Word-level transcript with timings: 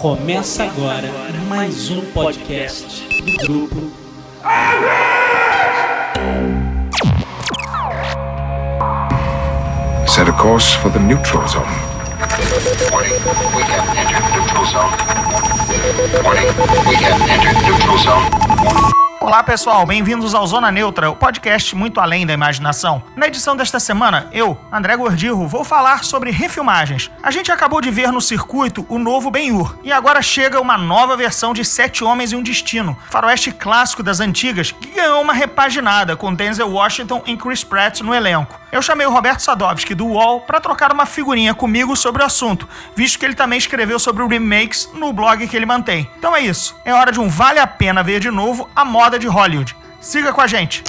Começa 0.00 0.64
agora 0.64 1.08
mais 1.48 1.90
um 1.90 2.00
podcast 2.12 3.06
do 3.20 3.46
grupo. 3.46 3.92
Set 10.06 10.28
a 10.28 10.32
course 10.32 10.74
for 10.76 10.90
the 10.90 10.98
neutral 10.98 11.46
zone. 11.48 11.62
Warning, 12.90 13.12
we 13.56 13.62
have 13.62 13.96
entered 13.96 14.24
neutral 14.34 14.64
zone. 14.66 14.92
Warning, 16.24 16.48
we 16.88 16.94
have 16.96 17.20
entered 17.30 17.58
neutral 17.66 17.98
zone. 17.98 19.01
Olá 19.22 19.40
pessoal, 19.40 19.86
bem-vindos 19.86 20.34
ao 20.34 20.44
Zona 20.44 20.72
Neutra, 20.72 21.08
o 21.08 21.14
podcast 21.14 21.76
muito 21.76 22.00
além 22.00 22.26
da 22.26 22.32
imaginação. 22.32 23.00
Na 23.14 23.28
edição 23.28 23.54
desta 23.54 23.78
semana, 23.78 24.26
eu, 24.32 24.58
André 24.70 24.96
Gordirro, 24.96 25.46
vou 25.46 25.62
falar 25.62 26.02
sobre 26.02 26.32
refilmagens. 26.32 27.08
A 27.22 27.30
gente 27.30 27.52
acabou 27.52 27.80
de 27.80 27.88
ver 27.88 28.10
no 28.10 28.20
circuito 28.20 28.84
o 28.88 28.98
novo 28.98 29.30
Ben-Hur, 29.30 29.78
e 29.84 29.92
agora 29.92 30.20
chega 30.20 30.60
uma 30.60 30.76
nova 30.76 31.16
versão 31.16 31.54
de 31.54 31.64
Sete 31.64 32.02
Homens 32.02 32.32
e 32.32 32.36
um 32.36 32.42
Destino, 32.42 32.98
faroeste 33.10 33.52
clássico 33.52 34.02
das 34.02 34.18
antigas, 34.18 34.72
que 34.72 34.88
ganhou 34.88 35.22
uma 35.22 35.32
repaginada 35.32 36.16
com 36.16 36.34
Denzel 36.34 36.72
Washington 36.72 37.22
e 37.24 37.36
Chris 37.36 37.62
Pratt 37.62 38.00
no 38.00 38.12
elenco. 38.12 38.60
Eu 38.72 38.82
chamei 38.82 39.06
o 39.06 39.12
Roberto 39.12 39.40
Sadovski 39.40 39.94
do 39.94 40.06
UOL 40.06 40.40
para 40.40 40.58
trocar 40.58 40.90
uma 40.90 41.06
figurinha 41.06 41.54
comigo 41.54 41.94
sobre 41.94 42.22
o 42.22 42.26
assunto, 42.26 42.68
visto 42.96 43.18
que 43.20 43.24
ele 43.24 43.34
também 43.34 43.58
escreveu 43.58 44.00
sobre 44.00 44.26
remakes 44.26 44.88
no 44.94 45.12
blog 45.12 45.46
que 45.46 45.54
ele 45.54 45.66
mantém. 45.66 46.10
Então 46.18 46.34
é 46.34 46.40
isso, 46.40 46.74
é 46.84 46.92
hora 46.92 47.12
de 47.12 47.20
um 47.20 47.28
vale 47.28 47.60
a 47.60 47.66
pena 47.68 48.02
ver 48.02 48.18
de 48.18 48.30
novo 48.30 48.68
a 48.74 48.84
moda 48.84 49.11
de 49.18 49.26
Hollywood. 49.26 49.76
Siga 50.00 50.32
com 50.32 50.40
a 50.40 50.46
gente. 50.46 50.82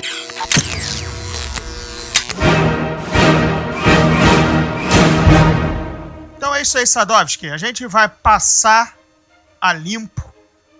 Então 6.37 6.53
é 6.55 6.61
isso 6.61 6.77
aí, 6.77 6.85
Sadovski. 6.85 7.49
A 7.49 7.57
gente 7.57 7.85
vai 7.87 8.07
passar 8.09 8.95
a 9.61 9.71
limpo 9.71 10.33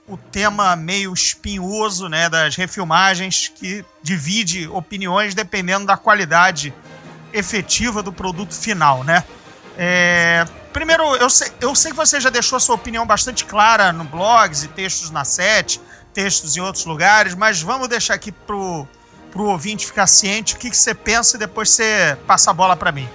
o 0.07 0.17
tema 0.17 0.75
meio 0.75 1.13
espinhoso 1.13 2.09
né, 2.09 2.29
das 2.29 2.55
refilmagens, 2.55 3.47
que 3.47 3.85
divide 4.01 4.67
opiniões 4.67 5.33
dependendo 5.33 5.85
da 5.85 5.95
qualidade 5.95 6.73
efetiva 7.31 8.03
do 8.03 8.11
produto 8.11 8.53
final, 8.53 9.03
né? 9.03 9.23
É, 9.77 10.45
primeiro, 10.71 11.03
eu 11.15 11.29
sei, 11.29 11.51
eu 11.61 11.73
sei 11.73 11.91
que 11.91 11.97
você 11.97 12.19
já 12.19 12.29
deixou 12.29 12.59
sua 12.59 12.75
opinião 12.75 13.07
bastante 13.07 13.45
clara 13.45 13.91
no 13.91 14.03
blogs 14.03 14.63
e 14.63 14.67
textos 14.67 15.09
na 15.09 15.23
set, 15.23 15.81
textos 16.13 16.55
em 16.55 16.61
outros 16.61 16.85
lugares, 16.85 17.35
mas 17.35 17.61
vamos 17.61 17.87
deixar 17.87 18.13
aqui 18.13 18.31
pro, 18.31 18.87
pro 19.31 19.45
ouvinte 19.45 19.85
ficar 19.85 20.07
ciente 20.07 20.55
o 20.55 20.57
que, 20.57 20.69
que 20.69 20.77
você 20.77 20.93
pensa 20.93 21.35
e 21.35 21.39
depois 21.39 21.69
você 21.69 22.17
passa 22.27 22.51
a 22.51 22.53
bola 22.53 22.75
para 22.75 22.91
mim. 22.91 23.09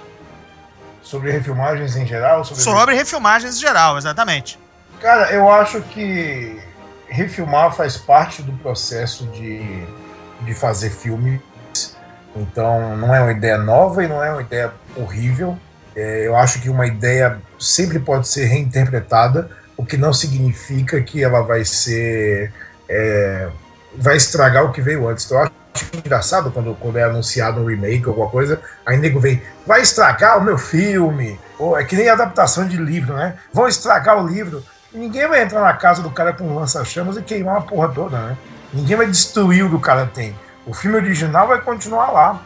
Sobre 1.03 1.31
refilmagens 1.31 1.97
em 1.97 2.07
geral? 2.07 2.45
Sobre, 2.45 2.63
sobre 2.63 2.95
refilmagens 2.95 3.57
em 3.57 3.61
geral, 3.61 3.97
exatamente. 3.97 4.59
Cara, 5.01 5.33
eu 5.33 5.51
acho 5.51 5.81
que 5.83 6.61
refilmar 7.09 7.73
faz 7.73 7.97
parte 7.97 8.43
do 8.43 8.53
processo 8.59 9.27
de, 9.29 9.87
de 10.43 10.55
fazer 10.55 10.91
filme. 10.91 11.41
Então, 12.37 12.97
não 12.97 13.15
é 13.15 13.21
uma 13.21 13.33
ideia 13.33 13.59
nova 13.59 14.05
e 14.05 14.09
não 14.09 14.23
é 14.23 14.31
uma 14.31 14.43
ideia 14.43 14.73
horrível. 14.97 15.59
É, 15.97 16.27
eu 16.27 16.37
acho 16.37 16.61
que 16.61 16.69
uma 16.69 16.87
ideia 16.87 17.41
sempre 17.59 17.99
pode 17.99 18.29
ser 18.29 18.45
reinterpretada, 18.45 19.51
o 19.77 19.85
que 19.85 19.97
não 19.97 20.13
significa 20.13 21.01
que 21.01 21.25
ela 21.25 21.41
vai 21.41 21.65
ser. 21.65 22.53
É, 22.89 23.49
vai 23.97 24.17
estragar 24.17 24.65
o 24.65 24.73
que 24.73 24.81
veio 24.81 25.09
antes. 25.09 25.25
Então, 25.25 25.39
eu 25.39 25.45
acho 25.45 25.53
engraçado 25.97 26.51
quando, 26.51 26.75
quando 26.75 26.97
é 26.97 27.05
anunciado 27.05 27.61
um 27.61 27.67
remake 27.67 28.07
ou 28.07 28.13
alguma 28.13 28.31
coisa, 28.31 28.61
aí 28.85 28.97
nego 28.97 29.21
vem, 29.21 29.43
vai 29.67 29.81
estragar 29.83 30.39
o 30.39 30.45
meu 30.45 30.59
filme. 30.59 31.39
Ou 31.59 31.79
é 31.79 31.85
que 31.85 31.97
nem 31.97 32.09
adaptação 32.09 32.67
de 32.67 32.77
livro, 32.77 33.15
né? 33.15 33.37
Vão 33.53 33.69
estragar 33.69 34.23
o 34.23 34.27
livro. 34.27 34.63
Ninguém 34.93 35.29
vai 35.29 35.43
entrar 35.43 35.61
na 35.61 35.75
casa 35.75 36.03
do 36.03 36.11
cara 36.11 36.33
com 36.33 36.55
lança-chamas 36.55 37.17
e 37.17 37.23
queimar 37.23 37.59
a 37.59 37.61
porra 37.61 37.89
toda, 37.89 38.19
né? 38.19 38.37
Ninguém 38.73 38.97
vai 38.97 39.07
destruir 39.07 39.65
o 39.65 39.69
que 39.69 39.77
o 39.77 39.81
cara 39.81 40.07
tem. 40.07 40.35
O 40.67 40.73
filme 40.73 40.97
original 40.97 41.47
vai 41.47 41.61
continuar 41.61 42.11
lá. 42.11 42.43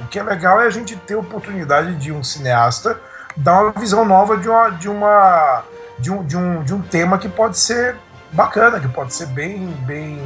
O 0.00 0.06
que 0.06 0.18
é 0.18 0.22
legal 0.22 0.60
é 0.60 0.66
a 0.66 0.70
gente 0.70 0.96
ter 0.96 1.14
a 1.14 1.18
oportunidade 1.18 1.94
de 1.96 2.10
um 2.10 2.22
cineasta 2.24 2.98
dar 3.36 3.62
uma 3.62 3.72
visão 3.72 4.04
nova 4.04 4.36
de 4.36 4.48
uma 4.48 4.70
de 4.70 4.88
uma 4.88 5.62
de 5.98 6.10
um, 6.10 6.24
de 6.24 6.36
um, 6.36 6.62
de 6.62 6.74
um 6.74 6.82
tema 6.82 7.18
que 7.18 7.28
pode 7.28 7.58
ser 7.58 7.96
bacana, 8.32 8.80
que 8.80 8.88
pode 8.88 9.14
ser 9.14 9.26
bem 9.26 9.66
bem 9.86 10.18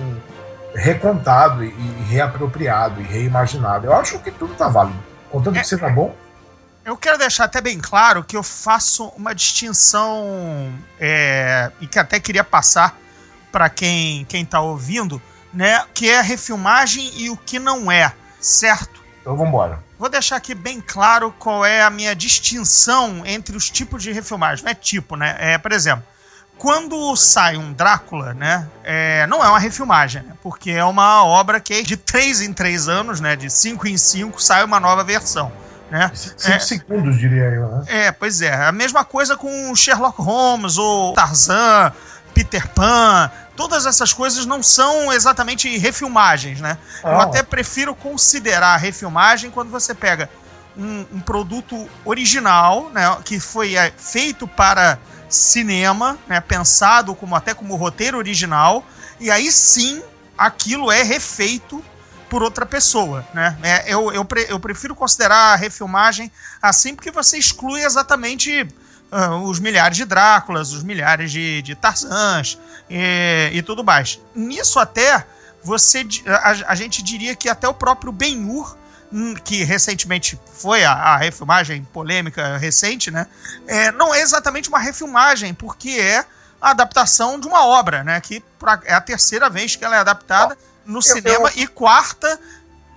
recontado 0.74 1.64
e, 1.64 1.68
e 1.68 2.04
reapropriado 2.08 3.00
e 3.00 3.04
reimaginado. 3.04 3.86
Eu 3.86 3.94
acho 3.94 4.18
que 4.20 4.30
tudo 4.30 4.54
tá 4.54 4.68
válido, 4.68 4.98
contanto 5.30 5.58
que 5.58 5.66
seja 5.66 5.88
bom. 5.88 6.14
Eu 6.84 6.96
quero 6.96 7.18
deixar 7.18 7.44
até 7.44 7.60
bem 7.60 7.80
claro 7.80 8.22
que 8.22 8.36
eu 8.36 8.42
faço 8.44 9.08
uma 9.16 9.34
distinção 9.34 10.72
é, 11.00 11.72
e 11.80 11.86
que 11.86 11.98
até 11.98 12.20
queria 12.20 12.44
passar 12.44 12.96
para 13.50 13.68
quem 13.68 14.24
quem 14.26 14.42
está 14.42 14.60
ouvindo, 14.60 15.20
né? 15.52 15.84
Que 15.92 16.10
é 16.10 16.18
a 16.18 16.22
refilmagem 16.22 17.10
e 17.16 17.30
o 17.30 17.36
que 17.36 17.58
não 17.58 17.90
é, 17.90 18.12
certo? 18.40 19.00
Então 19.20 19.34
vamos 19.36 19.48
embora. 19.48 19.80
Vou 19.98 20.08
deixar 20.08 20.36
aqui 20.36 20.54
bem 20.54 20.80
claro 20.80 21.34
qual 21.38 21.64
é 21.64 21.82
a 21.82 21.90
minha 21.90 22.14
distinção 22.14 23.24
entre 23.24 23.56
os 23.56 23.68
tipos 23.70 24.02
de 24.02 24.12
refilmagem. 24.12 24.64
Não 24.64 24.70
é 24.70 24.74
tipo, 24.74 25.16
né? 25.16 25.36
É, 25.40 25.58
por 25.58 25.72
exemplo, 25.72 26.04
quando 26.58 27.14
sai 27.16 27.56
um 27.56 27.72
Drácula, 27.72 28.34
né? 28.34 28.66
É, 28.82 29.26
não 29.26 29.44
é 29.44 29.48
uma 29.48 29.58
refilmagem, 29.58 30.22
né, 30.22 30.32
porque 30.42 30.70
é 30.70 30.84
uma 30.84 31.24
obra 31.24 31.60
que 31.60 31.74
é 31.74 31.82
de 31.82 31.96
três 31.96 32.40
em 32.40 32.52
três 32.52 32.88
anos, 32.88 33.20
né? 33.20 33.36
De 33.36 33.50
cinco 33.50 33.86
em 33.86 33.96
cinco 33.96 34.42
sai 34.42 34.64
uma 34.64 34.80
nova 34.80 35.04
versão. 35.04 35.52
Né? 35.90 36.10
Cinco 36.14 36.56
é, 36.56 36.58
segundos, 36.58 37.18
diria 37.18 37.44
eu. 37.44 37.68
Né? 37.68 37.84
É, 37.86 38.12
pois 38.12 38.40
é. 38.40 38.52
A 38.52 38.72
mesma 38.72 39.04
coisa 39.04 39.36
com 39.36 39.74
Sherlock 39.74 40.20
Holmes 40.20 40.78
ou 40.78 41.14
Tarzan, 41.14 41.92
Peter 42.34 42.68
Pan. 42.68 43.30
Todas 43.56 43.86
essas 43.86 44.12
coisas 44.12 44.44
não 44.44 44.62
são 44.62 45.12
exatamente 45.12 45.78
refilmagens, 45.78 46.60
né? 46.60 46.76
Ah. 47.04 47.12
Eu 47.12 47.20
até 47.20 47.42
prefiro 47.42 47.94
considerar 47.94 48.76
refilmagem 48.76 49.50
quando 49.50 49.70
você 49.70 49.94
pega 49.94 50.28
um, 50.76 51.06
um 51.12 51.20
produto 51.20 51.88
original, 52.04 52.90
né? 52.90 53.16
Que 53.24 53.38
foi 53.38 53.76
é, 53.76 53.92
feito 53.96 54.46
para 54.46 54.98
cinema, 55.28 56.18
né? 56.26 56.40
Pensado 56.40 57.14
como 57.14 57.34
até 57.34 57.54
como 57.54 57.76
roteiro 57.76 58.18
original. 58.18 58.84
E 59.18 59.30
aí 59.30 59.50
sim, 59.50 60.02
aquilo 60.36 60.90
é 60.90 61.02
refeito 61.02 61.82
por 62.28 62.42
outra 62.42 62.66
pessoa, 62.66 63.26
né? 63.32 63.56
É, 63.62 63.94
eu, 63.94 64.12
eu, 64.12 64.24
pre, 64.24 64.46
eu 64.48 64.58
prefiro 64.58 64.94
considerar 64.94 65.52
a 65.52 65.56
refilmagem 65.56 66.30
assim 66.60 66.94
porque 66.94 67.10
você 67.10 67.38
exclui 67.38 67.82
exatamente 67.82 68.66
uh, 69.12 69.36
os 69.44 69.58
milhares 69.60 69.96
de 69.96 70.04
Dráculas, 70.04 70.72
os 70.72 70.82
milhares 70.82 71.30
de, 71.30 71.62
de 71.62 71.74
Tarzans 71.74 72.58
e, 72.90 73.50
e 73.52 73.62
tudo 73.62 73.84
mais. 73.84 74.20
Nisso 74.34 74.78
até, 74.78 75.26
você 75.62 76.06
a, 76.26 76.72
a, 76.72 76.74
gente 76.74 77.02
diria 77.02 77.34
que 77.34 77.48
até 77.48 77.68
o 77.68 77.74
próprio 77.74 78.12
Ben-Hur, 78.12 78.76
que 79.44 79.64
recentemente 79.64 80.38
foi 80.52 80.84
a, 80.84 80.92
a, 80.92 81.16
refilmagem 81.16 81.84
polêmica 81.84 82.56
recente, 82.56 83.10
né? 83.10 83.26
É, 83.66 83.92
não 83.92 84.14
é 84.14 84.20
exatamente 84.20 84.68
uma 84.68 84.78
refilmagem, 84.78 85.54
porque 85.54 85.90
é 85.90 86.24
a 86.60 86.70
adaptação 86.70 87.38
de 87.38 87.46
uma 87.46 87.64
obra, 87.66 88.02
né? 88.02 88.20
Que 88.20 88.40
pra, 88.58 88.80
é 88.84 88.94
a 88.94 89.00
terceira 89.00 89.48
vez 89.48 89.76
que 89.76 89.84
ela 89.84 89.96
é 89.96 89.98
adaptada 90.00 90.56
no 90.84 91.00
cinema 91.00 91.50
eu... 91.54 91.62
e 91.62 91.66
quarta 91.66 92.38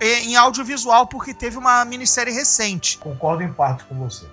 em 0.00 0.34
audiovisual, 0.34 1.06
porque 1.06 1.34
teve 1.34 1.58
uma 1.58 1.84
minissérie 1.84 2.32
recente. 2.32 2.96
Concordo 2.98 3.42
em 3.42 3.52
parte 3.52 3.84
com 3.84 3.94
você. 3.96 4.26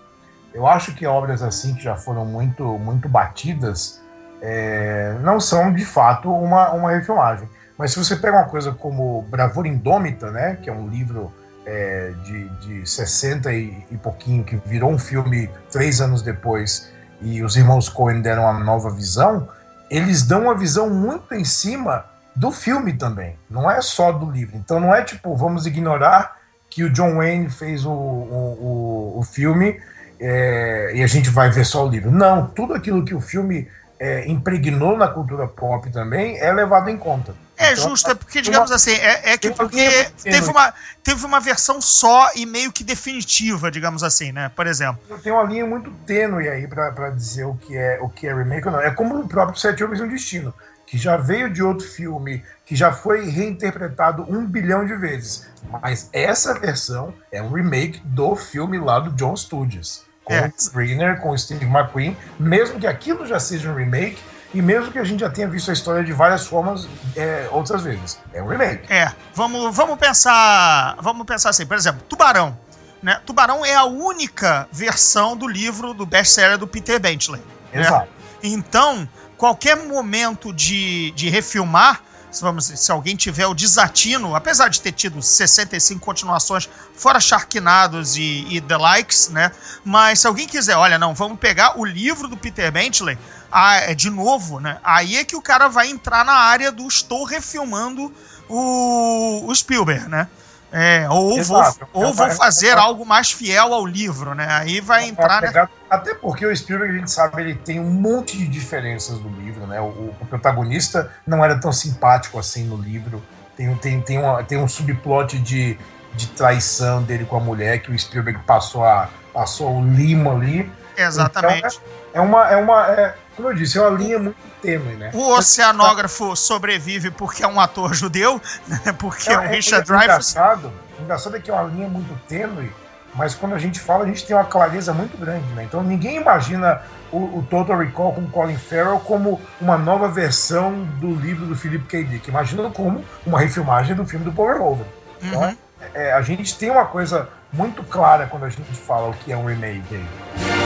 Eu 0.54 0.66
acho 0.66 0.94
que 0.94 1.06
obras 1.06 1.44
assim 1.44 1.76
que 1.76 1.84
já 1.84 1.96
foram 1.96 2.26
muito, 2.26 2.64
muito 2.80 3.09
batidas 3.09 4.02
é, 4.42 5.18
não 5.22 5.40
são 5.40 5.74
de 5.74 5.84
fato 5.84 6.32
uma, 6.32 6.72
uma 6.72 6.92
refilmagem. 6.92 7.50
Mas 7.78 7.92
se 7.92 8.00
você 8.00 8.16
pega 8.16 8.38
uma 8.38 8.48
coisa 8.48 8.72
como 8.72 9.22
Bravura 9.24 9.68
Indômita, 9.68 10.32
né, 10.32 10.56
que 10.56 10.70
é 10.70 10.74
um 10.74 10.88
livro 10.88 11.32
é, 11.67 12.13
de, 12.23 12.47
de 12.59 12.89
60 12.89 13.51
e, 13.51 13.85
e 13.91 13.97
pouquinho, 13.97 14.44
que 14.44 14.55
virou 14.66 14.89
um 14.89 14.97
filme 14.97 15.50
três 15.69 16.00
anos 16.00 16.22
depois, 16.22 16.89
e 17.22 17.44
os 17.44 17.57
irmãos 17.57 17.89
Coen 17.89 18.22
deram 18.22 18.44
uma 18.44 18.57
nova 18.63 18.89
visão, 18.89 19.49
eles 19.91 20.23
dão 20.23 20.43
uma 20.43 20.55
visão 20.55 20.90
muito 20.90 21.34
em 21.34 21.43
cima 21.43 22.05
do 22.34 22.52
filme 22.52 22.93
também, 22.93 23.35
não 23.49 23.69
é 23.69 23.81
só 23.81 24.11
do 24.11 24.31
livro. 24.31 24.55
Então 24.55 24.79
não 24.79 24.96
é 24.96 25.03
tipo, 25.03 25.35
vamos 25.35 25.66
ignorar 25.66 26.37
que 26.69 26.84
o 26.84 26.90
John 26.90 27.16
Wayne 27.16 27.49
fez 27.49 27.85
o, 27.85 27.91
o, 27.91 29.13
o, 29.17 29.23
filme 29.23 29.79
é, 30.20 30.91
e 30.93 31.03
a 31.03 31.08
gente 31.08 31.29
vai 31.29 31.49
ver 31.49 31.66
só 31.66 31.85
o 31.85 31.90
livro. 31.90 32.11
Não, 32.11 32.47
tudo 32.47 32.73
aquilo 32.73 33.03
que 33.03 33.16
o 33.16 33.20
filme 33.20 33.67
é, 33.99 34.29
impregnou 34.29 34.96
na 34.96 35.08
cultura 35.08 35.47
pop 35.47 35.90
também 35.90 36.40
é 36.40 36.53
levado 36.53 36.90
em 36.90 36.97
conta. 36.97 37.34
É 37.67 37.73
então, 37.73 37.90
justo, 37.90 38.11
é 38.11 38.16
porque, 38.16 38.41
digamos 38.41 38.72
assim, 38.72 38.91
é, 38.91 39.34
é 39.34 39.37
que 39.37 39.52
porque 39.52 40.09
teve 40.23 40.49
uma, 40.49 40.73
teve 41.03 41.25
uma 41.25 41.40
versão 41.40 41.81
só 41.81 42.29
e 42.35 42.46
meio 42.46 42.72
que 42.72 42.84
definitiva, 42.84 43.69
digamos 43.72 44.03
assim, 44.03 44.31
né? 44.31 44.52
Por 44.55 44.67
exemplo. 44.67 44.99
Tem 45.22 45.31
uma 45.31 45.43
linha 45.43 45.66
muito 45.66 45.91
tênue 46.05 46.47
aí 46.47 46.67
para 46.67 47.09
dizer 47.09 47.46
o 47.46 47.55
que 47.55 47.78
é 47.78 47.99
o 48.02 48.09
que 48.09 48.28
é 48.28 48.34
remake 48.34 48.67
ou 48.67 48.73
não. 48.73 48.81
É 48.81 48.91
como 48.91 49.19
o 49.19 49.28
próprio 49.28 49.59
Sete 49.59 49.84
Homens 49.84 49.99
e 49.99 50.03
um 50.03 50.08
Destino 50.08 50.53
que 50.87 50.97
já 50.97 51.17
veio 51.17 51.49
de 51.49 51.61
outro 51.61 51.85
filme, 51.85 52.41
que 52.66 52.73
já 52.75 52.93
foi 52.93 53.29
reinterpretado 53.29 54.23
um 54.23 54.46
bilhão 54.46 54.85
de 54.85 54.96
vezes. 54.96 55.46
Mas 55.70 56.09
essa 56.13 56.58
versão 56.58 57.13
é 57.29 57.43
um 57.43 57.52
remake 57.52 57.99
do 58.05 58.35
filme 58.37 58.79
lá 58.79 58.99
do 58.99 59.11
John 59.11 59.35
Studios. 59.35 60.08
com 60.23 60.34
É. 60.34 60.47
o 60.47 60.61
Screener, 60.61 61.22
com 61.22 61.29
o 61.29 61.37
Steve 61.37 61.66
McQueen, 61.66 62.17
mesmo 62.37 62.78
que 62.79 62.85
aquilo 62.85 63.25
já 63.25 63.40
seja 63.40 63.72
um 63.72 63.75
remake, 63.75 64.17
e 64.53 64.61
mesmo 64.61 64.91
que 64.91 64.99
a 64.99 65.03
gente 65.03 65.20
já 65.20 65.29
tenha 65.29 65.47
visto 65.47 65.70
a 65.70 65.73
história 65.73 66.03
de 66.03 66.14
várias 66.14 66.47
formas 66.47 66.88
é, 67.16 67.47
outras 67.52 67.84
vezes. 67.84 68.20
É 68.34 68.41
um 68.41 68.47
remake. 68.47 68.91
É, 68.91 69.11
vamos, 69.34 69.76
vamos 69.76 69.97
pensar. 69.97 70.96
Vamos 71.02 71.26
pensar 71.26 71.49
assim, 71.49 71.66
por 71.66 71.76
exemplo, 71.76 72.02
Tubarão. 72.08 72.58
Né? 73.02 73.22
Tubarão 73.26 73.66
é 73.66 73.76
a 73.76 73.84
única 73.85 74.67
versão 74.72 75.35
do 75.35 75.47
livro 75.47 75.94
do 75.94 76.05
best-seller 76.05 76.58
do 76.58 76.67
Peter 76.67 76.99
Bentley. 76.99 77.41
né? 77.73 77.82
Exato. 77.82 78.08
Então, 78.41 79.08
qualquer 79.38 79.76
momento 79.76 80.53
de, 80.53 81.11
de 81.11 81.29
refilmar, 81.29 82.02
vamos, 82.39 82.66
se 82.66 82.91
alguém 82.91 83.16
tiver 83.16 83.47
o 83.47 83.53
desatino, 83.53 84.35
apesar 84.35 84.69
de 84.69 84.81
ter 84.81 84.91
tido 84.91 85.22
65 85.22 85.99
continuações, 85.99 86.69
fora 86.93 87.19
Sharknados 87.19 88.16
e, 88.16 88.45
e 88.49 88.61
The 88.61 88.78
Likes, 88.78 89.29
né? 89.29 89.51
Mas 89.84 90.19
se 90.19 90.28
alguém 90.28 90.47
quiser, 90.47 90.75
olha, 90.75 90.97
não, 90.97 91.13
vamos 91.13 91.39
pegar 91.39 91.79
o 91.79 91.85
livro 91.85 92.28
do 92.28 92.37
Peter 92.37 92.72
Bentley 92.72 93.17
ah, 93.51 93.75
é, 93.78 93.95
de 93.95 94.09
novo, 94.09 94.59
né? 94.59 94.79
Aí 94.84 95.17
é 95.17 95.23
que 95.23 95.35
o 95.35 95.41
cara 95.41 95.67
vai 95.67 95.89
entrar 95.89 96.25
na 96.25 96.34
área 96.34 96.72
do 96.72 96.87
estou 96.87 97.23
refilmando 97.23 98.13
o, 98.49 99.45
o 99.45 99.55
Spielberg, 99.55 100.07
né? 100.09 100.28
É, 100.72 101.08
ou 101.09 101.29
vou, 101.43 101.59
Exato. 101.61 101.87
ou 101.93 102.08
É 102.08 102.11
vou 102.11 102.29
fazer 102.31 102.67
é 102.67 102.73
algo 102.73 103.05
mais 103.05 103.31
fiel 103.31 103.73
ao 103.73 103.85
livro, 103.85 104.35
né? 104.35 104.47
Aí 104.49 104.81
vai 104.81 105.08
entrar, 105.08 105.41
né? 105.41 105.47
Pegar- 105.47 105.69
Até 105.90 106.14
porque 106.14 106.46
o 106.46 106.55
Spielberg, 106.55 106.93
a 106.96 106.99
gente 106.99 107.11
sabe, 107.11 107.41
ele 107.41 107.55
tem 107.55 107.79
um 107.79 107.90
monte 107.90 108.37
de 108.37 108.47
diferenças 108.47 109.19
no 109.22 109.29
livro, 109.29 109.66
né? 109.66 109.79
O, 109.79 110.14
o 110.19 110.25
protagonista 110.29 111.09
não 111.25 111.43
era 111.43 111.58
tão 111.59 111.72
simpático 111.72 112.37
assim 112.37 112.66
no 112.66 112.75
livro. 112.75 113.23
Tem, 113.55 113.73
tem, 113.75 114.02
tem, 114.02 114.17
uma, 114.19 114.43
tem 114.43 114.58
um 114.58 114.67
subplot 114.67 115.40
de, 115.40 115.79
de 116.14 116.28
traição 116.28 117.02
dele 117.02 117.25
com 117.25 117.37
a 117.37 117.40
mulher 117.40 117.79
que 117.79 117.90
o 117.90 117.97
Spielberg 117.97 118.40
passou, 118.46 118.84
a, 118.84 119.09
passou 119.34 119.78
o 119.78 119.84
limo 119.85 120.29
ali. 120.31 120.70
Exatamente. 120.97 121.79
É 122.13 122.20
uma. 122.20 122.49
É 122.52 122.58
uma 122.58 122.87
é, 122.91 123.16
como 123.37 123.49
eu 123.49 123.53
disse, 123.53 123.78
é 123.78 123.81
uma 123.81 123.97
linha 123.97 124.19
muito 124.19 124.35
tênue, 124.61 124.95
né? 124.95 125.11
O 125.13 125.29
oceanógrafo 125.37 126.35
sobrevive 126.35 127.11
porque 127.11 127.43
é 127.43 127.47
um 127.47 127.59
ator 127.59 127.93
judeu, 127.93 128.41
né? 128.67 128.93
porque 128.97 129.29
é 129.29 129.37
o 129.37 129.41
Richard 129.41 129.84
é, 129.84 129.95
Dreyfuss. 129.95 130.31
engraçado, 130.31 130.73
o 130.99 131.03
engraçado 131.03 131.37
é 131.37 131.39
que 131.39 131.49
é 131.49 131.53
uma 131.53 131.63
linha 131.69 131.87
muito 131.87 132.13
tênue, 132.28 132.72
mas 133.13 133.35
quando 133.35 133.53
a 133.53 133.59
gente 133.59 133.79
fala, 133.79 134.03
a 134.03 134.07
gente 134.07 134.25
tem 134.25 134.35
uma 134.35 134.43
clareza 134.43 134.91
muito 134.91 135.16
grande, 135.17 135.45
né? 135.53 135.63
Então 135.63 135.84
ninguém 135.84 136.17
imagina 136.17 136.81
o, 137.11 137.17
o 137.39 137.47
Total 137.49 137.78
Recall 137.78 138.13
com 138.13 138.28
Colin 138.28 138.57
Farrell 138.57 138.99
como 138.99 139.39
uma 139.61 139.78
nova 139.78 140.07
versão 140.07 140.84
do 140.99 141.13
livro 141.13 141.45
do 141.45 141.55
Philip 141.55 141.85
K. 141.85 142.03
Dick. 142.03 142.29
Imagina 142.29 142.69
como 142.72 143.05
uma 143.25 143.39
refilmagem 143.39 143.95
do 143.95 144.05
filme 144.05 144.25
do 144.25 144.31
Paul 144.31 144.47
Verhoeven. 144.47 144.85
Então, 145.22 145.41
Uhum. 145.41 145.55
é, 145.93 146.11
a 146.11 146.22
gente 146.22 146.57
tem 146.57 146.69
uma 146.69 146.85
coisa 146.85 147.29
muito 147.53 147.84
clara 147.84 148.25
quando 148.28 148.43
a 148.45 148.49
gente 148.49 148.72
fala 148.73 149.09
o 149.09 149.13
que 149.13 149.31
é 149.31 149.37
um 149.37 149.45
remake 149.45 149.95
aí. 149.95 150.57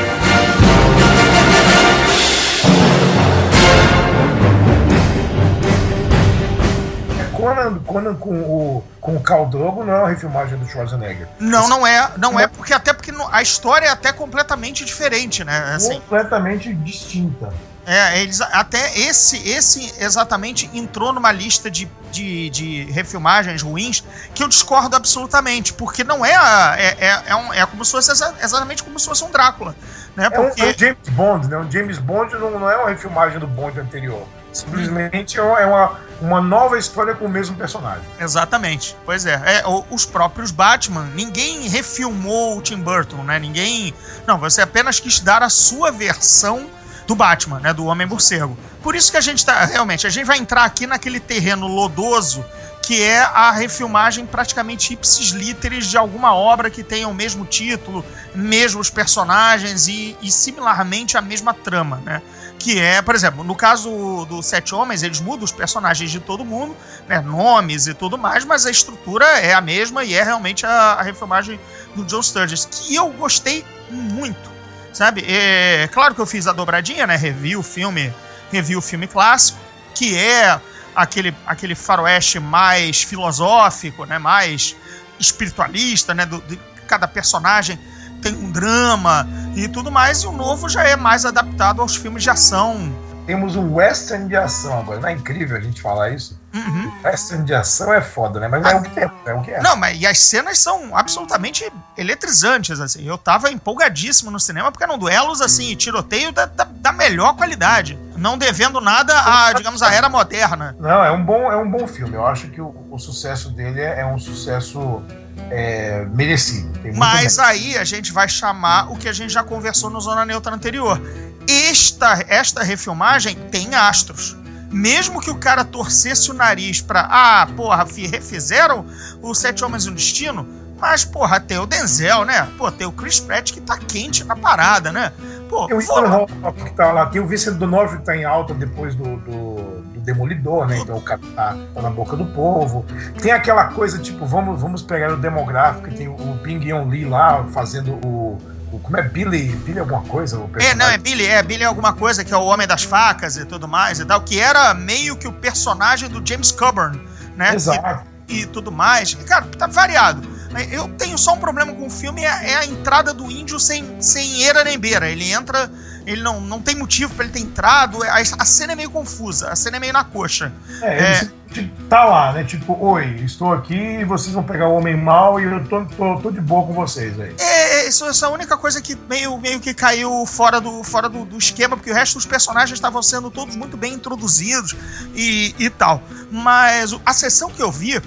Conan, 7.42 7.80
Conan 7.80 8.16
com 8.16 8.30
o, 8.30 8.84
com 9.02 9.16
o 9.18 9.84
não 9.84 9.94
é 9.94 9.98
uma 10.00 10.10
refilmagem 10.10 10.58
do 10.58 10.68
Schwarzenegger. 10.68 11.28
Não, 11.40 11.68
não 11.68 11.86
é, 11.86 12.12
não 12.18 12.40
é, 12.40 12.48
porque 12.48 12.74
até 12.74 12.94
porque 12.94 13.12
a 13.32 13.42
história 13.42 13.88
é 13.88 13.90
até 13.90 14.14
completamente 14.14 14.86
diferente, 14.86 15.44
né? 15.44 15.74
Assim, 15.76 15.96
Completamente 16.02 16.74
distinta. 16.74 17.52
é, 17.86 18.22
eles 18.22 18.40
até 18.42 18.98
esse 19.00 19.38
esse 19.50 19.92
exatamente 20.00 20.70
entrou 20.74 21.12
numa 21.12 21.32
lista 21.32 21.70
de, 21.72 21.90
de, 22.12 22.50
de 22.52 22.84
refilmagens 22.92 23.62
ruins 23.64 24.04
que 24.36 24.44
eu 24.44 24.48
discordo 24.48 24.96
absolutamente, 24.96 25.74
porque 25.74 26.04
não 26.04 26.24
é 26.24 26.36
a- 26.36 26.76
é, 26.78 26.98
é, 27.00 27.22
é, 27.28 27.36
um- 27.36 27.54
é 27.54 27.66
como 27.66 27.84
se 27.84 27.92
fosse 27.92 28.12
exa- 28.12 28.36
exatamente 28.44 28.84
como 28.84 29.00
se 29.00 29.08
fosse 29.08 29.24
um 29.24 29.32
Drácula, 29.32 29.76
né? 30.16 30.30
É 30.32 30.40
um, 30.40 30.46
Porque 30.48 30.62
é 30.62 30.66
um 30.70 30.78
James 30.78 31.10
Bond, 31.10 31.48
né? 31.48 31.58
Um 31.58 31.72
James 31.72 31.98
Bond 31.98 32.34
não, 32.36 32.52
não 32.60 32.70
é 32.70 32.78
uma 32.78 32.90
refilmagem 32.90 33.40
do 33.40 33.48
Bond 33.48 33.80
anterior. 33.80 34.28
Simplesmente 34.52 35.40
é 35.40 35.42
uma, 35.42 35.60
é 35.60 35.66
uma, 35.66 36.00
uma 36.22 36.42
nova 36.42 36.78
história 36.78 37.14
com 37.16 37.26
o 37.26 37.30
mesmo 37.30 37.56
personagem. 37.56 38.04
Exatamente. 38.20 38.96
Pois 39.06 39.26
é. 39.26 39.34
é 39.34 39.64
os 39.90 40.06
próprios 40.06 40.52
Batman, 40.52 41.06
ninguém 41.16 41.68
refilmou 41.68 42.58
o 42.58 42.62
Tim 42.62 42.78
Burton, 42.78 43.24
né? 43.24 43.40
Ninguém. 43.40 43.94
Não, 44.28 44.38
você 44.38 44.62
apenas 44.62 45.00
quis 45.00 45.20
dar 45.20 45.42
a 45.42 45.50
sua 45.50 45.92
versão 45.92 46.70
do 47.08 47.16
Batman, 47.16 47.60
né? 47.60 47.74
Do 47.74 47.86
Homem 47.86 48.08
Morcego. 48.08 48.58
Por 48.82 48.96
isso 48.96 49.12
que 49.12 49.18
a 49.18 49.22
gente 49.22 49.46
tá. 49.46 49.66
Realmente, 49.66 50.06
a 50.06 50.10
gente 50.10 50.26
vai 50.26 50.38
entrar 50.38 50.64
aqui 50.64 50.86
naquele 50.86 51.20
terreno 51.20 51.68
lodoso 51.68 52.44
que 52.82 53.02
é 53.02 53.20
a 53.20 53.52
refilmagem 53.52 54.26
praticamente 54.26 54.94
ipsis 54.94 55.30
literis 55.30 55.86
de 55.86 55.98
alguma 55.98 56.34
obra 56.34 56.70
que 56.70 56.84
tenha 56.84 57.08
o 57.08 57.14
mesmo 57.14 57.46
título, 57.46 58.04
mesmos 58.34 58.90
personagens 58.90 59.88
e, 59.88 60.18
e 60.22 60.32
similarmente 60.32 61.16
a 61.16 61.22
mesma 61.22 61.54
trama, 61.54 62.02
né? 62.04 62.22
Que 62.62 62.80
é, 62.80 63.02
por 63.02 63.16
exemplo, 63.16 63.44
no 63.44 63.56
caso 63.56 63.90
do 64.26 64.44
Sete 64.44 64.76
Homens, 64.76 65.02
eles 65.02 65.20
mudam 65.20 65.44
os 65.44 65.52
personagens 65.52 66.12
de 66.12 66.20
todo 66.20 66.46
mundo, 66.46 66.78
né, 67.08 67.20
nomes 67.20 67.88
e 67.88 67.94
tudo 67.96 68.20
mais, 68.20 68.46
mas 68.46 68.68
a 68.68 68.70
estrutura 68.70 69.26
é 69.40 69.52
a 69.54 69.60
mesma 69.60 70.04
e 70.04 70.14
é 70.14 70.24
realmente 70.24 70.64
a, 70.64 70.94
a 70.94 71.02
refilmagem 71.02 71.60
do 71.96 72.06
John 72.06 72.22
Sturges, 72.22 72.66
que 72.70 72.94
eu 72.94 73.10
gostei 73.14 73.66
muito, 73.90 74.48
sabe? 74.94 75.26
É, 75.28 75.90
claro 75.92 76.14
que 76.14 76.22
eu 76.22 76.26
fiz 76.28 76.46
a 76.46 76.54
dobradinha, 76.54 77.08
né? 77.08 77.16
Revi 77.16 77.56
o 77.56 77.64
filme, 77.64 78.14
revi 78.52 78.76
o 78.76 78.82
filme 78.82 79.08
clássico, 79.08 79.58
que 79.96 80.16
é 80.16 80.62
aquele, 80.96 81.36
aquele 81.48 81.74
faroeste 81.74 82.40
mais 82.40 83.02
filosófico, 83.02 84.06
né? 84.06 84.20
Mais 84.20 84.76
espiritualista, 85.20 86.14
né? 86.14 86.28
Do, 86.28 86.40
de 86.42 86.60
cada 86.88 87.08
personagem 87.08 87.80
tem 88.22 88.34
um 88.36 88.52
drama 88.52 89.28
e 89.56 89.68
tudo 89.68 89.92
mais, 89.92 90.24
e 90.24 90.28
o 90.28 90.32
novo 90.32 90.70
já 90.70 90.84
é 90.84 90.96
mais 90.96 91.26
adaptado 91.26 91.82
aos 91.82 91.96
filmes 91.96 92.24
de 92.24 92.30
ação. 92.30 92.94
Temos 93.26 93.56
um 93.56 93.76
western 93.76 94.28
de 94.28 94.36
ação 94.36 94.80
agora. 94.80 95.00
Não 95.00 95.08
é 95.08 95.14
incrível 95.14 95.56
a 95.56 95.60
gente 95.60 95.82
falar 95.82 96.10
isso? 96.10 96.40
Uhum. 96.54 96.92
Western 97.04 97.46
de 97.46 97.54
ação 97.54 97.94
é 97.94 98.02
foda, 98.02 98.40
né? 98.40 98.48
Mas 98.48 98.66
é 98.66 98.76
o 98.76 98.82
que 98.82 99.00
é. 99.00 99.12
É 99.26 99.34
o 99.34 99.42
que 99.42 99.52
é. 99.52 99.62
Não, 99.62 99.76
mas 99.76 100.02
e 100.02 100.08
as 100.08 100.18
cenas 100.20 100.58
são 100.58 100.96
absolutamente 100.98 101.72
eletrizantes, 101.98 102.80
assim. 102.80 103.08
Eu 103.08 103.18
tava 103.18 103.52
empolgadíssimo 103.52 104.32
no 104.32 104.40
cinema, 104.40 104.72
porque 104.72 104.84
eram 104.84 104.98
duelos, 104.98 105.40
assim, 105.40 105.70
e 105.72 105.76
tiroteio 105.76 106.32
da, 106.32 106.46
da, 106.46 106.64
da 106.64 106.92
melhor 106.92 107.36
qualidade. 107.36 107.98
Não 108.18 108.38
devendo 108.38 108.82
nada 108.82 109.14
a, 109.14 109.54
digamos, 109.54 109.82
a 109.82 109.94
era 109.94 110.10
moderna. 110.10 110.76
Não, 110.80 111.04
é 111.04 111.12
um 111.12 111.24
bom, 111.24 111.52
é 111.52 111.56
um 111.56 111.70
bom 111.70 111.88
filme. 111.88 112.16
Eu 112.16 112.26
acho 112.26 112.48
que 112.50 112.60
o, 112.60 112.76
o 112.90 113.00
sucesso 113.00 113.50
dele 113.52 113.82
é, 113.82 114.02
é 114.02 114.06
um 114.06 114.20
sucesso 114.20 115.02
é, 115.50 116.06
merecido. 116.14 116.72
Mas 116.96 117.40
aí 117.40 117.78
a 117.78 117.84
gente 117.84 118.12
vai 118.12 118.28
chamar 118.28 118.92
o 118.92 118.98
que 118.98 119.08
a 119.08 119.14
gente 119.14 119.32
já 119.34 119.44
conversou 119.44 119.90
no 119.90 120.00
Zona 120.00 120.26
Neutra 120.26 120.54
anterior. 120.54 121.02
Esta, 121.48 122.24
esta 122.28 122.64
refilmagem 122.64 123.36
tem 123.52 123.74
astros. 123.76 124.38
Mesmo 124.72 125.20
que 125.20 125.30
o 125.30 125.36
cara 125.36 125.66
torcesse 125.66 126.32
o 126.32 126.34
nariz 126.34 126.80
pra. 126.82 127.02
Ah, 127.10 127.48
porra, 127.58 127.86
fi- 127.86 128.08
refizeram 128.08 128.86
o 129.22 129.34
Sete 129.36 129.66
Homens 129.66 129.86
e 129.86 129.90
um 129.90 129.94
Destino. 129.94 130.48
Mas, 130.80 131.04
porra, 131.04 131.40
tem 131.40 131.58
o 131.60 131.66
Denzel, 131.66 132.24
né? 132.26 132.48
Pô, 132.58 132.72
tem 132.72 132.88
o 132.88 132.92
Chris 132.92 133.20
Pratt 133.20 133.52
que 133.52 133.60
tá 133.62 133.78
quente 133.78 134.24
na 134.24 134.36
parada, 134.36 134.92
né? 134.92 135.12
Pô, 135.50 135.68
Tem 135.68 135.76
o 135.78 135.82
Ethan 135.82 136.08
Hawke 136.42 136.64
que 136.64 136.74
tá 136.74 136.92
lá, 136.94 137.06
tem 137.08 137.22
o 137.22 137.28
Vincent 137.28 137.56
D'Onofrio 137.58 138.00
que 138.00 138.06
tá 138.06 138.16
em 138.16 138.24
alta 138.24 138.54
depois 138.54 138.96
do, 138.96 139.18
do 139.18 139.71
Demolidor, 140.02 140.68
né? 140.68 140.80
Então 140.80 140.98
o 140.98 141.02
cara 141.02 141.20
tá, 141.36 141.56
tá 141.74 141.82
na 141.82 141.90
boca 141.90 142.16
do 142.16 142.26
povo. 142.26 142.86
Tem 143.22 143.32
aquela 143.32 143.66
coisa, 143.66 144.00
tipo, 144.00 144.26
vamos, 144.26 144.60
vamos 144.60 144.82
pegar 144.82 145.12
o 145.14 145.18
demográfico, 145.18 145.88
que 145.90 145.96
tem 145.96 146.08
o, 146.08 146.14
o 146.14 146.38
Ping 146.44 146.64
Yon 146.66 146.88
Lee 146.88 147.06
lá 147.06 147.44
fazendo 147.52 147.94
o, 148.06 148.38
o- 148.72 148.80
Como 148.80 148.98
é 148.98 149.04
Billy? 149.04 149.56
Billy 149.58 149.80
alguma 149.80 150.02
coisa? 150.02 150.42
É, 150.60 150.74
não, 150.76 150.88
é 150.88 150.98
Billy, 150.98 151.26
é 151.26 151.42
Billy 151.44 151.64
alguma 151.64 151.94
coisa, 151.94 152.24
que 152.24 152.34
é 152.34 152.38
o 152.38 152.46
Homem 152.46 152.68
das 152.68 152.84
Facas 152.84 153.38
e 153.38 153.46
tudo 153.46 153.68
mais 153.68 154.00
e 154.00 154.06
tal, 154.06 154.22
que 154.22 154.40
era 154.40 154.74
meio 154.74 155.16
que 155.16 155.28
o 155.28 155.32
personagem 155.32 156.10
do 156.10 156.22
James 156.28 156.52
Coburn, 156.52 157.00
né? 157.36 157.54
Exato. 157.56 158.06
E, 158.28 158.42
e 158.42 158.46
tudo 158.46 158.72
mais. 158.72 159.14
Cara, 159.14 159.46
tá 159.58 159.68
variado. 159.68 160.28
Eu 160.70 160.90
tenho 160.98 161.18
só 161.18 161.34
um 161.34 161.38
problema 161.38 161.72
com 161.74 161.88
o 161.88 161.90
filme, 161.90 162.24
é, 162.26 162.52
é 162.52 162.56
a 162.58 162.66
entrada 162.66 163.14
do 163.14 163.32
índio 163.32 163.58
sem, 163.60 164.02
sem 164.02 164.42
eira 164.44 164.64
nem 164.66 164.78
beira. 164.78 165.10
Ele 165.10 165.32
entra, 165.32 165.70
ele 166.06 166.22
não, 166.22 166.42
não 166.42 166.62
tem 166.62 166.76
motivo 166.76 167.14
pra 167.14 167.26
ele 167.26 167.34
ter 167.34 167.40
entrado, 167.40 168.02
a, 168.04 168.16
a 168.18 168.46
cena 168.46 168.74
é 168.74 168.76
meio 168.76 168.90
confusa, 168.90 169.50
a 169.50 169.56
cena 169.56 169.78
é 169.78 169.80
meio 169.80 169.94
na 169.94 170.04
coxa. 170.04 170.52
É, 170.82 171.22
ele 171.56 171.72
É. 171.74 171.88
tá 171.90 172.04
lá, 172.06 172.32
né? 172.34 172.44
Tipo, 172.44 172.78
oi, 172.80 173.06
estou 173.24 173.54
aqui 173.54 173.76
e 173.76 174.06
vocês 174.06 174.34
vão 174.34 174.44
pegar 174.44 174.68
o 174.68 174.76
homem 174.76 174.96
mal 174.96 175.40
e 175.40 175.44
eu 175.44 175.64
tô, 175.68 175.86
tô, 175.86 176.20
tô 176.20 176.32
de 176.32 176.42
boa 176.42 176.66
com 176.66 176.74
vocês 176.74 177.20
aí. 177.20 177.36
É, 177.40 177.88
isso, 177.88 178.10
isso 178.10 178.24
é 178.26 178.28
a 178.28 178.32
única 178.32 178.58
coisa 178.58 178.82
que 178.82 178.98
meio, 179.10 179.38
meio 179.38 179.60
que 179.60 179.74
caiu 179.74 180.26
fora, 180.26 180.60
do, 180.62 180.84
fora 180.84 181.08
do, 181.10 181.26
do 181.26 181.38
esquema, 181.38 181.76
porque 181.76 181.92
o 181.92 181.94
resto 181.94 182.16
dos 182.16 182.26
personagens 182.26 182.78
estavam 182.78 183.02
sendo 183.02 183.30
todos 183.30 183.56
muito 183.56 183.78
bem 183.78 183.94
introduzidos 183.94 184.76
e, 185.16 185.54
e 185.60 185.70
tal. 185.70 186.02
Mas 186.32 186.96
a 187.06 187.14
sessão 187.14 187.50
que 187.50 187.62
eu 187.62 187.72
vi, 187.72 188.02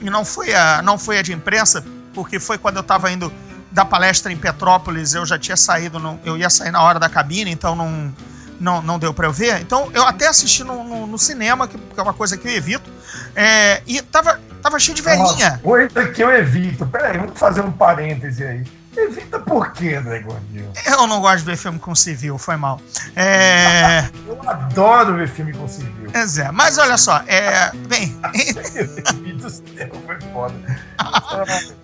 e 0.00 0.10
não 0.10 0.24
foi 0.24 0.54
a, 0.54 0.80
não 0.82 0.96
foi 0.98 1.18
a 1.18 1.22
de 1.22 1.32
imprensa, 1.32 1.84
porque 2.14 2.38
foi 2.40 2.56
quando 2.56 2.76
eu 2.76 2.82
tava 2.82 3.10
indo 3.10 3.32
da 3.76 3.84
palestra 3.84 4.32
em 4.32 4.36
Petrópolis, 4.38 5.12
eu 5.12 5.26
já 5.26 5.38
tinha 5.38 5.54
saído, 5.56 5.98
não- 5.98 6.18
eu 6.24 6.34
ia 6.38 6.48
sair 6.48 6.70
na 6.70 6.80
hora 6.80 6.98
da 6.98 7.10
cabine, 7.10 7.50
então 7.50 7.76
não, 7.76 8.10
não, 8.58 8.80
não 8.80 8.98
deu 8.98 9.12
pra 9.12 9.26
eu 9.26 9.32
ver. 9.32 9.60
Então 9.60 9.90
eu 9.92 10.02
até 10.02 10.26
assisti 10.28 10.64
no, 10.64 10.82
no- 10.82 11.06
no 11.06 11.18
cinema, 11.18 11.68
que, 11.68 11.76
que 11.76 12.00
é 12.00 12.02
uma 12.02 12.14
coisa 12.14 12.38
que 12.38 12.48
eu 12.48 12.52
evito, 12.52 12.90
é, 13.34 13.82
e 13.86 14.00
tava, 14.00 14.40
tava 14.62 14.78
cheio 14.78 14.94
de 14.96 15.02
velhinha. 15.02 15.60
Coisa 15.62 16.06
que 16.08 16.22
eu 16.24 16.30
evito. 16.34 16.86
Peraí, 16.86 17.18
vamos 17.18 17.38
fazer 17.38 17.60
um 17.60 17.70
parêntese 17.70 18.42
aí. 18.44 18.64
Evita 18.96 19.38
por 19.38 19.70
quê, 19.72 19.96
André 19.96 20.20
Gordinho? 20.20 20.72
Eu 20.86 21.06
não 21.06 21.20
gosto 21.20 21.40
de 21.40 21.44
ver 21.44 21.58
filme 21.58 21.78
com 21.78 21.94
civil, 21.94 22.38
foi 22.38 22.56
mal. 22.56 22.80
É. 23.14 24.08
Eu 24.26 24.40
adoro 24.48 25.16
ver 25.16 25.28
filme 25.28 25.52
com 25.52 25.68
civil. 25.68 26.08
Pois 26.10 26.38
é, 26.38 26.50
mas 26.50 26.78
olha 26.78 26.96
só, 26.96 27.18
é. 27.26 27.70
Bem. 27.88 28.18
do 29.36 29.50
céu, 29.50 29.90
foi 30.06 30.18
foda. 30.32 30.54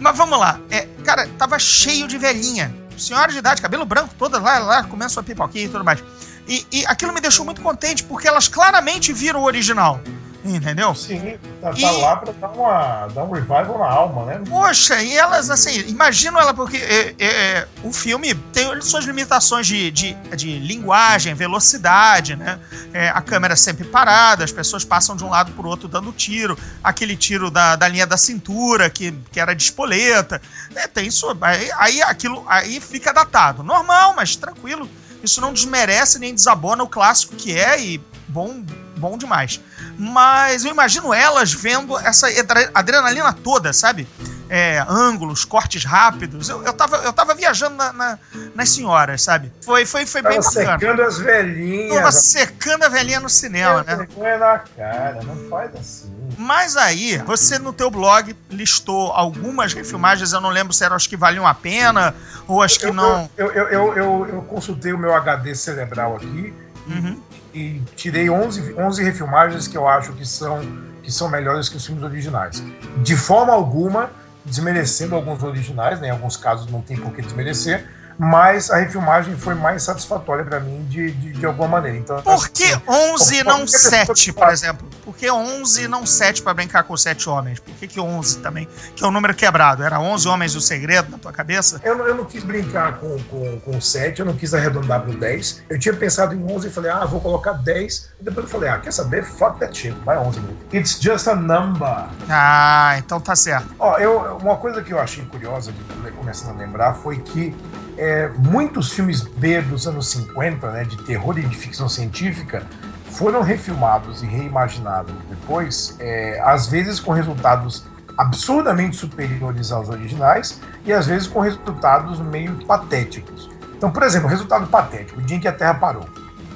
Mas 0.00 0.16
vamos 0.16 0.38
lá. 0.38 0.58
É, 0.70 0.86
cara, 1.00 1.26
tava 1.38 1.58
cheio 1.58 2.06
de 2.06 2.18
velhinha. 2.18 2.74
Senhora 2.96 3.32
de 3.32 3.38
idade, 3.38 3.62
cabelo 3.62 3.84
branco, 3.84 4.14
todas 4.18 4.42
lá, 4.42 4.58
lá, 4.58 4.84
comendo 4.84 5.10
sua 5.10 5.22
pipoquinha 5.22 5.64
e 5.64 5.68
tudo 5.68 5.84
mais. 5.84 6.02
E, 6.46 6.66
e 6.70 6.86
aquilo 6.86 7.12
me 7.12 7.20
deixou 7.20 7.44
muito 7.44 7.62
contente, 7.62 8.02
porque 8.04 8.28
elas 8.28 8.48
claramente 8.48 9.12
viram 9.12 9.40
o 9.40 9.44
original. 9.44 10.00
Entendeu? 10.42 10.94
Sim, 10.94 11.36
tá, 11.60 11.70
tá 11.70 11.78
E- 11.78 12.00
lá 12.00 12.16
pra 12.16 12.32
dar, 12.32 12.48
uma, 12.48 13.06
dar 13.08 13.24
um 13.24 13.30
revival 13.30 13.78
na 13.78 13.84
alma, 13.86 14.24
né? 14.24 14.40
Poxa, 14.48 15.02
e 15.02 15.14
elas, 15.14 15.50
assim, 15.50 15.80
imagino 15.88 16.38
ela, 16.38 16.54
porque 16.54 16.78
é, 16.78 17.14
é, 17.18 17.68
o 17.84 17.92
filme 17.92 18.34
tem 18.34 18.80
suas 18.80 19.04
limitações 19.04 19.66
de, 19.66 19.90
de, 19.90 20.14
de 20.34 20.58
linguagem, 20.58 21.34
velocidade, 21.34 22.36
né? 22.36 22.58
É, 22.94 23.10
a 23.10 23.20
câmera 23.20 23.54
sempre 23.54 23.84
parada, 23.84 24.42
as 24.42 24.50
pessoas 24.50 24.82
passam 24.82 25.14
de 25.14 25.22
um 25.24 25.28
lado 25.28 25.52
pro 25.52 25.68
outro 25.68 25.86
dando 25.86 26.10
tiro, 26.10 26.56
aquele 26.82 27.16
tiro 27.16 27.50
da, 27.50 27.76
da 27.76 27.86
linha 27.86 28.06
da 28.06 28.16
cintura, 28.16 28.88
que, 28.88 29.12
que 29.30 29.38
era 29.38 29.54
de 29.54 29.62
espoleta. 29.62 30.40
É, 30.74 30.86
tem 30.88 31.06
isso. 31.06 31.26
Aí, 31.42 31.70
aí 31.76 32.02
aquilo 32.02 32.42
aí 32.48 32.80
fica 32.80 33.12
datado. 33.12 33.62
Normal, 33.62 34.14
mas 34.16 34.36
tranquilo. 34.36 34.88
Isso 35.22 35.38
não 35.42 35.52
desmerece 35.52 36.18
nem 36.18 36.34
desabona 36.34 36.82
o 36.82 36.88
clássico 36.88 37.36
que 37.36 37.52
é 37.58 37.78
e 37.78 38.00
bom, 38.26 38.64
bom 39.00 39.16
demais. 39.18 39.60
Mas 39.98 40.64
eu 40.64 40.70
imagino 40.70 41.12
elas 41.12 41.52
vendo 41.52 41.98
essa 41.98 42.28
adre- 42.28 42.70
adrenalina 42.74 43.32
toda, 43.32 43.72
sabe? 43.72 44.06
É, 44.52 44.84
ângulos, 44.88 45.44
cortes 45.44 45.84
rápidos. 45.84 46.48
Eu, 46.48 46.64
eu, 46.64 46.72
tava, 46.72 46.96
eu 46.98 47.12
tava 47.12 47.34
viajando 47.34 47.76
na- 47.76 47.92
na- 47.92 48.18
nas 48.54 48.68
senhoras, 48.70 49.22
sabe? 49.22 49.52
Foi, 49.64 49.86
foi, 49.86 50.04
foi 50.06 50.22
bem 50.22 50.40
Tava 50.40 50.44
bacana. 50.54 50.78
secando 50.78 51.02
as 51.02 51.18
velhinhas. 51.18 51.94
Tava 51.96 52.10
secando 52.12 52.82
a 52.82 52.88
velhinha 52.88 53.20
no 53.20 53.28
cinema, 53.28 53.84
né? 53.84 53.94
Vergonha 53.96 54.38
na 54.38 54.58
cara, 54.58 55.20
não 55.22 55.48
faz 55.48 55.70
assim. 55.76 56.12
Mas 56.36 56.76
aí, 56.76 57.18
você 57.18 57.58
no 57.60 57.72
teu 57.72 57.90
blog 57.90 58.34
listou 58.50 59.12
algumas 59.12 59.72
refilmagens, 59.72 60.32
eu 60.32 60.40
não 60.40 60.50
lembro 60.50 60.72
se 60.72 60.82
eram 60.84 60.96
as 60.96 61.06
que 61.06 61.16
valiam 61.16 61.46
a 61.46 61.54
pena 61.54 62.12
ou 62.48 62.60
as 62.60 62.76
que 62.76 62.86
eu, 62.86 62.92
não. 62.92 63.30
Eu, 63.36 63.52
eu, 63.52 63.68
eu, 63.68 63.96
eu, 63.96 64.28
eu 64.32 64.42
consultei 64.42 64.92
o 64.92 64.98
meu 64.98 65.14
HD 65.14 65.54
cerebral 65.54 66.16
aqui 66.16 66.52
Uhum. 66.88 67.22
E 67.52 67.80
tirei 67.96 68.30
11, 68.30 68.74
11 68.74 69.02
refilmagens 69.02 69.66
que 69.66 69.76
eu 69.76 69.88
acho 69.88 70.12
que 70.12 70.26
são, 70.26 70.60
que 71.02 71.10
são 71.10 71.28
melhores 71.28 71.68
que 71.68 71.76
os 71.76 71.84
filmes 71.84 72.04
originais. 72.04 72.62
De 73.02 73.16
forma 73.16 73.52
alguma, 73.52 74.10
desmerecendo 74.44 75.14
alguns 75.14 75.42
originais, 75.42 76.00
né? 76.00 76.08
em 76.08 76.10
alguns 76.10 76.36
casos 76.36 76.70
não 76.70 76.80
tem 76.80 76.96
por 76.96 77.12
que 77.12 77.22
desmerecer, 77.22 77.88
mas 78.18 78.70
a 78.70 78.76
refilmagem 78.76 79.34
foi 79.34 79.54
mais 79.54 79.82
satisfatória 79.82 80.44
pra 80.44 80.60
mim 80.60 80.84
de, 80.88 81.10
de, 81.12 81.32
de 81.32 81.46
alguma 81.46 81.68
maneira. 81.68 81.96
Então, 81.96 82.20
Por 82.20 82.48
que 82.50 82.64
assim, 82.64 82.82
11 82.86 83.34
e 83.34 83.44
não 83.44 83.44
qualquer 83.44 83.72
pessoa 83.72 83.90
7, 83.90 84.24
que 84.24 84.32
por 84.32 84.48
exemplo? 84.50 84.88
Por 85.10 85.16
que 85.16 85.28
11 85.28 85.82
e 85.82 85.88
não 85.88 86.06
7 86.06 86.40
pra 86.40 86.54
brincar 86.54 86.84
com 86.84 86.96
7 86.96 87.28
homens? 87.28 87.58
Por 87.58 87.74
que, 87.74 87.88
que 87.88 87.98
11 87.98 88.38
também? 88.38 88.68
Que 88.94 89.02
é 89.02 89.06
o 89.08 89.10
número 89.10 89.34
quebrado. 89.34 89.82
Era 89.82 89.98
11 89.98 90.28
homens 90.28 90.52
e 90.52 90.58
o 90.58 90.60
segredo 90.60 91.10
na 91.10 91.18
tua 91.18 91.32
cabeça? 91.32 91.80
Eu 91.82 91.98
não, 91.98 92.06
eu 92.06 92.14
não 92.14 92.24
quis 92.24 92.44
brincar 92.44 92.98
com, 93.00 93.18
com, 93.24 93.58
com 93.58 93.76
o 93.76 93.82
7, 93.82 94.20
eu 94.20 94.26
não 94.26 94.36
quis 94.36 94.54
arredondar 94.54 95.00
pro 95.02 95.12
10. 95.12 95.64
Eu 95.68 95.80
tinha 95.80 95.92
pensado 95.92 96.32
em 96.32 96.44
11 96.44 96.68
e 96.68 96.70
falei, 96.70 96.92
ah, 96.92 97.04
vou 97.06 97.20
colocar 97.20 97.54
10. 97.54 98.10
E 98.20 98.24
depois 98.24 98.46
eu 98.46 98.52
falei, 98.52 98.70
ah, 98.70 98.78
quer 98.78 98.92
saber? 98.92 99.24
Fuck 99.24 99.58
that 99.58 99.76
shit, 99.76 99.96
vai 100.04 100.16
11 100.16 100.38
mesmo. 100.42 100.58
It's 100.72 101.00
just 101.00 101.26
a 101.26 101.34
number. 101.34 102.06
Ah, 102.28 102.94
então 102.98 103.20
tá 103.20 103.34
certo. 103.34 103.74
Ó, 103.80 103.98
eu, 103.98 104.38
uma 104.40 104.58
coisa 104.58 104.80
que 104.80 104.92
eu 104.92 105.00
achei 105.00 105.24
curiosa, 105.24 105.72
de, 105.72 106.12
começando 106.12 106.54
a 106.54 106.58
lembrar, 106.60 106.94
foi 106.94 107.18
que 107.18 107.52
é, 107.98 108.28
muitos 108.38 108.92
filmes 108.92 109.22
B 109.22 109.60
dos 109.62 109.88
anos 109.88 110.08
50, 110.08 110.70
né, 110.70 110.84
de 110.84 110.96
terror 111.02 111.36
e 111.36 111.42
de 111.42 111.56
ficção 111.56 111.88
científica, 111.88 112.64
foram 113.10 113.42
refilmados 113.42 114.22
e 114.22 114.26
reimaginados 114.26 115.14
depois, 115.28 115.96
é, 115.98 116.40
às 116.44 116.68
vezes 116.68 117.00
com 117.00 117.12
resultados 117.12 117.84
absurdamente 118.16 118.96
superiores 118.96 119.72
aos 119.72 119.88
originais 119.88 120.60
e 120.84 120.92
às 120.92 121.06
vezes 121.06 121.26
com 121.26 121.40
resultados 121.40 122.20
meio 122.20 122.54
patéticos. 122.66 123.50
Então, 123.76 123.90
por 123.90 124.02
exemplo, 124.02 124.28
resultado 124.28 124.66
patético, 124.66 125.20
o 125.20 125.22
dia 125.22 125.38
em 125.38 125.40
que 125.40 125.48
a 125.48 125.52
Terra 125.52 125.74
parou. 125.74 126.06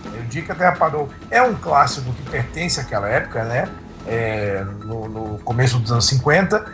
O 0.05 0.23
dia 0.29 0.43
que 0.43 0.53
a 0.53 0.55
Terra 0.55 0.73
parou 0.73 1.09
é 1.31 1.43
um 1.43 1.55
clássico 1.55 2.13
que 2.13 2.31
pertence 2.31 2.79
àquela 2.79 3.09
época, 3.09 3.45
né? 3.45 3.69
É, 4.07 4.63
no, 4.85 5.09
no 5.09 5.39
começo 5.39 5.79
dos 5.79 5.91
anos 5.91 6.07
50. 6.07 6.65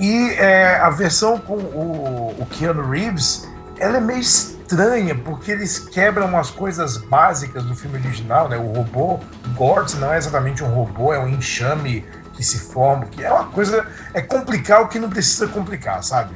E 0.00 0.30
é, 0.30 0.76
a 0.80 0.90
versão 0.90 1.38
com 1.38 1.54
o, 1.54 2.34
o 2.38 2.46
Keanu 2.46 2.90
Reeves, 2.90 3.48
ela 3.78 3.98
é 3.98 4.00
meio 4.00 4.22
estranha, 4.70 5.16
porque 5.16 5.50
eles 5.50 5.78
quebram 5.78 6.38
as 6.38 6.50
coisas 6.50 6.96
básicas 6.96 7.64
do 7.64 7.74
filme 7.74 7.98
original, 7.98 8.48
né? 8.48 8.56
O 8.56 8.72
robô, 8.72 9.18
Gort 9.56 9.94
não 9.94 10.12
é 10.12 10.18
exatamente 10.18 10.62
um 10.62 10.68
robô, 10.68 11.12
é 11.12 11.18
um 11.18 11.28
enxame 11.28 12.04
que 12.32 12.44
se 12.44 12.58
forma, 12.58 13.06
que 13.06 13.24
é 13.24 13.32
uma 13.32 13.46
coisa, 13.46 13.86
é 14.14 14.22
complicar 14.22 14.82
o 14.82 14.88
que 14.88 14.98
não 14.98 15.10
precisa 15.10 15.48
complicar, 15.48 16.02
sabe? 16.04 16.34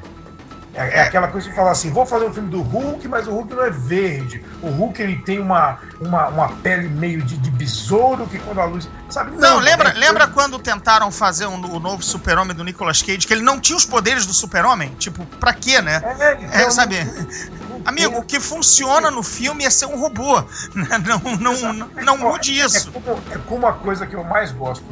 É, 0.74 0.98
é 0.98 1.02
aquela 1.02 1.28
coisa 1.28 1.48
de 1.48 1.54
falar 1.54 1.70
assim, 1.70 1.90
vou 1.90 2.04
fazer 2.04 2.24
um 2.26 2.32
filme 2.32 2.50
do 2.50 2.60
Hulk, 2.62 3.06
mas 3.06 3.28
o 3.28 3.30
Hulk 3.32 3.54
não 3.54 3.64
é 3.64 3.70
verde. 3.70 4.44
O 4.60 4.68
Hulk 4.68 5.00
ele 5.00 5.16
tem 5.22 5.38
uma, 5.38 5.78
uma, 6.00 6.28
uma 6.28 6.48
pele 6.56 6.88
meio 6.88 7.22
de, 7.22 7.36
de 7.36 7.50
besouro 7.50 8.26
que 8.26 8.38
quando 8.40 8.60
a 8.60 8.64
luz. 8.64 8.88
Sabe? 9.08 9.36
Não, 9.36 9.58
lembra, 9.60 9.90
é- 9.90 9.92
lembra 9.94 10.26
quando 10.26 10.58
tentaram 10.58 11.10
fazer 11.12 11.46
um- 11.46 11.74
o 11.76 11.78
novo 11.78 12.02
super-homem 12.02 12.56
do 12.56 12.64
Nicolas 12.64 13.00
Cage, 13.02 13.26
que 13.26 13.32
ele 13.32 13.42
não 13.42 13.60
tinha 13.60 13.76
os 13.76 13.84
poderes 13.86 14.26
do 14.26 14.34
super-homem? 14.34 14.88
Tipo, 14.98 15.24
pra 15.38 15.52
quê, 15.54 15.80
né? 15.80 16.02
É, 16.18 16.24
É, 16.24 16.38
então, 16.42 16.70
sabe? 16.70 16.96
não 17.04 17.74
Amigo, 17.86 18.18
o 18.18 18.22
que 18.22 18.40
funciona 18.40 19.10
no 19.10 19.22
filme 19.22 19.62
é 19.64 19.68
ser 19.70 19.84
um 19.86 20.00
robô. 20.00 20.42
Não, 20.74 21.36
não, 21.38 21.74
não, 21.74 21.88
não 22.02 22.18
mude 22.18 22.58
isso. 22.58 22.88
É 22.88 23.00
como, 23.00 23.22
é 23.30 23.38
como 23.46 23.66
a 23.66 23.72
coisa 23.74 24.06
que 24.06 24.16
eu 24.16 24.24
mais 24.24 24.50
gosto 24.52 24.84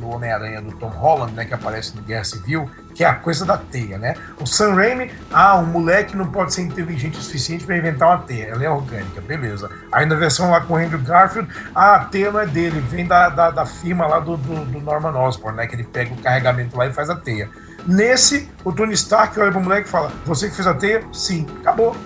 no 0.00 0.10
Homem-Aranha 0.10 0.60
do 0.60 0.72
Tom 0.72 0.88
Holland, 0.88 1.32
né, 1.32 1.44
que 1.44 1.54
aparece 1.54 1.94
no 1.94 2.02
Guerra 2.02 2.24
Civil, 2.24 2.68
que 2.94 3.04
é 3.04 3.06
a 3.06 3.14
coisa 3.14 3.44
da 3.44 3.56
teia, 3.56 3.98
né? 3.98 4.14
O 4.38 4.46
Sam 4.46 4.74
Raimi, 4.74 5.10
ah, 5.32 5.56
um 5.58 5.66
moleque 5.66 6.16
não 6.16 6.26
pode 6.26 6.52
ser 6.52 6.62
inteligente 6.62 7.18
o 7.18 7.22
suficiente 7.22 7.64
para 7.64 7.76
inventar 7.76 8.08
uma 8.08 8.18
teia, 8.18 8.48
ela 8.48 8.64
é 8.64 8.70
orgânica, 8.70 9.20
beleza. 9.20 9.70
Aí 9.92 10.06
na 10.06 10.14
versão 10.14 10.50
lá 10.50 10.60
com 10.60 10.74
o 10.74 10.76
Andrew 10.76 11.00
Garfield, 11.00 11.48
ah, 11.74 11.96
a 11.96 12.04
teia 12.06 12.30
não 12.30 12.40
é 12.40 12.46
dele, 12.46 12.80
vem 12.80 13.06
da, 13.06 13.28
da, 13.28 13.50
da 13.50 13.66
firma 13.66 14.06
lá 14.06 14.20
do, 14.20 14.36
do, 14.36 14.64
do 14.64 14.80
Norman 14.80 15.16
Osborn, 15.16 15.56
né, 15.56 15.66
que 15.66 15.74
ele 15.74 15.84
pega 15.84 16.12
o 16.12 16.16
carregamento 16.18 16.76
lá 16.76 16.86
e 16.86 16.92
faz 16.92 17.08
a 17.10 17.16
teia. 17.16 17.48
Nesse, 17.86 18.48
o 18.64 18.72
Tony 18.72 18.92
Stark 18.94 19.38
olha 19.40 19.50
pro 19.50 19.60
moleque 19.60 19.88
e 19.88 19.90
fala, 19.90 20.12
você 20.24 20.48
que 20.48 20.54
fez 20.54 20.66
a 20.66 20.74
teia? 20.74 21.02
Sim, 21.12 21.46
acabou. 21.60 21.96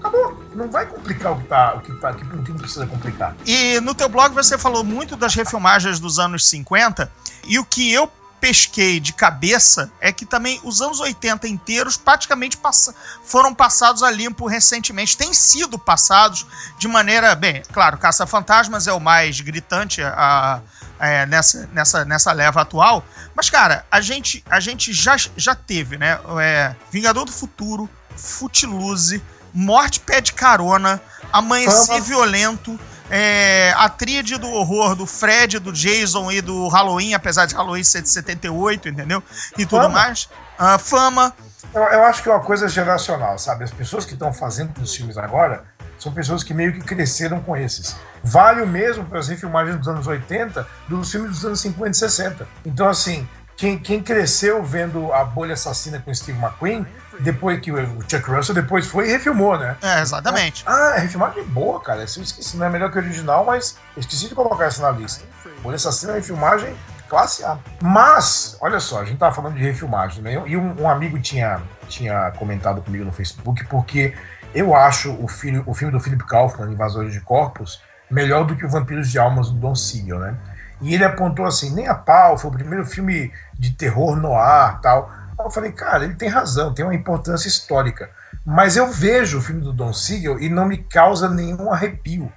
Acabou. 0.00 0.42
Não 0.54 0.68
vai 0.68 0.84
complicar 0.84 1.32
o 1.32 1.36
que 1.36 1.46
tá, 1.46 1.74
o 1.74 1.80
que, 1.80 1.92
tá, 1.94 2.12
que 2.12 2.24
não 2.24 2.42
precisa 2.42 2.86
complicar. 2.86 3.36
E 3.46 3.80
no 3.80 3.94
teu 3.94 4.08
blog 4.08 4.34
você 4.34 4.58
falou 4.58 4.82
muito 4.82 5.16
das 5.16 5.34
refilmagens 5.34 6.00
dos 6.00 6.18
anos 6.18 6.48
50, 6.48 7.10
e 7.46 7.58
o 7.58 7.64
que 7.64 7.92
eu 7.92 8.10
pesquei 8.42 8.98
de 8.98 9.12
cabeça 9.12 9.88
é 10.00 10.10
que 10.10 10.26
também 10.26 10.60
os 10.64 10.82
anos 10.82 10.98
80 10.98 11.46
inteiros 11.46 11.96
praticamente 11.96 12.56
passa- 12.56 12.92
foram 13.24 13.54
passados 13.54 14.02
a 14.02 14.10
limpo 14.10 14.48
recentemente, 14.48 15.16
têm 15.16 15.32
sido 15.32 15.78
passados 15.78 16.44
de 16.76 16.88
maneira, 16.88 17.36
bem, 17.36 17.62
claro, 17.72 17.96
Caça-Fantasmas 17.98 18.88
é 18.88 18.92
o 18.92 18.98
mais 18.98 19.40
gritante 19.40 20.02
a- 20.02 20.60
é, 20.98 21.24
nessa, 21.26 21.68
nessa, 21.72 22.04
nessa 22.04 22.32
leva 22.32 22.62
atual, 22.62 23.04
mas 23.32 23.48
cara, 23.48 23.86
a 23.88 24.00
gente, 24.00 24.42
a 24.50 24.58
gente 24.58 24.92
já, 24.92 25.16
já 25.36 25.54
teve, 25.54 25.96
né, 25.96 26.18
é, 26.40 26.74
Vingador 26.90 27.24
do 27.24 27.32
Futuro, 27.32 27.88
Footloose, 28.16 29.22
Morte 29.54 30.00
Pede 30.00 30.32
Carona, 30.32 31.00
Amanhecer 31.32 31.86
Fama. 31.86 32.00
Violento, 32.00 32.78
é, 33.10 33.72
a 33.76 33.88
tríade 33.88 34.38
do 34.38 34.48
horror 34.48 34.94
do 34.94 35.06
Fred, 35.06 35.58
do 35.58 35.72
Jason 35.72 36.30
e 36.30 36.40
do 36.40 36.68
Halloween, 36.68 37.14
apesar 37.14 37.46
de 37.46 37.54
Halloween 37.54 37.84
ser 37.84 38.02
de 38.02 38.08
78, 38.08 38.88
entendeu? 38.88 39.22
E 39.58 39.66
tudo 39.66 39.82
Fama. 39.82 39.94
mais. 39.94 40.28
Ah, 40.58 40.78
fama. 40.78 41.34
Eu, 41.74 41.82
eu 41.82 42.04
acho 42.04 42.22
que 42.22 42.28
é 42.28 42.32
uma 42.32 42.42
coisa 42.42 42.68
geracional, 42.68 43.38
sabe? 43.38 43.64
As 43.64 43.70
pessoas 43.70 44.04
que 44.04 44.12
estão 44.12 44.32
fazendo 44.32 44.78
os 44.80 44.94
filmes 44.94 45.16
agora 45.16 45.64
são 45.98 46.12
pessoas 46.12 46.42
que 46.42 46.52
meio 46.52 46.72
que 46.72 46.80
cresceram 46.80 47.40
com 47.40 47.56
esses. 47.56 47.96
Vale 48.24 48.60
o 48.62 48.66
mesmo 48.66 49.04
para 49.04 49.18
as 49.18 49.28
refilmagens 49.28 49.76
dos 49.76 49.88
anos 49.88 50.06
80 50.06 50.66
dos 50.88 51.10
filmes 51.10 51.30
dos 51.30 51.44
anos 51.44 51.60
50 51.60 51.90
e 51.90 51.94
60. 51.94 52.48
Então, 52.64 52.88
assim, 52.88 53.28
quem, 53.56 53.78
quem 53.78 54.02
cresceu 54.02 54.62
vendo 54.62 55.12
A 55.12 55.24
Bolha 55.24 55.54
Assassina 55.54 56.00
com 56.00 56.12
Steve 56.12 56.38
McQueen, 56.38 56.86
depois 57.20 57.60
que 57.60 57.70
o 57.70 58.00
Chuck 58.02 58.30
Russell 58.30 58.54
depois 58.54 58.86
foi 58.86 59.08
e 59.08 59.12
refilmou, 59.12 59.58
né? 59.58 59.76
É, 59.82 60.00
exatamente. 60.00 60.64
Ah, 60.66 60.94
a 60.96 60.98
refilmagem 60.98 61.40
é 61.40 61.44
boa, 61.44 61.80
cara. 61.80 62.02
Essa 62.02 62.18
Eu 62.18 62.22
esqueci, 62.22 62.56
não 62.56 62.66
é 62.66 62.70
melhor 62.70 62.90
que 62.90 62.98
o 62.98 63.00
original, 63.00 63.44
mas 63.44 63.76
eu 63.96 64.00
esqueci 64.00 64.28
de 64.28 64.34
colocar 64.34 64.64
essa 64.64 64.82
na 64.82 64.90
lista. 64.90 65.24
Bolha 65.62 65.76
Assassina 65.76 66.12
é 66.12 66.16
refilmagem 66.16 66.74
classe 67.12 67.44
A. 67.44 67.58
Mas, 67.82 68.56
olha 68.58 68.80
só, 68.80 69.02
a 69.02 69.04
gente 69.04 69.18
tava 69.18 69.34
falando 69.34 69.54
de 69.54 69.62
refilmagem, 69.62 70.22
né? 70.22 70.42
E 70.46 70.56
um, 70.56 70.80
um 70.80 70.88
amigo 70.88 71.20
tinha, 71.20 71.60
tinha 71.86 72.30
comentado 72.38 72.80
comigo 72.80 73.04
no 73.04 73.12
Facebook, 73.12 73.66
porque 73.66 74.14
eu 74.54 74.74
acho 74.74 75.12
o, 75.22 75.28
filho, 75.28 75.62
o 75.66 75.74
filme 75.74 75.92
do 75.92 76.00
Philip 76.00 76.26
Kaufman, 76.26 76.72
Invasores 76.72 77.12
de 77.12 77.20
Corpos, 77.20 77.82
melhor 78.10 78.46
do 78.46 78.56
que 78.56 78.64
o 78.64 78.68
Vampiros 78.68 79.10
de 79.10 79.18
Almas 79.18 79.50
do 79.50 79.58
Don 79.58 79.74
Siegel, 79.74 80.18
né? 80.18 80.34
E 80.80 80.94
ele 80.94 81.04
apontou 81.04 81.44
assim, 81.44 81.74
nem 81.74 81.86
a 81.86 81.94
pau, 81.94 82.38
foi 82.38 82.50
o 82.50 82.54
primeiro 82.54 82.84
filme 82.86 83.30
de 83.58 83.72
terror 83.72 84.16
no 84.16 84.34
ar 84.34 84.80
tal. 84.80 85.12
Eu 85.38 85.50
falei, 85.50 85.72
cara, 85.72 86.04
ele 86.04 86.14
tem 86.14 86.28
razão, 86.28 86.72
tem 86.72 86.84
uma 86.84 86.94
importância 86.94 87.48
histórica. 87.48 88.10
Mas 88.44 88.76
eu 88.76 88.90
vejo 88.90 89.38
o 89.38 89.40
filme 89.40 89.60
do 89.60 89.72
Don 89.72 89.92
Siegel 89.92 90.38
e 90.40 90.48
não 90.48 90.66
me 90.66 90.78
causa 90.78 91.28
nenhum 91.28 91.72
arrepio. 91.72 92.32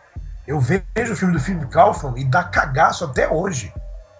Eu 0.48 0.60
vejo 0.60 1.14
o 1.14 1.16
filme 1.16 1.34
do 1.34 1.40
Philip 1.40 1.68
Kaufman 1.68 2.14
e 2.18 2.24
dá 2.24 2.44
cagaço 2.44 3.04
até 3.04 3.28
hoje. 3.28 3.74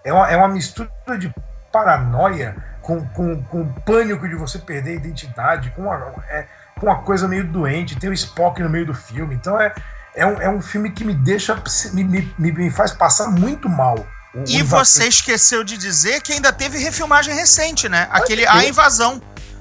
É 0.04 0.12
uma, 0.12 0.30
é 0.30 0.36
uma 0.36 0.48
mistura 0.48 0.90
de 1.18 1.32
paranoia 1.72 2.56
com, 2.82 3.04
com, 3.08 3.42
com 3.44 3.72
pânico 3.82 4.28
de 4.28 4.34
você 4.34 4.58
perder 4.58 4.92
a 4.92 4.94
identidade, 4.94 5.70
com 5.70 5.82
uma, 5.82 6.14
é, 6.28 6.46
com 6.78 6.86
uma 6.86 7.02
coisa 7.02 7.28
meio 7.28 7.46
doente. 7.46 7.98
Tem 7.98 8.10
o 8.10 8.12
Spock 8.12 8.60
no 8.60 8.68
meio 8.68 8.86
do 8.86 8.94
filme. 8.94 9.36
Então 9.36 9.60
é, 9.60 9.72
é, 10.14 10.26
um, 10.26 10.42
é 10.42 10.48
um 10.48 10.60
filme 10.60 10.90
que 10.90 11.04
me 11.04 11.14
deixa, 11.14 11.62
me, 11.92 12.04
me, 12.04 12.52
me 12.52 12.70
faz 12.70 12.90
passar 12.90 13.28
muito 13.30 13.68
mal. 13.68 14.04
O, 14.36 14.44
e 14.46 14.62
o 14.62 14.66
você 14.66 15.08
esqueceu 15.08 15.64
de 15.64 15.78
dizer 15.78 16.20
que 16.20 16.32
ainda 16.32 16.52
teve 16.52 16.78
refilmagem 16.78 17.34
recente, 17.34 17.88
né? 17.88 18.06
Aquele 18.10 18.46
A 18.46 18.64
Invasão. 18.66 19.20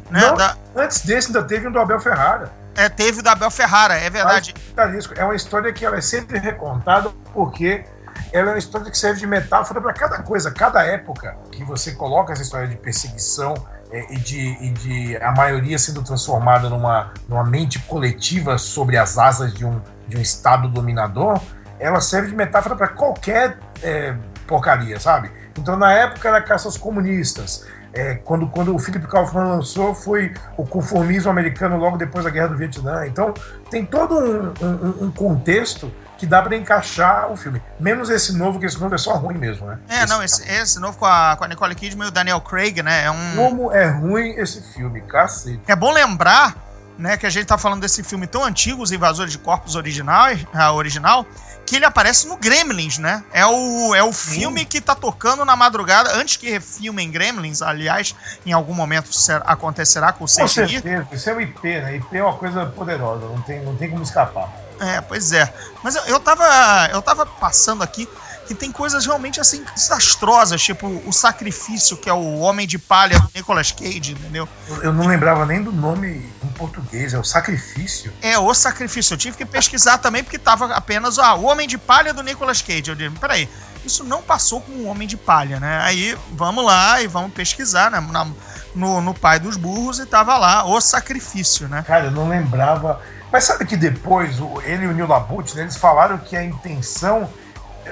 Né? 0.10 0.20
Não, 0.20 0.36
da... 0.36 0.58
Antes 0.76 1.02
desse 1.02 1.28
ainda 1.28 1.44
teve 1.44 1.68
um 1.68 1.72
do 1.72 1.80
Abel 1.80 2.00
Ferrara. 2.00 2.52
É, 2.76 2.90
teve 2.90 3.22
o 3.22 3.24
da 3.24 3.32
Abel 3.32 3.50
Ferrara, 3.50 3.96
é 3.96 4.10
verdade. 4.10 4.54
Mas, 4.76 5.10
é 5.16 5.24
uma 5.24 5.36
história 5.36 5.72
que 5.72 5.86
ela 5.86 5.98
é 5.98 6.02
sempre 6.02 6.38
recontada 6.38 7.10
porque 7.34 7.86
ela 8.34 8.50
é 8.50 8.54
uma 8.54 8.60
história 8.60 8.92
que 8.92 8.98
serve 8.98 9.22
de 9.22 9.28
metáfora 9.28 9.80
para 9.80 9.94
cada 9.94 10.22
coisa, 10.22 10.52
cada 10.52 10.84
época 10.84 11.38
que 11.52 11.64
você 11.64 11.94
coloca 11.94 12.34
essa 12.34 12.42
história 12.42 12.68
de 12.68 12.76
perseguição 12.76 13.54
é, 13.92 14.14
e, 14.14 14.20
de, 14.20 14.40
e 14.40 14.70
de 14.72 15.18
a 15.18 15.32
maioria 15.32 15.80
sendo 15.80 16.04
transformada 16.04 16.70
numa, 16.70 17.14
numa 17.30 17.46
mente 17.46 17.80
coletiva 17.80 18.58
sobre 18.58 18.98
as 18.98 19.18
asas 19.18 19.54
de 19.54 19.66
um, 19.66 19.82
de 20.08 20.18
um 20.18 20.22
Estado 20.22 20.68
dominador, 20.68 21.40
ela 21.80 22.02
serve 22.02 22.30
de 22.30 22.36
metáfora 22.36 22.76
para 22.76 22.90
qualquer 22.90 23.58
é, 23.82 24.16
porcaria, 24.48 25.00
sabe? 25.00 25.32
Então, 25.58 25.76
na 25.78 25.92
época 25.94 26.28
era 26.28 26.42
caça 26.42 26.68
aos 26.68 26.78
comunistas. 26.78 27.66
É, 27.94 28.16
quando, 28.16 28.48
quando 28.48 28.76
o 28.76 28.80
Philip 28.80 29.08
Kaufman 29.08 29.46
lançou, 29.46 29.96
foi 29.96 30.34
o 30.58 30.66
conformismo 30.66 31.32
americano 31.32 31.78
logo 31.78 31.96
depois 31.96 32.26
da 32.26 32.30
Guerra 32.30 32.50
do 32.50 32.58
Vietnã. 32.58 33.08
Então, 33.08 33.34
tem 33.70 33.86
todo 33.86 34.20
um, 34.20 34.54
um, 34.62 35.06
um 35.06 35.12
contexto 35.12 35.90
que 36.18 36.26
dá 36.26 36.42
para 36.42 36.56
encaixar 36.56 37.32
o 37.32 37.38
filme. 37.38 37.62
Menos 37.80 38.10
esse 38.10 38.36
novo, 38.38 38.60
que 38.60 38.66
esse 38.66 38.80
novo 38.80 38.96
é 38.96 38.98
só 38.98 39.16
ruim 39.16 39.38
mesmo, 39.38 39.68
né? 39.68 39.80
É, 39.88 40.04
esse 40.04 40.10
não, 40.10 40.24
esse, 40.24 40.52
esse, 40.52 40.80
novo 40.80 40.98
com 40.98 41.06
a, 41.06 41.36
com 41.38 41.44
a 41.44 41.48
Nicole 41.48 41.76
Kidman 41.76 42.08
e 42.08 42.10
o 42.10 42.12
Daniel 42.12 42.42
Craig, 42.42 42.82
né? 42.82 43.06
É 43.06 43.12
um... 43.12 43.36
Como 43.36 43.72
é 43.72 43.90
ruim 43.90 44.32
esse 44.32 44.62
filme, 44.62 45.02
cacete. 45.02 45.62
É 45.68 45.76
bom 45.76 45.92
lembrar, 45.92 46.56
né, 46.98 47.18
que 47.18 47.26
a 47.26 47.30
gente 47.30 47.46
tá 47.46 47.58
falando 47.58 47.82
desse 47.82 48.04
filme 48.04 48.28
tão 48.28 48.44
antigo, 48.44 48.82
Os 48.82 48.92
Invasores 48.92 49.32
de 49.32 49.38
Corpos 49.38 49.76
original, 49.76 50.28
a 50.54 50.72
original, 50.74 51.26
que 51.66 51.76
ele 51.76 51.86
aparece 51.86 52.28
no 52.28 52.38
Gremlins, 52.38 52.98
né? 52.98 53.24
É 53.34 53.46
o, 53.46 53.96
é 53.96 54.04
o 54.04 54.14
filme 54.14 54.66
que 54.66 54.80
tá 54.80 54.96
tocando 54.96 55.44
na 55.44 55.56
madrugada, 55.56 56.16
antes 56.16 56.38
que 56.38 56.50
refilmem 56.50 57.10
Gremlins, 57.10 57.62
aliás, 57.62 58.16
em 58.46 58.54
algum 58.54 58.74
momento 58.74 59.10
acontecerá 59.46 60.12
com 60.12 60.26
o 60.26 60.28
Com 60.28 60.48
certeza, 60.48 61.08
isso 61.12 61.30
é 61.30 61.34
o 61.34 61.42
IP, 61.42 61.64
né? 61.64 61.96
IP 61.98 62.18
é 62.18 62.24
uma 62.24 62.38
coisa 62.38 62.66
poderosa, 62.68 63.26
não 63.26 63.42
tem, 63.42 63.64
não 63.64 63.76
tem 63.76 63.90
como 63.90 64.04
escapar. 64.04 64.50
É, 64.80 65.02
pois 65.02 65.32
é. 65.32 65.52
Mas 65.84 65.96
eu, 65.96 66.04
eu, 66.04 66.20
tava, 66.20 66.46
eu 66.92 67.02
tava 67.02 67.26
passando 67.26 67.82
aqui 67.82 68.08
que 68.46 68.54
tem 68.54 68.72
coisas 68.72 69.06
realmente 69.06 69.40
assim 69.40 69.64
desastrosas, 69.76 70.62
tipo 70.62 70.88
o 71.06 71.12
sacrifício, 71.12 71.98
que 71.98 72.10
é 72.10 72.14
o 72.14 72.40
Homem 72.40 72.68
de 72.68 72.78
Palha 72.78 73.20
do 73.20 73.30
Nicolas 73.34 73.72
Cage, 73.72 74.14
entendeu? 74.14 74.48
Eu 74.82 74.94
não 74.94 75.08
lembrava 75.08 75.46
nem 75.46 75.62
do 75.62 75.72
nome 75.72 76.30
em 76.44 76.48
português, 76.50 77.14
é 77.14 77.20
o 77.20 77.24
sacrifício. 77.24 78.14
É, 78.22 78.38
o 78.38 78.54
sacrifício. 78.54 79.14
Eu 79.14 79.18
tive 79.18 79.38
que 79.38 79.46
pesquisar 79.46 79.98
também, 79.98 80.24
porque 80.24 80.38
tava 80.38 80.74
apenas 80.74 81.18
ah, 81.18 81.36
o 81.36 81.46
Homem 81.46 81.68
de 81.68 81.78
Palha 81.78 82.14
do 82.14 82.22
Nicolas 82.22 82.62
Cage. 82.62 82.90
Eu 82.90 82.96
disse, 82.96 83.12
peraí, 83.20 83.50
isso 83.84 84.04
não 84.04 84.22
passou 84.22 84.62
com 84.62 84.72
o 84.72 84.86
Homem 84.86 85.08
de 85.08 85.18
Palha, 85.18 85.60
né? 85.60 85.80
Aí 85.82 86.18
vamos 86.32 86.66
lá 86.66 87.02
e 87.02 87.08
vamos 87.08 87.34
pesquisar, 87.34 87.92
né? 87.92 88.00
Na, 88.00 88.28
no, 88.76 89.02
no 89.02 89.14
Pai 89.14 89.40
dos 89.40 89.58
Burros 89.58 90.00
e 90.00 90.06
tava 90.06 90.38
lá 90.38 90.66
o 90.66 90.80
sacrifício, 90.82 91.68
né? 91.68 91.84
Cara, 91.88 92.06
eu 92.06 92.12
não 92.12 92.28
lembrava. 92.28 93.02
Mas 93.32 93.46
sabe 93.46 93.66
que 93.66 93.76
depois 93.76 94.38
ele 94.64 94.86
e 94.86 94.88
o 94.88 94.94
Neil 94.94 95.08
Labute, 95.08 95.56
né, 95.56 95.64
eles 95.64 95.76
falaram 95.76 96.18
que 96.18 96.38
a 96.38 96.44
intenção 96.44 97.30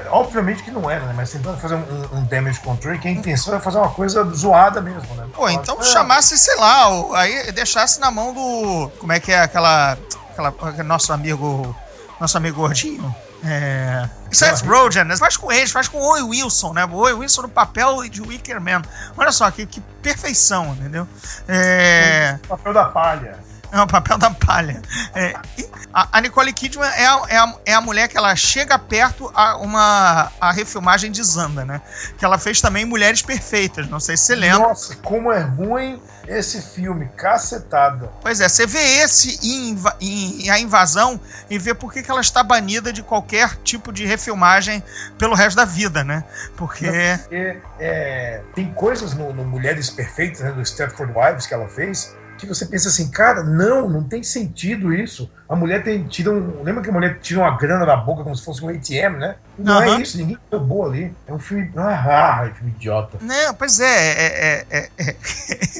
Obviamente 0.09 0.63
que 0.63 0.71
não 0.71 0.89
era, 0.89 1.05
né? 1.05 1.13
Mas 1.15 1.31
tentando 1.31 1.59
fazer 1.59 1.75
um, 1.75 2.17
um, 2.17 2.25
damage 2.25 2.59
control, 2.59 2.97
que 2.97 3.07
a 3.07 3.11
intenção 3.11 3.55
é 3.55 3.59
fazer 3.59 3.77
uma 3.77 3.89
coisa 3.89 4.23
zoada 4.31 4.81
mesmo, 4.81 5.13
né? 5.15 5.27
Pô, 5.33 5.49
então 5.49 5.79
é. 5.79 5.83
chamasse, 5.83 6.37
sei 6.37 6.55
lá, 6.55 6.87
aí 7.19 7.51
deixasse 7.51 7.99
na 7.99 8.09
mão 8.09 8.33
do. 8.33 8.89
Como 8.99 9.11
é 9.11 9.19
que 9.19 9.31
é 9.31 9.39
aquela. 9.39 9.97
aquela 10.31 10.83
nosso 10.83 11.13
amigo. 11.13 11.75
Nosso 12.19 12.37
amigo 12.37 12.57
gordinho. 12.57 13.13
É. 13.45 14.09
Seth 14.31 14.61
Rogen, 14.65 15.03
né? 15.03 15.17
faz 15.17 15.35
com 15.35 15.51
eles, 15.51 15.69
faz 15.69 15.89
com 15.89 15.97
o 15.97 16.01
Owen 16.01 16.23
Wilson, 16.23 16.73
né? 16.73 16.85
O 16.85 16.93
Owen 16.93 17.15
Wilson 17.15 17.43
no 17.43 17.49
papel 17.49 18.07
de 18.09 18.21
Wicker 18.21 18.59
Man. 18.61 18.81
Olha 19.17 19.31
só, 19.31 19.51
que, 19.51 19.65
que 19.65 19.81
perfeição, 20.01 20.73
entendeu? 20.73 21.05
É... 21.47 22.39
O 22.45 22.47
papel 22.47 22.73
da 22.73 22.85
palha. 22.85 23.37
É 23.73 23.81
o 23.81 23.87
papel 23.87 24.19
da 24.19 24.29
palha. 24.29 24.79
É, 25.15 25.33
a, 25.91 26.21
Nicole 26.21 26.53
Kidman 26.53 26.87
é 26.89 27.07
a, 27.07 27.21
é, 27.27 27.37
a, 27.37 27.55
é 27.65 27.73
a 27.73 27.81
mulher 27.81 28.07
que 28.07 28.15
ela 28.15 28.35
chega 28.35 28.77
perto 28.77 29.31
a 29.33 29.57
uma 29.57 30.31
a 30.39 30.51
refilmagem 30.51 31.11
de 31.11 31.23
Zanda, 31.23 31.65
né? 31.65 31.81
Que 32.15 32.23
ela 32.23 32.37
fez 32.37 32.61
também 32.61 32.85
Mulheres 32.85 33.23
Perfeitas, 33.23 33.89
não 33.89 33.99
sei 33.99 34.15
se 34.15 34.25
você 34.25 34.35
lembra. 34.35 34.59
Nossa, 34.59 34.95
como 34.97 35.31
é 35.31 35.39
ruim 35.39 35.99
esse 36.27 36.61
filme, 36.61 37.09
cacetada. 37.17 38.11
Pois 38.21 38.39
é, 38.39 38.47
você 38.47 38.67
vê 38.67 38.79
esse 38.79 39.39
em, 39.41 39.75
em, 39.99 40.49
A 40.51 40.59
Invasão 40.59 41.19
e 41.49 41.57
vê 41.57 41.73
por 41.73 41.91
que, 41.91 42.03
que 42.03 42.11
ela 42.11 42.21
está 42.21 42.43
banida 42.43 42.93
de 42.93 43.01
qualquer 43.01 43.55
tipo 43.63 43.91
de 43.91 44.05
refilmagem 44.05 44.83
pelo 45.17 45.33
resto 45.33 45.57
da 45.57 45.65
vida, 45.65 46.03
né? 46.03 46.23
Porque. 46.55 46.85
porque 47.23 47.57
é, 47.79 48.43
tem 48.53 48.71
coisas 48.71 49.15
no, 49.15 49.33
no 49.33 49.43
Mulheres 49.43 49.89
Perfeitas, 49.89 50.41
né, 50.41 50.51
do 50.51 50.63
Stepford 50.63 51.11
Wives 51.15 51.47
que 51.47 51.53
ela 51.53 51.67
fez, 51.67 52.15
que 52.43 52.53
você 52.53 52.65
pensa 52.65 52.89
assim, 52.89 53.09
cara, 53.09 53.43
não, 53.43 53.89
não 53.89 54.03
tem 54.03 54.23
sentido 54.23 54.93
isso. 54.93 55.29
A 55.47 55.55
mulher 55.55 55.83
tem 55.83 56.03
tira 56.07 56.31
um, 56.31 56.63
lembra 56.63 56.81
que 56.81 56.89
a 56.89 56.93
mulher 56.93 57.19
tira 57.19 57.39
uma 57.39 57.57
grana 57.57 57.85
da 57.85 57.95
boca 57.95 58.23
como 58.23 58.35
se 58.35 58.43
fosse 58.43 58.63
um 58.63 58.69
ATM, 58.69 59.17
né? 59.17 59.35
Não 59.57 59.77
uhum. 59.77 59.83
é 59.83 60.01
isso, 60.01 60.17
ninguém 60.17 60.37
roubou 60.51 60.85
ali. 60.85 61.13
É 61.27 61.33
um 61.33 61.39
filme, 61.39 61.71
ah, 61.75 62.45
é 62.45 62.53
filme 62.53 62.71
idiota. 62.71 63.17
Não, 63.21 63.53
pois 63.53 63.79
é, 63.79 63.85
é, 63.85 64.65
é, 64.69 64.89
é. 64.97 65.15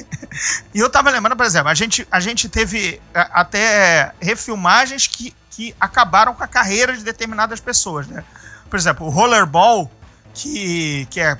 e 0.74 0.78
eu 0.80 0.90
tava 0.90 1.10
lembrando, 1.10 1.36
por 1.36 1.46
exemplo, 1.46 1.68
a 1.68 1.74
gente, 1.74 2.06
a 2.10 2.20
gente 2.20 2.48
teve 2.48 3.00
até 3.12 4.12
refilmagens 4.20 5.06
que, 5.06 5.34
que 5.50 5.74
acabaram 5.80 6.34
com 6.34 6.42
a 6.44 6.48
carreira 6.48 6.96
de 6.96 7.04
determinadas 7.04 7.60
pessoas, 7.60 8.06
né? 8.06 8.24
Por 8.68 8.78
exemplo, 8.78 9.06
o 9.06 9.10
Rollerball, 9.10 9.90
que, 10.32 11.06
que 11.10 11.20
é 11.20 11.38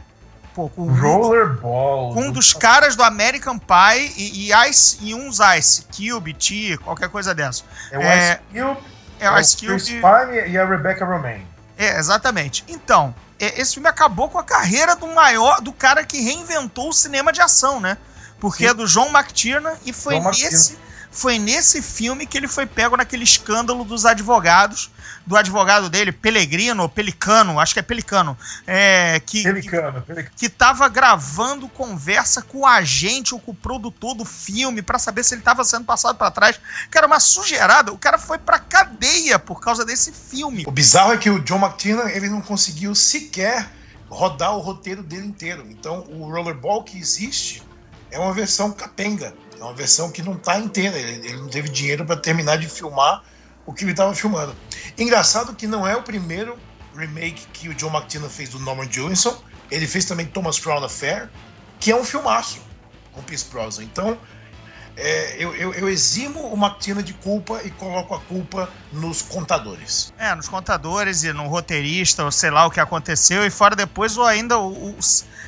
Pô, 0.54 0.68
com 0.68 0.86
Rollerball. 0.86 2.16
Um 2.16 2.30
dos 2.30 2.52
caras 2.52 2.94
do 2.94 3.02
American 3.02 3.58
Pie 3.58 4.12
e, 4.16 4.52
e, 4.52 4.68
Ice, 4.68 4.96
e 5.00 5.12
uns 5.12 5.40
Ice, 5.58 5.84
Cube, 5.86 6.32
T, 6.32 6.78
qualquer 6.78 7.08
coisa 7.08 7.34
dessa. 7.34 7.64
É 7.90 7.98
o 7.98 8.02
é, 8.02 8.16
Ice 8.16 8.38
Cube, 8.52 8.80
é, 9.18 9.30
o 9.30 9.38
Ice 9.38 9.56
Cube. 9.56 9.66
Chris 9.66 9.88
Pine 9.88 10.48
e 10.48 10.56
a 10.56 10.64
Rebecca 10.64 11.04
Romaine. 11.04 11.44
É, 11.76 11.98
exatamente. 11.98 12.64
Então, 12.68 13.12
é, 13.40 13.60
esse 13.60 13.74
filme 13.74 13.88
acabou 13.88 14.28
com 14.28 14.38
a 14.38 14.44
carreira 14.44 14.94
do 14.94 15.08
maior, 15.08 15.60
do 15.60 15.72
cara 15.72 16.04
que 16.04 16.20
reinventou 16.20 16.90
o 16.90 16.92
cinema 16.92 17.32
de 17.32 17.40
ação, 17.40 17.80
né? 17.80 17.98
Porque 18.38 18.62
Sim. 18.62 18.70
é 18.70 18.74
do 18.74 18.86
John 18.86 19.08
McTiernan 19.08 19.74
e 19.84 19.92
foi 19.92 20.20
John 20.20 20.30
nesse, 20.30 20.78
foi 21.10 21.36
nesse 21.36 21.82
filme 21.82 22.26
que 22.26 22.38
ele 22.38 22.46
foi 22.46 22.64
pego 22.64 22.96
naquele 22.96 23.24
escândalo 23.24 23.84
dos 23.84 24.06
advogados 24.06 24.90
do 25.26 25.36
advogado 25.36 25.88
dele, 25.88 26.12
Pelegrino, 26.12 26.88
Pelicano, 26.88 27.58
acho 27.58 27.72
que 27.72 27.80
é 27.80 27.82
Pelicano, 27.82 28.36
é, 28.66 29.20
que, 29.20 29.42
Pelicano, 29.42 30.02
que, 30.02 30.22
que 30.36 30.48
tava 30.48 30.88
gravando 30.88 31.68
conversa 31.68 32.42
com 32.42 32.60
o 32.60 32.66
agente 32.66 33.34
ou 33.34 33.40
com 33.40 33.52
o 33.52 33.54
produtor 33.54 34.14
do 34.14 34.24
filme 34.24 34.82
para 34.82 34.98
saber 34.98 35.24
se 35.24 35.34
ele 35.34 35.42
tava 35.42 35.64
sendo 35.64 35.84
passado 35.84 36.16
para 36.16 36.30
trás. 36.30 36.60
Cara, 36.90 37.06
uma 37.06 37.20
sujeirada. 37.20 37.92
O 37.92 37.98
cara 37.98 38.18
foi 38.18 38.38
pra 38.38 38.58
cadeia 38.58 39.38
por 39.38 39.60
causa 39.60 39.84
desse 39.84 40.12
filme. 40.12 40.64
O 40.66 40.70
bizarro 40.70 41.12
é 41.12 41.16
que 41.16 41.30
o 41.30 41.40
John 41.40 41.58
McTiernan, 41.58 42.10
ele 42.10 42.28
não 42.28 42.40
conseguiu 42.40 42.94
sequer 42.94 43.70
rodar 44.08 44.54
o 44.56 44.60
roteiro 44.60 45.02
dele 45.02 45.26
inteiro. 45.26 45.66
Então, 45.68 46.04
o 46.10 46.30
Rollerball 46.30 46.82
que 46.82 46.98
existe 46.98 47.62
é 48.10 48.18
uma 48.18 48.32
versão 48.32 48.70
capenga. 48.70 49.34
É 49.58 49.62
uma 49.62 49.74
versão 49.74 50.10
que 50.10 50.22
não 50.22 50.36
tá 50.36 50.58
inteira. 50.58 50.98
Ele, 50.98 51.28
ele 51.28 51.36
não 51.38 51.48
teve 51.48 51.68
dinheiro 51.68 52.04
para 52.04 52.16
terminar 52.16 52.56
de 52.56 52.68
filmar 52.68 53.22
o 53.66 53.72
que 53.72 53.84
ele 53.84 53.92
estava 53.92 54.14
filmando. 54.14 54.54
Engraçado 54.98 55.54
que 55.54 55.66
não 55.66 55.86
é 55.86 55.96
o 55.96 56.02
primeiro 56.02 56.58
remake 56.96 57.46
que 57.52 57.68
o 57.68 57.74
John 57.74 57.90
McTiernan 57.90 58.28
fez 58.28 58.50
do 58.50 58.58
Norman 58.58 58.90
Jewison. 58.90 59.36
Ele 59.70 59.86
fez 59.86 60.04
também 60.04 60.26
Thomas 60.26 60.58
Crown 60.58 60.84
Affair, 60.84 61.28
que 61.80 61.90
é 61.90 61.96
um 61.96 62.04
filmaço 62.04 62.60
com 63.12 63.22
Pierce 63.22 63.46
Brosnan. 63.50 63.84
Então, 63.84 64.18
é, 64.96 65.36
eu, 65.38 65.54
eu, 65.56 65.74
eu, 65.74 65.88
eximo 65.88 66.40
o 66.52 66.56
McTiernan 66.56 67.02
de 67.02 67.12
culpa 67.14 67.60
e 67.64 67.70
coloco 67.70 68.14
a 68.14 68.20
culpa 68.20 68.70
nos 68.92 69.22
contadores. 69.22 70.12
É, 70.16 70.32
nos 70.34 70.48
contadores 70.48 71.24
e 71.24 71.32
no 71.32 71.48
roteirista, 71.48 72.24
ou 72.24 72.30
sei 72.30 72.50
lá 72.50 72.64
o 72.66 72.70
que 72.70 72.78
aconteceu, 72.78 73.44
e 73.44 73.50
fora 73.50 73.74
depois 73.74 74.16
ou 74.16 74.24
ainda 74.24 74.56
o, 74.56 74.90
o, 74.90 74.96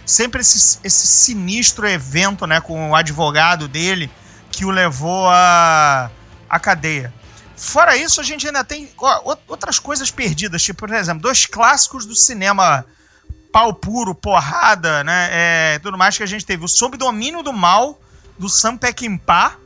sempre 0.05 0.41
esse, 0.41 0.81
esse 0.83 1.07
sinistro 1.07 1.87
evento 1.87 2.45
né, 2.47 2.61
com 2.61 2.91
o 2.91 2.97
advogado 2.97 3.69
dele 3.69 4.11
que 4.51 4.65
o 4.65 4.71
levou 4.71 5.29
à, 5.29 6.11
à 6.49 6.59
cadeia. 6.59 7.15
Fora 7.57 7.97
isso, 7.97 8.21
a 8.21 8.25
gente 8.25 8.47
ainda 8.47 8.63
tem 8.63 8.91
ó, 8.99 9.37
outras 9.49 9.79
coisas 9.79 10.11
perdidas, 10.11 10.63
tipo, 10.63 10.81
por 10.81 10.93
exemplo, 10.93 11.23
dois 11.23 11.47
clássicos 11.47 12.05
do 12.05 12.15
cinema 12.15 12.85
pau 13.51 13.73
puro, 13.73 14.15
porrada, 14.15 15.03
né? 15.03 15.29
É, 15.33 15.79
tudo 15.79 15.97
mais 15.97 16.17
que 16.17 16.23
a 16.23 16.27
gente 16.27 16.45
teve. 16.45 16.65
O 16.65 16.69
Sob 16.69 16.99
Domínio 16.99 17.43
do 17.43 17.55
Mal, 17.55 17.99
do 18.39 18.51
Sam 18.51 18.77
Peckinpah 18.77 19.57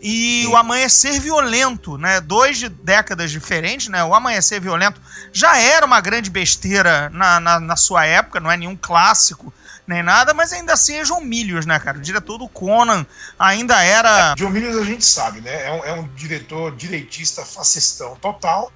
e 0.00 0.46
o 0.48 0.56
Amanhecer 0.56 1.18
Violento, 1.18 1.96
né? 1.96 2.20
Dois 2.20 2.58
de 2.58 2.68
décadas 2.68 3.30
diferentes, 3.30 3.88
né? 3.88 4.04
O 4.04 4.14
Amanhecer 4.14 4.60
Violento 4.60 5.00
já 5.32 5.56
era 5.56 5.86
uma 5.86 6.00
grande 6.00 6.28
besteira 6.28 7.08
na, 7.10 7.40
na, 7.40 7.58
na 7.58 7.76
sua 7.76 8.04
época, 8.04 8.38
não 8.38 8.50
é 8.50 8.56
nenhum 8.58 8.76
clássico 8.76 9.52
nem 9.88 10.02
nada, 10.02 10.34
mas 10.34 10.52
ainda 10.52 10.74
assim 10.74 10.96
é 10.96 11.04
João 11.04 11.22
Milius, 11.22 11.64
né, 11.64 11.78
cara? 11.78 11.96
O 11.96 12.00
diretor 12.02 12.36
do 12.36 12.46
Conan 12.46 13.06
ainda 13.38 13.82
era. 13.82 14.34
João 14.36 14.50
Milius 14.50 14.76
a 14.76 14.84
gente 14.84 15.04
sabe, 15.04 15.40
né? 15.40 15.66
É 15.66 15.72
um, 15.72 15.84
é 15.84 15.92
um 15.94 16.06
diretor 16.08 16.76
direitista 16.76 17.42
fascistão 17.44 18.14
total. 18.16 18.70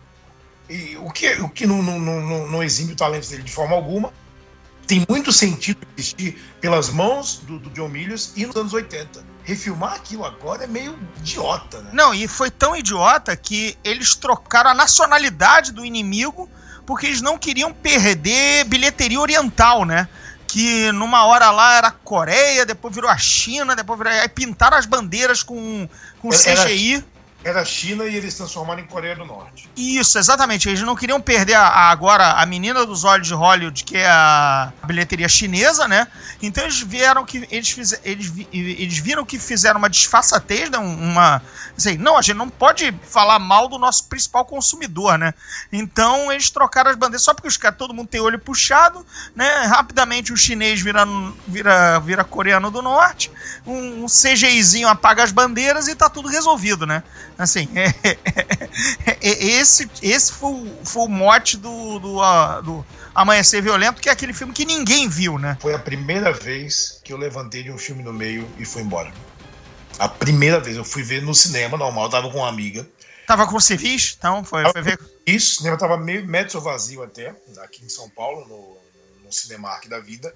E 0.70 0.96
o 0.96 1.10
que, 1.10 1.28
o 1.34 1.50
que 1.50 1.66
não, 1.66 1.82
não, 1.82 2.00
não, 2.00 2.46
não 2.46 2.62
exime 2.62 2.94
o 2.94 2.96
talento 2.96 3.28
dele 3.28 3.42
de 3.42 3.52
forma 3.52 3.76
alguma. 3.76 4.10
Tem 4.86 5.04
muito 5.08 5.30
sentido 5.32 5.86
existir 5.96 6.42
pelas 6.60 6.88
mãos 6.88 7.38
do, 7.46 7.58
do 7.58 7.70
John 7.70 7.88
Milius 7.88 8.32
e 8.34 8.46
nos 8.46 8.56
anos 8.56 8.72
80 8.72 9.32
refilmar 9.44 9.94
aquilo 9.94 10.24
agora 10.24 10.64
é 10.64 10.66
meio 10.66 10.98
idiota, 11.18 11.80
né? 11.82 11.90
Não, 11.92 12.14
e 12.14 12.26
foi 12.26 12.50
tão 12.50 12.76
idiota 12.76 13.36
que 13.36 13.76
eles 13.84 14.14
trocaram 14.14 14.70
a 14.70 14.74
nacionalidade 14.74 15.72
do 15.72 15.84
inimigo 15.84 16.48
porque 16.86 17.06
eles 17.06 17.20
não 17.20 17.38
queriam 17.38 17.72
perder 17.72 18.64
bilheteria 18.64 19.20
oriental, 19.20 19.84
né? 19.84 20.08
Que 20.52 20.92
numa 20.92 21.24
hora 21.24 21.50
lá 21.50 21.76
era 21.76 21.88
a 21.88 21.90
Coreia, 21.90 22.66
depois 22.66 22.94
virou 22.94 23.08
a 23.08 23.16
China, 23.16 23.74
depois 23.74 23.98
virou. 23.98 24.12
Aí 24.12 24.28
pintaram 24.28 24.76
as 24.76 24.84
bandeiras 24.84 25.42
com, 25.42 25.88
com 26.20 26.28
Era- 26.30 26.64
CGI. 26.66 27.02
Era 27.44 27.64
China 27.64 28.04
e 28.04 28.14
eles 28.14 28.34
transformaram 28.34 28.80
em 28.80 28.86
Coreia 28.86 29.16
do 29.16 29.24
Norte. 29.24 29.68
Isso, 29.76 30.16
exatamente. 30.18 30.68
Eles 30.68 30.80
não 30.82 30.94
queriam 30.94 31.20
perder 31.20 31.54
a- 31.54 31.66
a- 31.66 31.90
agora 31.90 32.32
a 32.32 32.46
menina 32.46 32.86
dos 32.86 33.02
olhos 33.04 33.26
de 33.26 33.34
Hollywood, 33.34 33.82
que 33.84 33.96
é 33.96 34.06
a 34.06 34.72
bilheteria 34.84 35.28
chinesa, 35.28 35.88
né? 35.88 36.06
Então 36.40 36.62
eles 36.62 36.80
vieram 36.80 37.24
que 37.24 37.46
eles, 37.50 37.70
fize- 37.70 37.98
eles, 38.04 38.32
eles 38.52 38.98
viram 38.98 39.24
que 39.24 39.38
fizeram 39.38 39.78
uma 39.78 39.90
disfarçatez, 39.90 40.70
né? 40.70 40.78
Um- 40.78 41.12
Uma 41.12 41.42
assim, 41.76 41.96
não, 41.96 42.16
a 42.16 42.22
gente 42.22 42.36
não 42.36 42.48
pode 42.48 42.94
falar 43.02 43.38
mal 43.38 43.66
do 43.66 43.78
nosso 43.78 44.04
principal 44.08 44.44
consumidor, 44.44 45.18
né? 45.18 45.34
Então 45.72 46.30
eles 46.30 46.48
trocaram 46.50 46.90
as 46.90 46.96
bandeiras 46.96 47.22
só 47.22 47.34
porque 47.34 47.48
os 47.48 47.56
caras 47.56 47.76
todo 47.78 47.92
mundo 47.94 48.08
tem 48.08 48.20
olho 48.20 48.38
puxado, 48.38 49.04
né? 49.34 49.64
Rapidamente 49.66 50.32
o 50.32 50.36
chinês 50.36 50.80
vira 50.80 51.04
vira 51.46 51.98
vira 51.98 52.24
coreano 52.24 52.70
do 52.70 52.80
norte, 52.82 53.30
um, 53.66 54.04
um 54.04 54.06
CGIzinho 54.08 54.86
apaga 54.88 55.22
as 55.24 55.32
bandeiras 55.32 55.88
e 55.88 55.94
tá 55.94 56.08
tudo 56.08 56.28
resolvido, 56.28 56.86
né? 56.86 57.02
Assim, 57.38 57.68
é, 57.74 59.12
é- 59.20 59.44
esse, 59.44 59.90
esse 60.02 60.32
foi, 60.32 60.50
o- 60.52 60.84
foi 60.84 61.02
o 61.04 61.08
mote 61.08 61.56
do, 61.56 61.98
do, 61.98 62.60
do 62.62 62.84
Amanhecer 63.14 63.62
Violento, 63.62 64.00
que 64.00 64.08
é 64.08 64.12
aquele 64.12 64.32
filme 64.32 64.52
que 64.52 64.64
ninguém 64.64 65.08
viu, 65.08 65.38
né? 65.38 65.58
Foi 65.60 65.74
a 65.74 65.78
primeira 65.78 66.32
vez 66.32 67.00
que 67.04 67.12
eu 67.12 67.16
levantei 67.16 67.62
de 67.62 67.70
um 67.70 67.78
filme 67.78 68.02
no 68.02 68.12
meio 68.12 68.48
e 68.58 68.64
fui 68.64 68.82
embora. 68.82 69.12
A 69.98 70.08
primeira 70.08 70.58
vez. 70.60 70.76
Eu 70.76 70.84
fui 70.84 71.02
ver 71.02 71.22
no 71.22 71.34
cinema, 71.34 71.76
normal, 71.76 72.08
tava 72.08 72.30
com 72.30 72.38
uma 72.38 72.48
amiga. 72.48 72.86
Tava 73.26 73.46
com 73.46 73.58
civis, 73.60 74.16
então 74.18 74.44
foi, 74.44 74.64
foi 74.72 74.82
ver. 74.82 74.98
Isso, 75.26 75.52
o 75.52 75.56
cinema 75.58 75.78
tava 75.78 75.96
meio 75.96 76.26
metro 76.26 76.60
vazio 76.60 77.02
até, 77.02 77.34
aqui 77.62 77.84
em 77.84 77.88
São 77.88 78.08
Paulo, 78.10 78.46
no, 78.48 79.24
no 79.24 79.32
Cinemark 79.32 79.86
da 79.88 80.00
vida. 80.00 80.34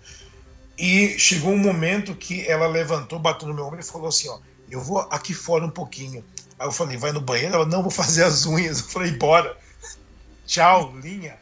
E 0.79 1.19
chegou 1.19 1.53
um 1.53 1.59
momento 1.59 2.15
que 2.15 2.47
ela 2.47 2.67
levantou, 2.67 3.19
bateu 3.19 3.49
no 3.49 3.55
meu 3.55 3.65
ombro 3.65 3.81
e 3.81 3.83
falou 3.83 4.09
assim: 4.09 4.29
Ó, 4.29 4.39
eu 4.71 4.81
vou 4.81 4.99
aqui 5.11 5.35
fora 5.35 5.65
um 5.65 5.71
pouquinho. 5.71 6.25
Aí 6.59 6.67
eu 6.67 6.73
falei: 6.73 6.97
Vai 6.97 7.13
no 7.13 7.21
banheiro? 7.21 7.55
Ela, 7.55 7.67
não, 7.67 7.83
vou 7.83 7.91
fazer 7.91 8.25
as 8.25 8.47
unhas. 8.47 8.79
Eu 8.81 8.87
falei: 8.87 9.13
Bora. 9.13 9.57
Tchau, 10.47 10.95
linha. 11.03 11.35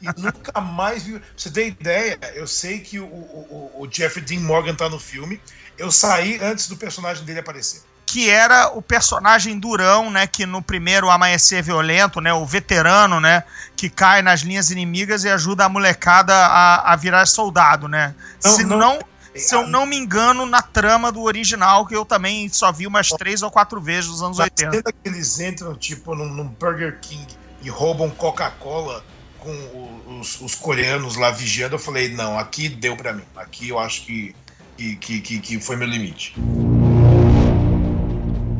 E 0.00 0.06
nunca 0.20 0.60
mais 0.60 1.02
vi. 1.04 1.18
Pra 1.18 1.28
você 1.36 1.50
ter 1.50 1.66
ideia, 1.68 2.18
eu 2.34 2.46
sei 2.46 2.80
que 2.80 2.98
o, 3.00 3.04
o, 3.06 3.72
o- 3.78 3.88
Jeffrey 3.90 4.24
Dean 4.24 4.40
Morgan 4.40 4.74
tá 4.74 4.88
no 4.88 4.98
filme. 4.98 5.40
Eu 5.78 5.90
saí 5.90 6.38
antes 6.42 6.68
do 6.68 6.76
personagem 6.76 7.24
dele 7.24 7.40
aparecer. 7.40 7.82
Que 8.04 8.28
era 8.28 8.68
o 8.76 8.82
personagem 8.82 9.58
durão, 9.58 10.10
né? 10.10 10.26
Que 10.26 10.44
no 10.44 10.60
primeiro 10.60 11.08
Amanhecer 11.08 11.62
Violento, 11.62 12.20
né? 12.20 12.32
O 12.34 12.44
veterano, 12.44 13.20
né? 13.20 13.44
Que 13.76 13.88
cai 13.88 14.20
nas 14.20 14.40
linhas 14.40 14.70
inimigas 14.70 15.24
e 15.24 15.28
ajuda 15.28 15.64
a 15.64 15.68
molecada 15.68 16.34
a, 16.34 16.92
a 16.92 16.96
virar 16.96 17.24
soldado, 17.26 17.88
né? 17.88 18.14
Não, 18.44 18.50
Se 18.56 18.64
não- 18.64 18.78
não, 18.78 18.98
se 19.34 19.54
eu 19.54 19.66
não 19.66 19.86
me 19.86 19.96
engano, 19.96 20.44
na 20.46 20.62
trama 20.62 21.12
do 21.12 21.22
original, 21.22 21.86
que 21.86 21.94
eu 21.94 22.04
também 22.04 22.48
só 22.48 22.72
vi 22.72 22.86
umas 22.86 23.08
três 23.08 23.42
ou 23.42 23.50
quatro 23.50 23.80
vezes 23.80 24.10
nos 24.10 24.22
anos 24.22 24.38
Na 24.38 24.44
80. 24.44 24.70
cena 24.70 24.82
que 24.92 25.08
eles 25.08 25.38
entram, 25.40 25.74
tipo, 25.74 26.14
num, 26.14 26.28
num 26.28 26.46
Burger 26.46 26.98
King 27.00 27.26
e 27.62 27.68
roubam 27.68 28.10
Coca-Cola 28.10 29.04
com 29.38 30.18
os, 30.20 30.40
os 30.40 30.54
coreanos 30.54 31.16
lá 31.16 31.30
vigiando, 31.30 31.74
eu 31.74 31.78
falei, 31.78 32.10
não, 32.10 32.38
aqui 32.38 32.68
deu 32.68 32.96
pra 32.96 33.12
mim. 33.12 33.24
Aqui 33.36 33.68
eu 33.70 33.78
acho 33.78 34.02
que, 34.02 34.34
que, 34.76 35.20
que, 35.20 35.38
que 35.40 35.60
foi 35.60 35.76
meu 35.76 35.88
limite. 35.88 36.34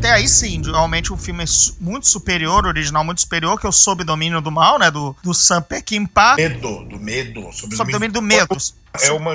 Até 0.00 0.12
aí 0.12 0.26
sim, 0.26 0.62
realmente 0.64 1.12
o 1.12 1.16
filme 1.18 1.44
é 1.44 1.46
muito 1.78 2.08
superior, 2.08 2.64
o 2.64 2.68
original 2.68 3.04
muito 3.04 3.20
superior, 3.20 3.60
que 3.60 3.66
eu 3.66 3.72
Sob 3.72 4.02
Domínio 4.02 4.40
do 4.40 4.50
Mal, 4.50 4.78
né? 4.78 4.90
Do, 4.90 5.14
do 5.22 5.34
Sam 5.34 5.60
Peckinpah. 5.60 6.36
Medo, 6.36 6.84
do 6.84 6.98
medo. 6.98 7.52
Sobre 7.52 7.76
Sob 7.76 7.92
Domínio 7.92 8.14
do 8.14 8.22
Medo. 8.22 8.56
É 8.98 9.12
uma 9.12 9.34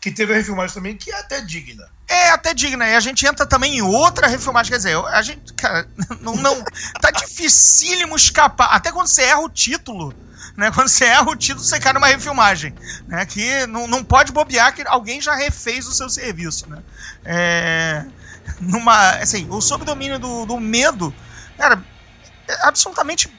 que 0.00 0.10
teve 0.10 0.32
a 0.32 0.36
refilmagem 0.36 0.74
também, 0.74 0.96
que 0.96 1.12
é 1.12 1.14
até 1.14 1.40
digna. 1.40 1.88
É 2.08 2.30
até 2.30 2.52
digna. 2.52 2.88
E 2.88 2.96
a 2.96 2.98
gente 2.98 3.24
entra 3.24 3.46
também 3.46 3.78
em 3.78 3.82
outra 3.82 4.26
refilmagem. 4.26 4.72
Quer 4.72 4.78
dizer, 4.78 4.96
a 4.96 5.22
gente. 5.22 5.52
Cara, 5.52 5.86
não. 6.20 6.34
não 6.34 6.64
tá 7.00 7.12
dificílimo 7.12 8.16
escapar. 8.16 8.70
Até 8.72 8.90
quando 8.90 9.06
você 9.06 9.22
erra 9.22 9.42
o 9.42 9.48
título. 9.48 10.12
Né, 10.56 10.70
quando 10.74 10.88
você 10.88 11.04
erra 11.04 11.30
o 11.30 11.36
título, 11.36 11.64
você 11.64 11.78
cai 11.78 11.92
numa 11.92 12.08
refilmagem. 12.08 12.74
Né, 13.06 13.24
que 13.26 13.64
não, 13.68 13.86
não 13.86 14.02
pode 14.02 14.32
bobear 14.32 14.74
que 14.74 14.82
alguém 14.88 15.20
já 15.20 15.36
refez 15.36 15.86
o 15.86 15.92
seu 15.92 16.10
serviço. 16.10 16.68
Né? 16.68 16.82
É, 17.24 18.04
numa. 18.60 19.12
Assim, 19.12 19.46
o 19.50 19.60
sob 19.60 19.84
domínio 19.84 20.18
do, 20.18 20.46
do 20.46 20.60
medo. 20.60 21.14
Cara, 21.56 21.82
é 22.48 22.66
absolutamente 22.66 23.30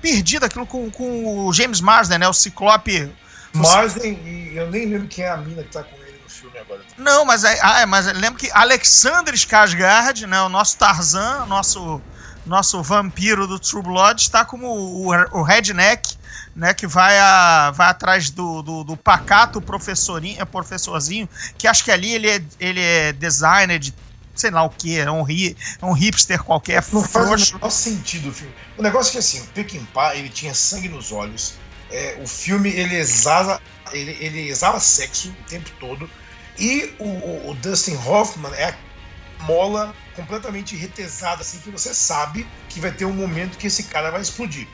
perdido 0.00 0.44
aquilo 0.44 0.66
com, 0.66 0.90
com 0.90 1.46
o 1.46 1.52
James 1.52 1.80
Marsden, 1.80 2.18
né? 2.18 2.28
O 2.28 2.32
Ciclope. 2.32 3.10
Mas 3.54 3.96
e 3.96 4.52
eu 4.54 4.70
nem 4.70 4.86
lembro 4.86 5.06
quem 5.06 5.24
é 5.24 5.30
a 5.30 5.36
mina 5.36 5.62
que 5.62 5.70
tá 5.70 5.82
com 5.82 5.96
ele 5.96 6.18
no 6.22 6.28
filme 6.28 6.58
agora. 6.58 6.82
Não, 6.98 7.24
mas, 7.24 7.44
é, 7.44 7.58
ah, 7.62 7.80
é, 7.80 7.86
mas 7.86 8.06
lembra 8.06 8.34
que 8.34 8.50
Alexander 8.52 9.32
Skarsgård, 9.32 10.26
né, 10.26 10.42
o 10.42 10.48
nosso 10.48 10.76
Tarzan, 10.76 11.46
nosso, 11.46 12.02
nosso 12.44 12.82
vampiro 12.82 13.46
do 13.46 13.58
True 13.58 13.82
Blood, 13.82 14.20
está 14.20 14.44
como 14.44 14.66
o, 14.66 15.06
o 15.06 15.42
redneck, 15.42 16.16
né, 16.54 16.74
que 16.74 16.86
vai, 16.86 17.16
a, 17.18 17.70
vai 17.70 17.88
atrás 17.88 18.28
do, 18.28 18.60
do, 18.60 18.82
do 18.82 18.96
pacato 18.96 19.60
professorinho, 19.60 20.44
professorzinho, 20.46 21.28
que 21.56 21.68
acho 21.68 21.84
que 21.84 21.92
ali 21.92 22.12
ele 22.12 22.28
é, 22.28 22.42
ele 22.58 22.80
é 22.80 23.12
designer 23.12 23.78
de 23.78 23.94
sei 24.34 24.50
lá 24.50 24.62
o 24.64 24.70
que, 24.70 24.98
é 24.98 25.10
um, 25.10 25.22
ri, 25.22 25.56
é 25.80 25.84
um 25.86 25.92
hipster 25.92 26.42
qualquer, 26.42 26.84
Não 26.92 27.02
faz 27.02 27.26
frouxo. 27.26 27.52
o 27.52 27.58
menor 27.58 27.70
sentido 27.70 28.28
o 28.30 28.32
filme. 28.32 28.54
O 28.76 28.82
negócio 28.82 29.10
é 29.10 29.12
que 29.12 29.18
assim, 29.18 29.40
o 29.40 29.46
Peckinpah, 29.46 30.14
ele 30.16 30.28
tinha 30.28 30.54
sangue 30.54 30.88
nos 30.88 31.12
olhos. 31.12 31.54
É, 31.90 32.18
o 32.20 32.26
filme, 32.26 32.70
ele 32.70 32.96
exala, 32.96 33.60
ele, 33.92 34.16
ele 34.20 34.48
exala 34.48 34.80
sexo 34.80 35.28
o 35.28 35.44
tempo 35.48 35.70
todo. 35.78 36.08
E 36.58 36.94
o, 36.98 37.04
o- 37.04 37.50
o 37.50 37.54
Dustin 37.54 37.96
Hoffman 37.96 38.52
é 38.54 38.70
a 38.70 39.44
mola 39.44 39.94
completamente 40.14 40.74
retesada, 40.76 41.42
assim, 41.42 41.58
que 41.58 41.70
você 41.70 41.92
sabe 41.92 42.46
que 42.68 42.80
vai 42.80 42.90
ter 42.92 43.04
um 43.04 43.12
momento 43.12 43.58
que 43.58 43.66
esse 43.66 43.84
cara 43.84 44.10
vai 44.10 44.20
explodir. 44.22 44.66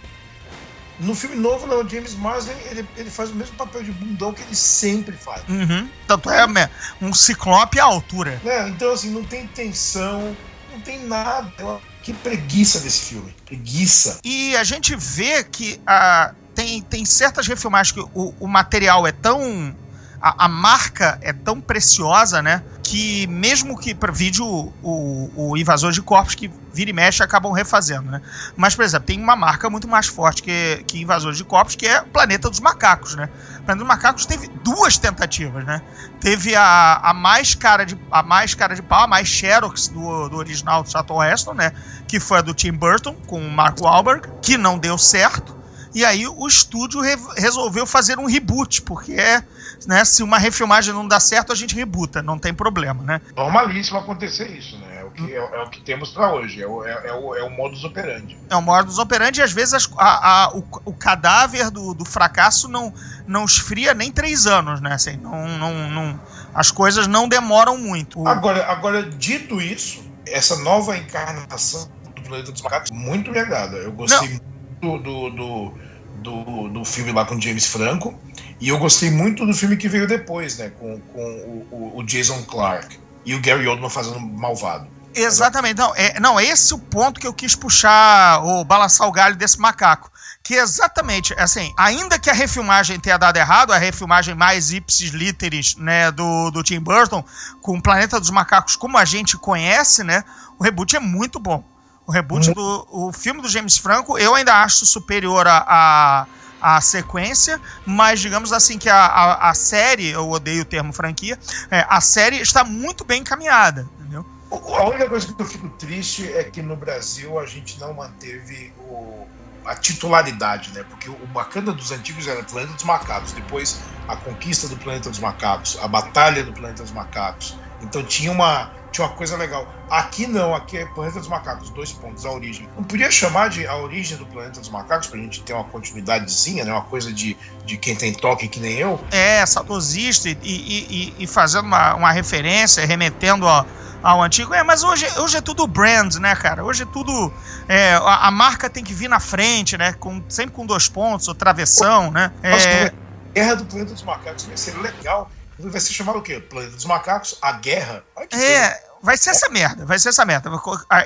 No 1.00 1.14
filme 1.14 1.36
novo, 1.36 1.66
não, 1.66 1.82
o 1.82 1.88
James 1.88 2.14
Marsden, 2.14 2.56
ele, 2.70 2.86
ele 2.96 3.10
faz 3.10 3.30
o 3.30 3.34
mesmo 3.34 3.56
papel 3.56 3.82
de 3.82 3.90
bundão 3.90 4.32
que 4.32 4.42
ele 4.42 4.54
sempre 4.54 5.16
faz. 5.16 5.42
Uhum. 5.48 5.88
Tanto 6.06 6.30
é 6.30 6.46
né, 6.46 6.70
um 7.00 7.12
ciclope 7.12 7.80
à 7.80 7.84
altura. 7.84 8.40
né? 8.44 8.68
Então, 8.68 8.92
assim, 8.92 9.10
não 9.10 9.24
tem 9.24 9.46
tensão, 9.46 10.36
não 10.70 10.80
tem 10.80 11.06
nada. 11.06 11.80
Que 12.02 12.14
preguiça 12.14 12.80
desse 12.80 13.00
filme. 13.00 13.34
Preguiça. 13.44 14.20
E 14.24 14.56
a 14.56 14.64
gente 14.64 14.96
vê 14.96 15.44
que 15.44 15.80
ah, 15.86 16.32
tem, 16.54 16.82
tem 16.82 17.04
certas 17.04 17.46
refilmagens 17.46 17.92
que 17.92 18.00
o, 18.14 18.34
o 18.40 18.46
material 18.46 19.06
é 19.06 19.12
tão. 19.12 19.74
A, 20.20 20.44
a 20.44 20.48
marca 20.48 21.18
é 21.22 21.32
tão 21.32 21.60
preciosa, 21.60 22.42
né? 22.42 22.62
Que 22.82 23.26
mesmo 23.28 23.78
que 23.78 23.94
para 23.94 24.12
vídeo 24.12 24.44
o, 24.82 25.30
o 25.34 25.56
invasor 25.56 25.92
de 25.92 26.02
corpos 26.02 26.34
que 26.34 26.50
vira 26.74 26.90
e 26.90 26.92
mexe 26.92 27.22
acabam 27.22 27.52
refazendo, 27.52 28.10
né? 28.10 28.20
Mas, 28.56 28.74
por 28.74 28.84
exemplo, 28.84 29.06
tem 29.06 29.20
uma 29.20 29.36
marca 29.36 29.70
muito 29.70 29.88
mais 29.88 30.08
forte 30.08 30.42
que, 30.42 30.84
que 30.86 31.00
invasor 31.00 31.32
de 31.32 31.44
corpos, 31.44 31.74
que 31.76 31.86
é 31.86 32.02
o 32.02 32.06
Planeta 32.06 32.50
dos 32.50 32.60
Macacos, 32.60 33.14
né? 33.14 33.30
O 33.60 33.62
Planeta 33.62 33.76
dos 33.76 33.86
Macacos 33.86 34.26
teve 34.26 34.48
duas 34.62 34.98
tentativas, 34.98 35.64
né? 35.64 35.80
Teve 36.20 36.54
a, 36.56 37.00
a 37.02 37.14
mais 37.14 37.54
cara 37.54 37.86
de 37.86 37.98
a 38.10 38.22
mais 38.22 38.54
cara 38.54 38.74
de 38.74 38.82
pau, 38.82 39.04
a 39.04 39.06
mais 39.06 39.28
Xerox 39.28 39.88
do, 39.88 40.28
do 40.28 40.36
original 40.36 40.82
do 40.82 40.90
Charlton 40.90 41.22
Heston, 41.22 41.54
né? 41.54 41.72
Que 42.08 42.20
foi 42.20 42.38
a 42.38 42.42
do 42.42 42.52
Tim 42.52 42.72
Burton 42.72 43.14
com 43.26 43.40
o 43.40 43.50
Mark 43.50 43.80
Wahlberg, 43.80 44.28
que 44.42 44.58
não 44.58 44.78
deu 44.78 44.98
certo. 44.98 45.58
E 45.94 46.04
aí 46.04 46.26
o 46.26 46.46
estúdio 46.46 47.00
re- 47.00 47.16
resolveu 47.36 47.84
fazer 47.84 48.18
um 48.18 48.26
reboot, 48.26 48.82
porque 48.82 49.12
é, 49.12 49.42
né, 49.86 50.04
se 50.04 50.22
uma 50.22 50.38
refilmagem 50.38 50.92
não 50.92 51.06
dá 51.06 51.18
certo, 51.18 51.52
a 51.52 51.56
gente 51.56 51.74
rebuta, 51.74 52.22
não 52.22 52.38
tem 52.38 52.52
problema, 52.52 53.02
né? 53.02 53.20
Normalíssimo 53.36 53.98
acontecer 53.98 54.48
isso, 54.50 54.78
né? 54.78 55.00
É 55.00 55.04
o 55.04 55.10
que, 55.10 55.32
é, 55.32 55.36
é 55.36 55.62
o 55.62 55.70
que 55.70 55.80
temos 55.80 56.10
pra 56.10 56.32
hoje. 56.32 56.62
É 56.62 56.66
o, 56.66 56.84
é, 56.84 57.08
é 57.08 57.12
o, 57.12 57.34
é 57.34 57.42
o 57.42 57.50
modus 57.50 57.84
operandi. 57.84 58.36
É 58.48 58.56
o 58.56 58.62
modus 58.62 58.98
operandi 58.98 59.40
e 59.40 59.42
às 59.42 59.52
vezes 59.52 59.74
as- 59.74 59.90
a- 59.96 60.44
a- 60.44 60.50
o, 60.54 60.64
o 60.84 60.94
cadáver 60.94 61.70
do, 61.70 61.94
do 61.94 62.04
fracasso 62.04 62.68
não, 62.68 62.92
não 63.26 63.44
esfria 63.44 63.94
nem 63.94 64.12
três 64.12 64.46
anos, 64.46 64.80
né? 64.80 64.92
Assim, 64.92 65.16
não, 65.16 65.48
não, 65.58 65.90
não- 65.90 66.20
as 66.54 66.70
coisas 66.70 67.06
não 67.06 67.28
demoram 67.28 67.78
muito. 67.78 68.26
Agora, 68.26 68.66
agora, 68.66 69.02
dito 69.02 69.60
isso, 69.60 70.04
essa 70.26 70.56
nova 70.56 70.96
encarnação 70.96 71.88
do 72.14 72.22
Planeta 72.22 72.52
dos 72.52 72.62
Macacos 72.62 72.90
muito 72.92 73.30
me 73.30 73.38
agrada. 73.38 73.76
Eu 73.76 73.92
gostei 73.92 74.28
muito 74.28 74.42
do, 74.82 75.30
do, 75.30 75.74
do, 76.14 76.68
do, 76.68 76.84
filme 76.84 77.12
lá 77.12 77.24
com 77.24 77.40
James 77.40 77.66
Franco 77.66 78.18
e 78.60 78.68
eu 78.68 78.78
gostei 78.78 79.10
muito 79.10 79.46
do 79.46 79.54
filme 79.54 79.76
que 79.76 79.88
veio 79.88 80.06
depois, 80.06 80.58
né? 80.58 80.70
Com, 80.78 81.00
com 81.00 81.66
o, 81.70 81.92
o 81.96 82.02
Jason 82.04 82.42
Clark 82.42 82.98
e 83.24 83.34
o 83.34 83.40
Gary 83.40 83.66
Oldman 83.66 83.90
fazendo 83.90 84.20
malvado. 84.20 84.86
Exatamente. 85.14 85.78
Não, 85.78 85.94
é, 85.96 86.20
não, 86.20 86.38
esse 86.38 86.72
é 86.72 86.76
o 86.76 86.78
ponto 86.78 87.18
que 87.18 87.26
eu 87.26 87.32
quis 87.32 87.56
puxar 87.56 88.44
ou 88.44 88.64
balançar 88.64 89.08
o 89.08 89.12
galho 89.12 89.34
desse 89.36 89.58
macaco 89.58 90.10
que 90.42 90.54
exatamente, 90.54 91.34
assim, 91.38 91.72
ainda 91.76 92.18
que 92.18 92.30
a 92.30 92.32
refilmagem 92.32 92.98
tenha 92.98 93.18
dado 93.18 93.36
errado, 93.36 93.72
a 93.72 93.78
refilmagem 93.78 94.34
mais 94.34 94.72
ipsis 94.72 95.10
literis, 95.10 95.76
né, 95.76 96.10
do, 96.10 96.50
do 96.50 96.62
Tim 96.62 96.80
Burton, 96.80 97.24
com 97.60 97.76
o 97.76 97.82
Planeta 97.82 98.18
dos 98.18 98.30
Macacos 98.30 98.74
como 98.74 98.96
a 98.96 99.04
gente 99.04 99.36
conhece, 99.36 100.02
né, 100.02 100.24
o 100.58 100.64
reboot 100.64 100.96
é 100.96 101.00
muito 101.00 101.38
bom. 101.38 101.62
O 102.06 102.12
reboot 102.12 102.48
uhum. 102.48 102.54
do 102.54 102.86
o 102.90 103.12
filme 103.12 103.40
do 103.40 103.48
James 103.48 103.76
Franco, 103.76 104.18
eu 104.18 104.34
ainda 104.34 104.62
acho 104.62 104.84
superior 104.84 105.46
a, 105.46 105.64
a 105.68 106.26
a 106.60 106.80
sequência, 106.80 107.60
mas 107.86 108.20
digamos 108.20 108.52
assim 108.52 108.78
que 108.78 108.88
a, 108.88 109.06
a, 109.06 109.50
a, 109.50 109.54
série, 109.54 110.08
eu 110.08 110.28
odeio 110.28 110.62
o 110.62 110.64
termo 110.64 110.92
franquia, 110.92 111.38
é, 111.70 111.86
a 111.88 112.00
série 112.00 112.36
está 112.36 112.64
muito 112.64 113.04
bem 113.04 113.22
encaminhada, 113.22 113.88
entendeu? 113.98 114.24
A 114.50 114.88
única 114.88 115.08
coisa 115.08 115.32
que 115.32 115.40
eu 115.40 115.46
fico 115.46 115.68
triste 115.70 116.30
é 116.32 116.44
que 116.44 116.60
no 116.60 116.76
Brasil 116.76 117.38
a 117.38 117.46
gente 117.46 117.78
não 117.78 117.94
manteve 117.94 118.72
o, 118.78 119.26
a 119.64 119.74
titularidade, 119.76 120.72
né? 120.72 120.82
Porque 120.82 121.08
o 121.08 121.26
bacana 121.28 121.72
dos 121.72 121.92
antigos 121.92 122.26
era 122.26 122.40
o 122.40 122.44
Planeta 122.44 122.74
dos 122.74 122.84
Macacos, 122.84 123.32
depois 123.32 123.80
a 124.08 124.16
conquista 124.16 124.66
do 124.66 124.76
Planeta 124.76 125.08
dos 125.08 125.20
Macacos, 125.20 125.78
a 125.80 125.86
batalha 125.86 126.42
do 126.42 126.52
Planeta 126.52 126.82
dos 126.82 126.92
Macacos. 126.92 127.56
Então 127.82 128.02
tinha 128.02 128.30
uma, 128.30 128.70
tinha 128.92 129.06
uma 129.06 129.14
coisa 129.14 129.36
legal. 129.36 129.66
Aqui 129.88 130.26
não, 130.26 130.54
aqui 130.54 130.76
é 130.76 130.84
Planeta 130.86 131.18
dos 131.18 131.28
Macacos, 131.28 131.70
dois 131.70 131.92
pontos, 131.92 132.24
a 132.24 132.30
origem. 132.30 132.68
Não 132.76 132.84
podia 132.84 133.10
chamar 133.10 133.48
de 133.48 133.66
a 133.66 133.76
origem 133.76 134.16
do 134.16 134.26
Planeta 134.26 134.60
dos 134.60 134.68
Macacos 134.68 135.08
pra 135.08 135.18
gente 135.18 135.42
ter 135.42 135.52
uma 135.52 135.64
continuidadezinha, 135.64 136.64
né? 136.64 136.72
Uma 136.72 136.82
coisa 136.82 137.12
de, 137.12 137.36
de 137.64 137.76
quem 137.76 137.96
tem 137.96 138.12
toque 138.12 138.48
que 138.48 138.60
nem 138.60 138.78
eu. 138.78 139.00
É, 139.10 139.44
saudosista 139.46 140.28
e, 140.28 140.36
e, 140.42 141.14
e, 141.18 141.24
e 141.24 141.26
fazendo 141.26 141.64
uma, 141.64 141.94
uma 141.94 142.12
referência, 142.12 142.84
remetendo 142.84 143.48
a 143.48 143.64
ao 144.02 144.22
antigo. 144.22 144.54
É, 144.54 144.62
mas 144.62 144.82
hoje, 144.82 145.06
hoje 145.18 145.36
é 145.36 145.40
tudo 145.40 145.66
brand, 145.66 146.14
né, 146.16 146.34
cara? 146.34 146.64
Hoje 146.64 146.82
é 146.82 146.86
tudo. 146.86 147.32
É, 147.68 147.94
a, 147.94 148.28
a, 148.28 148.30
marca 148.30 148.68
tem 148.68 148.82
que 148.82 148.94
vir 148.94 149.08
na 149.08 149.20
frente, 149.20 149.76
né? 149.76 149.92
Com, 149.94 150.22
sempre 150.28 150.54
com 150.54 150.66
dois 150.66 150.88
pontos, 150.88 151.28
ou 151.28 151.34
travessão, 151.34 152.10
né? 152.10 152.32
É... 152.42 152.92
Guerra 153.32 153.54
do 153.54 153.64
Planeta 153.64 153.92
dos 153.92 154.02
Macacos 154.02 154.44
vai 154.44 154.56
ser 154.56 154.76
legal. 154.78 155.30
Vai 155.68 155.80
ser 155.80 155.92
chamado 155.92 156.18
o 156.18 156.22
quê? 156.22 156.40
Planeta 156.40 156.76
dos 156.76 156.84
Macacos? 156.84 157.36
A 157.42 157.52
Guerra? 157.52 158.04
é, 158.16 158.26
coisa 158.28 158.90
vai 159.02 159.16
ser 159.16 159.30
essa 159.30 159.48
merda, 159.48 159.86
vai 159.86 159.98
ser 159.98 160.10
essa 160.10 160.24
merda. 160.24 160.50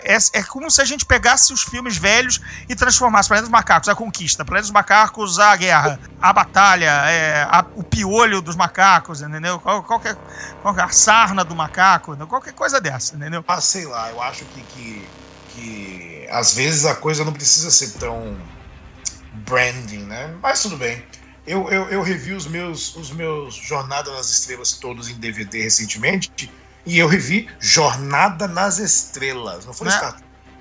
É, 0.02 0.16
é, 0.32 0.42
como 0.42 0.70
se 0.70 0.80
a 0.80 0.84
gente 0.84 1.04
pegasse 1.04 1.52
os 1.52 1.62
filmes 1.62 1.96
velhos 1.96 2.40
e 2.68 2.74
transformasse 2.74 3.28
Planeta 3.28 3.46
dos 3.46 3.52
Macacos, 3.52 3.88
a 3.88 3.94
conquista, 3.94 4.44
Planeta 4.44 4.64
dos 4.64 4.72
Macacos, 4.72 5.38
a 5.38 5.54
guerra, 5.56 6.00
a 6.20 6.32
batalha, 6.32 6.90
é, 7.08 7.42
a, 7.42 7.64
o 7.74 7.84
piolho 7.84 8.40
dos 8.40 8.56
macacos, 8.56 9.22
entendeu? 9.22 9.60
Qualquer, 9.60 10.16
qualquer 10.62 10.84
a 10.84 10.88
sarna 10.88 11.44
do 11.44 11.54
macaco, 11.54 12.16
qualquer 12.26 12.52
coisa 12.52 12.80
dessa, 12.80 13.14
entendeu? 13.14 13.44
Ah, 13.46 13.60
sei 13.60 13.86
lá, 13.86 14.10
eu 14.10 14.20
acho 14.20 14.44
que, 14.46 14.62
que, 14.62 15.08
que 15.48 16.28
às 16.30 16.54
vezes 16.54 16.84
a 16.84 16.94
coisa 16.94 17.24
não 17.24 17.32
precisa 17.32 17.70
ser 17.70 17.92
tão 17.98 18.36
branding, 19.46 20.04
né? 20.04 20.34
Mas 20.42 20.60
tudo 20.62 20.76
bem. 20.76 21.04
Eu, 21.46 21.68
eu, 21.70 21.88
eu 21.90 22.02
revi 22.02 22.32
os 22.32 22.46
meus, 22.46 22.96
os 22.96 23.10
meus 23.10 23.54
Jornada 23.54 24.10
nas 24.12 24.30
Estrelas 24.30 24.72
todos 24.72 25.08
em 25.10 25.14
DVD 25.14 25.62
recentemente 25.62 26.50
e 26.86 26.98
eu 26.98 27.06
revi 27.06 27.48
Jornada 27.58 28.48
nas 28.48 28.78
Estrelas. 28.78 29.66
Não 29.66 29.72
foi 29.72 29.88
né? 29.88 29.92
Star 29.92 30.16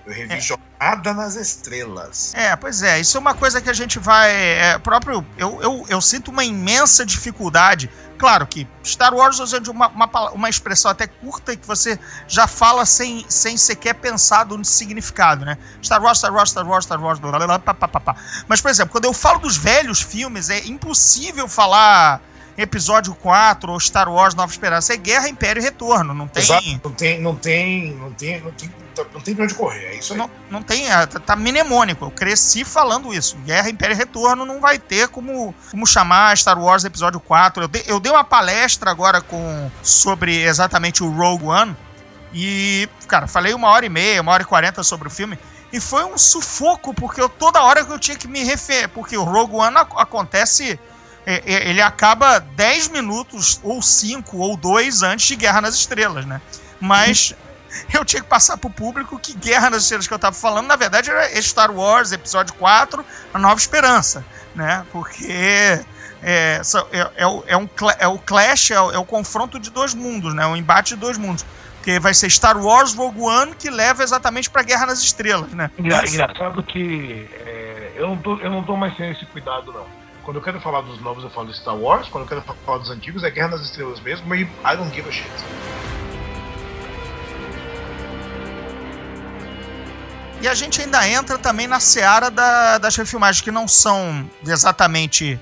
Eu 0.05 0.13
revi 0.13 0.33
é. 0.33 0.41
Jornada 0.41 1.13
nas 1.13 1.35
Estrelas. 1.35 2.33
É, 2.35 2.55
pois 2.55 2.83
é. 2.83 2.99
Isso 2.99 3.17
é 3.17 3.19
uma 3.19 3.33
coisa 3.33 3.61
que 3.61 3.69
a 3.69 3.73
gente 3.73 3.97
vai. 3.99 4.31
É, 4.31 4.77
próprio. 4.77 5.25
Eu, 5.37 5.61
eu, 5.61 5.85
eu 5.87 6.01
sinto 6.01 6.31
uma 6.31 6.43
imensa 6.43 7.05
dificuldade. 7.05 7.89
Claro 8.17 8.47
que 8.47 8.67
Star 8.83 9.13
Wars 9.13 9.39
usa 9.39 9.61
uma, 9.69 9.87
uma, 9.87 10.31
uma 10.31 10.49
expressão 10.49 10.91
até 10.91 11.07
curta 11.07 11.55
que 11.55 11.67
você 11.67 11.99
já 12.27 12.47
fala 12.47 12.85
sem, 12.85 13.25
sem 13.27 13.57
sequer 13.57 13.95
pensar 13.95 14.45
no 14.45 14.63
significado, 14.63 15.45
né? 15.45 15.57
Star 15.81 16.01
Wars, 16.01 16.19
Star 16.19 16.33
Wars, 16.33 16.49
Star 16.51 16.67
Wars, 16.67 16.85
Star 16.85 17.01
Wars, 17.01 17.19
blá, 17.19 17.31
blá, 17.31 17.47
blá, 17.47 17.59
pá, 17.59 17.73
pá, 17.73 17.87
pá. 17.87 18.15
Mas, 18.47 18.61
por 18.61 18.69
exemplo, 18.69 18.91
quando 18.91 19.05
eu 19.05 19.13
falo 19.13 19.39
dos 19.39 19.57
velhos 19.57 20.01
filmes, 20.01 20.49
é 20.49 20.59
impossível 20.65 21.47
falar 21.47 22.21
episódio 22.57 23.15
4 23.15 23.71
ou 23.71 23.79
Star 23.79 24.09
Wars 24.09 24.35
Nova 24.35 24.51
Esperança. 24.51 24.93
É 24.93 24.97
Guerra, 24.97 25.27
Império 25.29 25.61
e 25.61 25.63
Retorno. 25.63 26.13
Não 26.13 26.27
tem. 26.27 26.43
Exato. 26.43 26.81
Não 26.83 26.91
tem, 26.91 27.21
não 27.21 27.35
tem, 27.35 27.91
não 27.93 28.11
tem, 28.11 28.41
não 28.41 28.51
tem, 28.51 28.71
não 29.13 29.21
tem 29.21 29.35
pra 29.35 29.45
onde 29.45 29.53
correr. 29.53 29.85
É 29.85 29.95
isso 29.95 30.13
aí. 30.13 30.19
Não, 30.19 30.29
não 30.49 30.61
tem. 30.61 30.91
É, 30.91 31.05
tá, 31.05 31.19
tá 31.19 31.35
mnemônico. 31.35 32.05
Eu 32.05 32.11
cresci 32.11 32.63
falando 32.63 33.13
isso. 33.13 33.35
Guerra, 33.37 33.69
Império 33.69 33.93
e 33.93 33.97
Retorno 33.97 34.45
não 34.45 34.59
vai 34.59 34.77
ter 34.77 35.07
como, 35.07 35.53
como 35.71 35.87
chamar 35.87 36.37
Star 36.37 36.59
Wars 36.59 36.83
Episódio 36.83 37.19
4. 37.19 37.63
Eu, 37.63 37.67
de, 37.67 37.83
eu 37.87 37.99
dei 37.99 38.11
uma 38.11 38.23
palestra 38.23 38.91
agora 38.91 39.21
com 39.21 39.71
sobre 39.81 40.43
exatamente 40.43 41.03
o 41.03 41.09
Rogue 41.09 41.45
One. 41.45 41.75
E, 42.33 42.89
cara, 43.07 43.27
falei 43.27 43.53
uma 43.53 43.69
hora 43.69 43.85
e 43.85 43.89
meia, 43.89 44.21
uma 44.21 44.31
hora 44.31 44.43
e 44.43 44.45
quarenta 44.45 44.83
sobre 44.83 45.07
o 45.07 45.11
filme. 45.11 45.37
E 45.71 45.79
foi 45.79 46.03
um 46.03 46.17
sufoco, 46.17 46.93
porque 46.93 47.19
eu, 47.19 47.27
toda 47.27 47.63
hora 47.63 47.83
que 47.83 47.91
eu 47.91 47.97
tinha 47.97 48.15
que 48.15 48.27
me 48.27 48.43
referir. 48.43 48.87
Porque 48.89 49.17
o 49.17 49.23
Rogue 49.23 49.55
One 49.55 49.75
acontece 49.77 50.79
ele 51.25 51.81
acaba 51.81 52.39
10 52.39 52.89
minutos, 52.89 53.59
ou 53.63 53.81
5, 53.81 54.37
ou 54.37 54.57
2 54.57 55.03
antes 55.03 55.27
de 55.27 55.35
Guerra 55.35 55.61
nas 55.61 55.75
Estrelas, 55.75 56.25
né? 56.25 56.41
Mas 56.79 57.33
eu 57.93 58.03
tinha 58.03 58.21
que 58.21 58.27
passar 58.27 58.57
pro 58.57 58.69
público 58.69 59.17
que 59.19 59.33
Guerra 59.33 59.69
nas 59.69 59.83
Estrelas 59.83 60.07
que 60.07 60.13
eu 60.13 60.19
tava 60.19 60.35
falando, 60.35 60.67
na 60.67 60.75
verdade, 60.75 61.09
era 61.09 61.41
Star 61.41 61.71
Wars, 61.71 62.11
episódio 62.11 62.53
4, 62.55 63.05
A 63.33 63.39
Nova 63.39 63.55
Esperança, 63.55 64.25
né? 64.53 64.85
Porque 64.91 65.25
é, 65.31 65.83
é, 66.21 66.61
é, 66.91 67.11
é, 67.47 67.57
um, 67.57 67.69
é 67.99 68.07
o 68.07 68.17
clash, 68.19 68.71
é 68.71 68.81
o, 68.81 68.91
é 68.91 68.97
o 68.97 69.05
confronto 69.05 69.59
de 69.59 69.69
dois 69.69 69.93
mundos, 69.93 70.33
né? 70.33 70.45
O 70.45 70.55
embate 70.55 70.95
de 70.95 70.99
dois 70.99 71.17
mundos. 71.17 71.45
Porque 71.77 71.99
vai 71.99 72.13
ser 72.13 72.29
Star 72.29 72.57
Wars 72.57 72.93
Rogue 72.93 73.19
One 73.19 73.55
que 73.55 73.69
leva 73.69 74.03
exatamente 74.03 74.49
pra 74.49 74.63
Guerra 74.63 74.85
nas 74.85 74.99
Estrelas, 74.99 75.51
né? 75.51 75.69
Engraçado 75.77 76.63
que 76.63 77.27
é, 77.45 77.91
eu, 77.95 78.07
não 78.07 78.17
tô, 78.17 78.37
eu 78.37 78.49
não 78.49 78.63
tô 78.63 78.77
mais 78.77 78.95
tendo 78.95 79.11
esse 79.11 79.25
cuidado, 79.25 79.71
não 79.73 80.02
quando 80.23 80.37
eu 80.37 80.41
quero 80.41 80.59
falar 80.59 80.81
dos 80.81 81.01
novos, 81.01 81.23
eu 81.23 81.29
falo 81.29 81.53
Star 81.53 81.75
Wars. 81.75 82.07
Quando 82.07 82.23
eu 82.23 82.27
quero 82.27 82.41
falar 82.65 82.77
dos 82.77 82.89
antigos, 82.89 83.23
é 83.23 83.29
Guerra 83.29 83.49
nas 83.49 83.61
Estrelas 83.61 83.99
mesmo. 83.99 84.33
E 84.33 84.41
I 84.41 84.77
don't 84.77 84.93
give 84.95 85.07
a 85.07 85.11
shit. 85.11 85.29
E 90.41 90.47
a 90.47 90.53
gente 90.53 90.81
ainda 90.81 91.07
entra 91.07 91.37
também 91.37 91.67
na 91.67 91.79
seara 91.79 92.29
da, 92.29 92.77
das 92.77 92.95
refilmagens 92.95 93.41
que 93.41 93.51
não 93.51 93.67
são 93.67 94.29
exatamente 94.45 95.39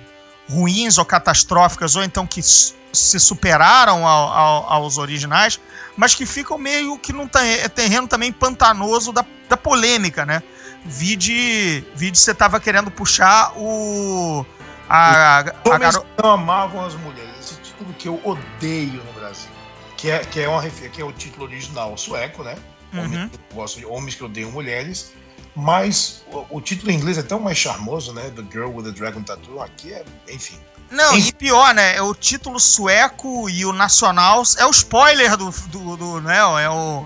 ruins 0.48 0.98
ou 0.98 1.06
catastróficas, 1.06 1.96
ou 1.96 2.04
então 2.04 2.28
que 2.28 2.41
se 2.44 3.20
superaram 3.20 4.06
ao, 4.06 4.28
ao, 4.30 4.74
aos 4.74 4.98
originais, 4.98 5.60
mas 5.96 6.13
que 6.13 6.26
ficam 6.26 6.58
meio 6.58 7.00
que 7.00 7.13
num 7.13 7.28
terreno 7.28 8.08
também 8.08 8.32
pantanoso 8.32 9.12
da, 9.12 9.26
da 9.50 9.58
polêmica, 9.58 10.26
né? 10.26 10.44
Vide, 10.86 11.84
vide 11.96 12.17
você 12.17 12.32
estava 12.32 12.60
querendo 12.60 12.91
puxar 12.91 13.54
o 13.56 14.46
a, 14.91 15.38
a, 15.38 15.77
garo... 15.77 16.06
não 16.21 16.32
amavam 16.32 16.86
as 16.86 16.95
mulheres. 16.95 17.32
Esse 17.39 17.56
título 17.62 17.93
que 17.93 18.10
eu 18.10 18.19
odeio 18.25 19.04
no 19.04 19.13
Brasil. 19.13 19.49
Que 19.95 20.12
é, 20.12 20.19
que 20.19 20.41
é, 20.41 20.49
uma, 20.49 20.62
que 20.69 21.01
é 21.01 21.06
o 21.06 21.13
título 21.13 21.45
original 21.45 21.97
sueco, 21.97 22.43
né? 22.43 22.58
Uhum. 22.93 23.06
Homens, 23.06 23.32
que 23.32 23.56
gosto 23.56 23.80
de 23.80 23.86
homens 23.86 24.15
que 24.15 24.23
odeiam 24.23 24.51
mulheres. 24.51 25.13
Mas 25.56 26.25
o, 26.32 26.58
o, 26.58 26.62
título 26.62 26.91
em 26.91 26.95
inglês 26.95 27.17
é 27.17 27.23
tão 27.23 27.39
mais 27.39 27.58
charmoso, 27.58 28.13
né? 28.13 28.32
The 28.36 28.43
Girl 28.51 28.69
with 28.69 28.84
the 28.84 28.91
Dragon 28.91 29.21
Tattoo. 29.21 29.62
Aqui 29.62 29.93
é, 29.93 30.04
enfim. 30.30 30.60
Não, 30.89 31.15
enfim. 31.15 31.30
e 31.30 31.34
pior, 31.34 31.73
né? 31.73 31.95
É 31.95 32.01
o 32.01 32.13
título 32.13 32.60
sueco 32.60 33.49
e 33.49 33.65
o 33.65 33.71
nacional. 33.71 34.43
É 34.58 34.65
o 34.65 34.71
spoiler 34.71 35.38
do. 35.38 35.51
do, 35.51 35.97
do 35.97 36.21
né? 36.21 36.38
É 36.38 36.69
o 36.69 37.06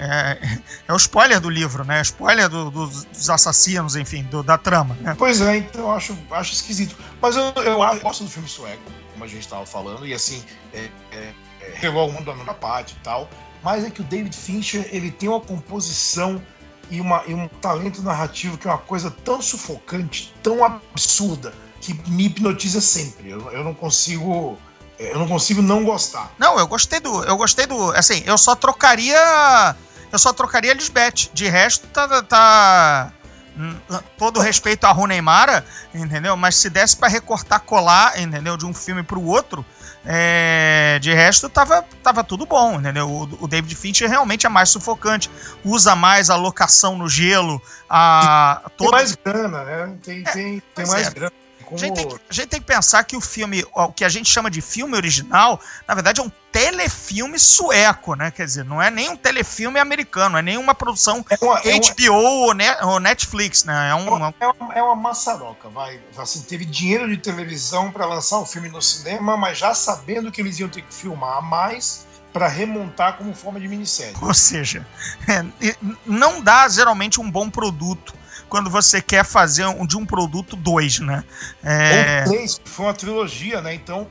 é, 0.00 0.38
é 0.88 0.92
o 0.92 0.96
spoiler 0.96 1.38
do 1.40 1.50
livro, 1.50 1.84
né? 1.84 2.00
Spoiler 2.00 2.48
do, 2.48 2.70
do, 2.70 2.86
dos 2.86 3.28
assassinos, 3.28 3.96
enfim, 3.96 4.22
do, 4.24 4.42
da 4.42 4.56
trama. 4.56 4.96
Né? 5.00 5.14
Pois 5.18 5.42
é, 5.42 5.58
então 5.58 5.82
eu 5.82 5.90
acho, 5.90 6.16
acho 6.30 6.54
esquisito. 6.54 6.96
Mas 7.20 7.36
eu, 7.36 7.44
eu 7.62 8.00
gosto 8.00 8.24
do 8.24 8.30
filme 8.30 8.48
sueco, 8.48 8.82
como 9.12 9.24
a 9.24 9.28
gente 9.28 9.40
estava 9.40 9.66
falando, 9.66 10.06
e 10.06 10.14
assim, 10.14 10.42
é, 10.72 10.88
é, 11.12 11.32
é, 11.82 11.90
o 11.90 12.10
mundo 12.10 12.32
da 12.44 12.54
parte 12.54 12.96
e 12.98 13.04
tal. 13.04 13.28
Mas 13.62 13.84
é 13.84 13.90
que 13.90 14.00
o 14.00 14.04
David 14.04 14.34
Fincher, 14.34 14.88
ele 14.90 15.10
tem 15.10 15.28
uma 15.28 15.40
composição 15.40 16.40
e, 16.90 16.98
uma, 16.98 17.22
e 17.26 17.34
um 17.34 17.46
talento 17.46 18.02
narrativo 18.02 18.56
que 18.56 18.66
é 18.66 18.70
uma 18.70 18.78
coisa 18.78 19.10
tão 19.10 19.42
sufocante, 19.42 20.32
tão 20.42 20.64
absurda, 20.64 21.52
que 21.78 21.92
me 22.08 22.24
hipnotiza 22.24 22.80
sempre. 22.80 23.28
Eu, 23.28 23.52
eu 23.52 23.62
não 23.62 23.74
consigo 23.74 24.58
eu 24.98 25.18
não 25.18 25.26
consigo 25.26 25.62
não 25.62 25.82
gostar. 25.82 26.30
Não, 26.38 26.58
eu 26.58 26.66
gostei 26.66 27.00
do. 27.00 27.24
Eu 27.24 27.34
gostei 27.34 27.66
do. 27.66 27.90
Assim, 27.92 28.22
eu 28.26 28.36
só 28.36 28.54
trocaria 28.54 29.74
eu 30.12 30.18
só 30.18 30.32
trocaria 30.32 30.74
Lisbeth. 30.74 31.30
De 31.32 31.48
resto, 31.48 31.86
tá, 31.88 32.22
tá, 32.22 33.12
Hum, 33.56 33.76
Todo 34.16 34.40
respeito 34.40 34.84
a 34.84 34.92
Runeimara, 34.92 35.64
entendeu? 35.92 36.36
Mas 36.36 36.56
se 36.56 36.70
desse 36.70 36.96
pra 36.96 37.08
recortar, 37.08 37.60
colar, 37.60 38.18
entendeu? 38.18 38.56
De 38.56 38.64
um 38.64 38.72
filme 38.72 39.02
pro 39.02 39.22
outro, 39.22 39.64
é, 40.04 40.98
de 41.00 41.12
resto 41.12 41.48
tava, 41.48 41.84
tava 42.02 42.24
tudo 42.24 42.46
bom, 42.46 42.78
entendeu? 42.78 43.08
O, 43.10 43.44
o 43.44 43.48
David 43.48 43.74
Fincher 43.74 44.08
realmente 44.08 44.46
é 44.46 44.48
mais 44.48 44.70
sufocante, 44.70 45.30
usa 45.64 45.94
mais 45.94 46.30
a 46.30 46.36
locação 46.36 46.96
no 46.96 47.08
gelo, 47.08 47.60
a 47.88 48.62
Tem 48.64 48.76
todo 48.78 48.92
mais 48.92 49.14
grana, 49.14 49.64
né? 49.64 49.98
Tem, 50.02 50.22
tem, 50.24 50.32
tem 50.32 50.62
pois 50.74 50.88
mais 50.88 51.08
é. 51.08 51.10
grana. 51.10 51.32
A 51.72 51.76
gente, 51.76 51.94
tem 51.94 52.08
que, 52.08 52.14
a 52.28 52.32
gente 52.32 52.48
tem 52.48 52.60
que 52.60 52.66
pensar 52.66 53.04
que 53.04 53.16
o 53.16 53.20
filme, 53.20 53.64
o 53.74 53.92
que 53.92 54.04
a 54.04 54.08
gente 54.08 54.28
chama 54.28 54.50
de 54.50 54.60
filme 54.60 54.96
original, 54.96 55.60
na 55.86 55.94
verdade 55.94 56.20
é 56.20 56.22
um 56.24 56.30
telefilme 56.50 57.38
sueco, 57.38 58.14
né? 58.14 58.30
Quer 58.30 58.44
dizer, 58.44 58.64
não 58.64 58.82
é 58.82 58.90
nem 58.90 59.08
um 59.08 59.16
telefilme 59.16 59.78
americano, 59.78 60.36
é 60.36 60.42
nem 60.42 60.56
uma 60.56 60.74
produção 60.74 61.24
É 61.30 61.36
uma, 61.44 61.58
é, 61.60 61.74
uma, 61.74 61.80
HBO 61.80 62.14
ou, 62.14 62.54
Ne- 62.54 62.76
ou 62.82 62.98
Netflix, 63.00 63.64
né? 63.64 63.90
É 63.90 63.94
um, 63.94 64.08
é 64.08 64.28
um- 64.28 64.34
é, 64.40 64.46
uma, 64.48 64.74
é 64.74 64.82
uma 64.82 64.96
maçaroca, 64.96 65.68
vai. 65.68 66.00
Assim, 66.18 66.42
teve 66.42 66.64
dinheiro 66.64 67.08
de 67.08 67.16
televisão 67.18 67.90
para 67.92 68.04
lançar 68.04 68.38
o 68.38 68.46
filme 68.46 68.68
no 68.68 68.82
cinema, 68.82 69.36
mas 69.36 69.58
já 69.58 69.72
sabendo 69.74 70.32
que 70.32 70.40
eles 70.40 70.58
iam 70.58 70.68
ter 70.68 70.82
que 70.82 70.92
filmar 70.94 71.38
a 71.38 71.42
mais 71.42 72.06
para 72.32 72.46
remontar 72.46 73.16
como 73.16 73.34
forma 73.34 73.58
de 73.58 73.66
minissérie. 73.66 74.14
ou 74.22 74.32
seja, 74.32 74.86
é, 75.28 75.44
não 76.06 76.40
dá 76.40 76.68
geralmente 76.68 77.20
um 77.20 77.28
bom 77.30 77.50
produto 77.50 78.14
quando 78.50 78.68
você 78.68 79.00
quer 79.00 79.24
fazer 79.24 79.64
um, 79.64 79.86
de 79.86 79.96
um 79.96 80.04
produto 80.04 80.56
dois, 80.56 80.98
né? 80.98 81.24
É, 81.64 82.24
Ou 82.26 82.32
três, 82.32 82.60
foi 82.64 82.84
uma 82.86 82.94
trilogia, 82.94 83.62
né? 83.62 83.72
Então 83.74 84.06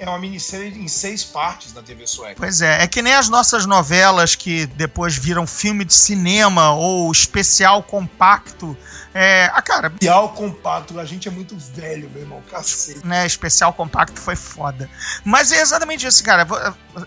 é 0.00 0.06
uma 0.06 0.18
minissérie 0.18 0.78
em 0.78 0.86
seis 0.86 1.24
partes 1.24 1.72
na 1.72 1.80
TV 1.82 2.06
sueca. 2.06 2.34
Pois 2.36 2.60
é, 2.60 2.82
é 2.82 2.86
que 2.86 3.00
nem 3.00 3.14
as 3.14 3.30
nossas 3.30 3.64
novelas 3.64 4.34
que 4.34 4.66
depois 4.66 5.16
viram 5.16 5.46
filme 5.46 5.82
de 5.82 5.94
cinema 5.94 6.72
ou 6.74 7.10
especial 7.10 7.82
compacto. 7.82 8.76
É, 9.14 9.50
ah, 9.54 9.62
cara, 9.62 9.88
Especial 9.88 10.28
compacto, 10.30 10.98
a 11.00 11.04
gente 11.06 11.26
é 11.26 11.30
muito 11.30 11.56
velho, 11.58 12.10
meu 12.10 12.20
irmão, 12.22 12.42
cacete. 12.50 13.00
né, 13.06 13.26
especial 13.26 13.72
compacto 13.72 14.20
foi 14.20 14.36
foda. 14.36 14.88
Mas 15.24 15.50
é 15.52 15.60
exatamente 15.62 16.06
isso, 16.06 16.22
cara. 16.22 16.44
Vo- 16.44 16.56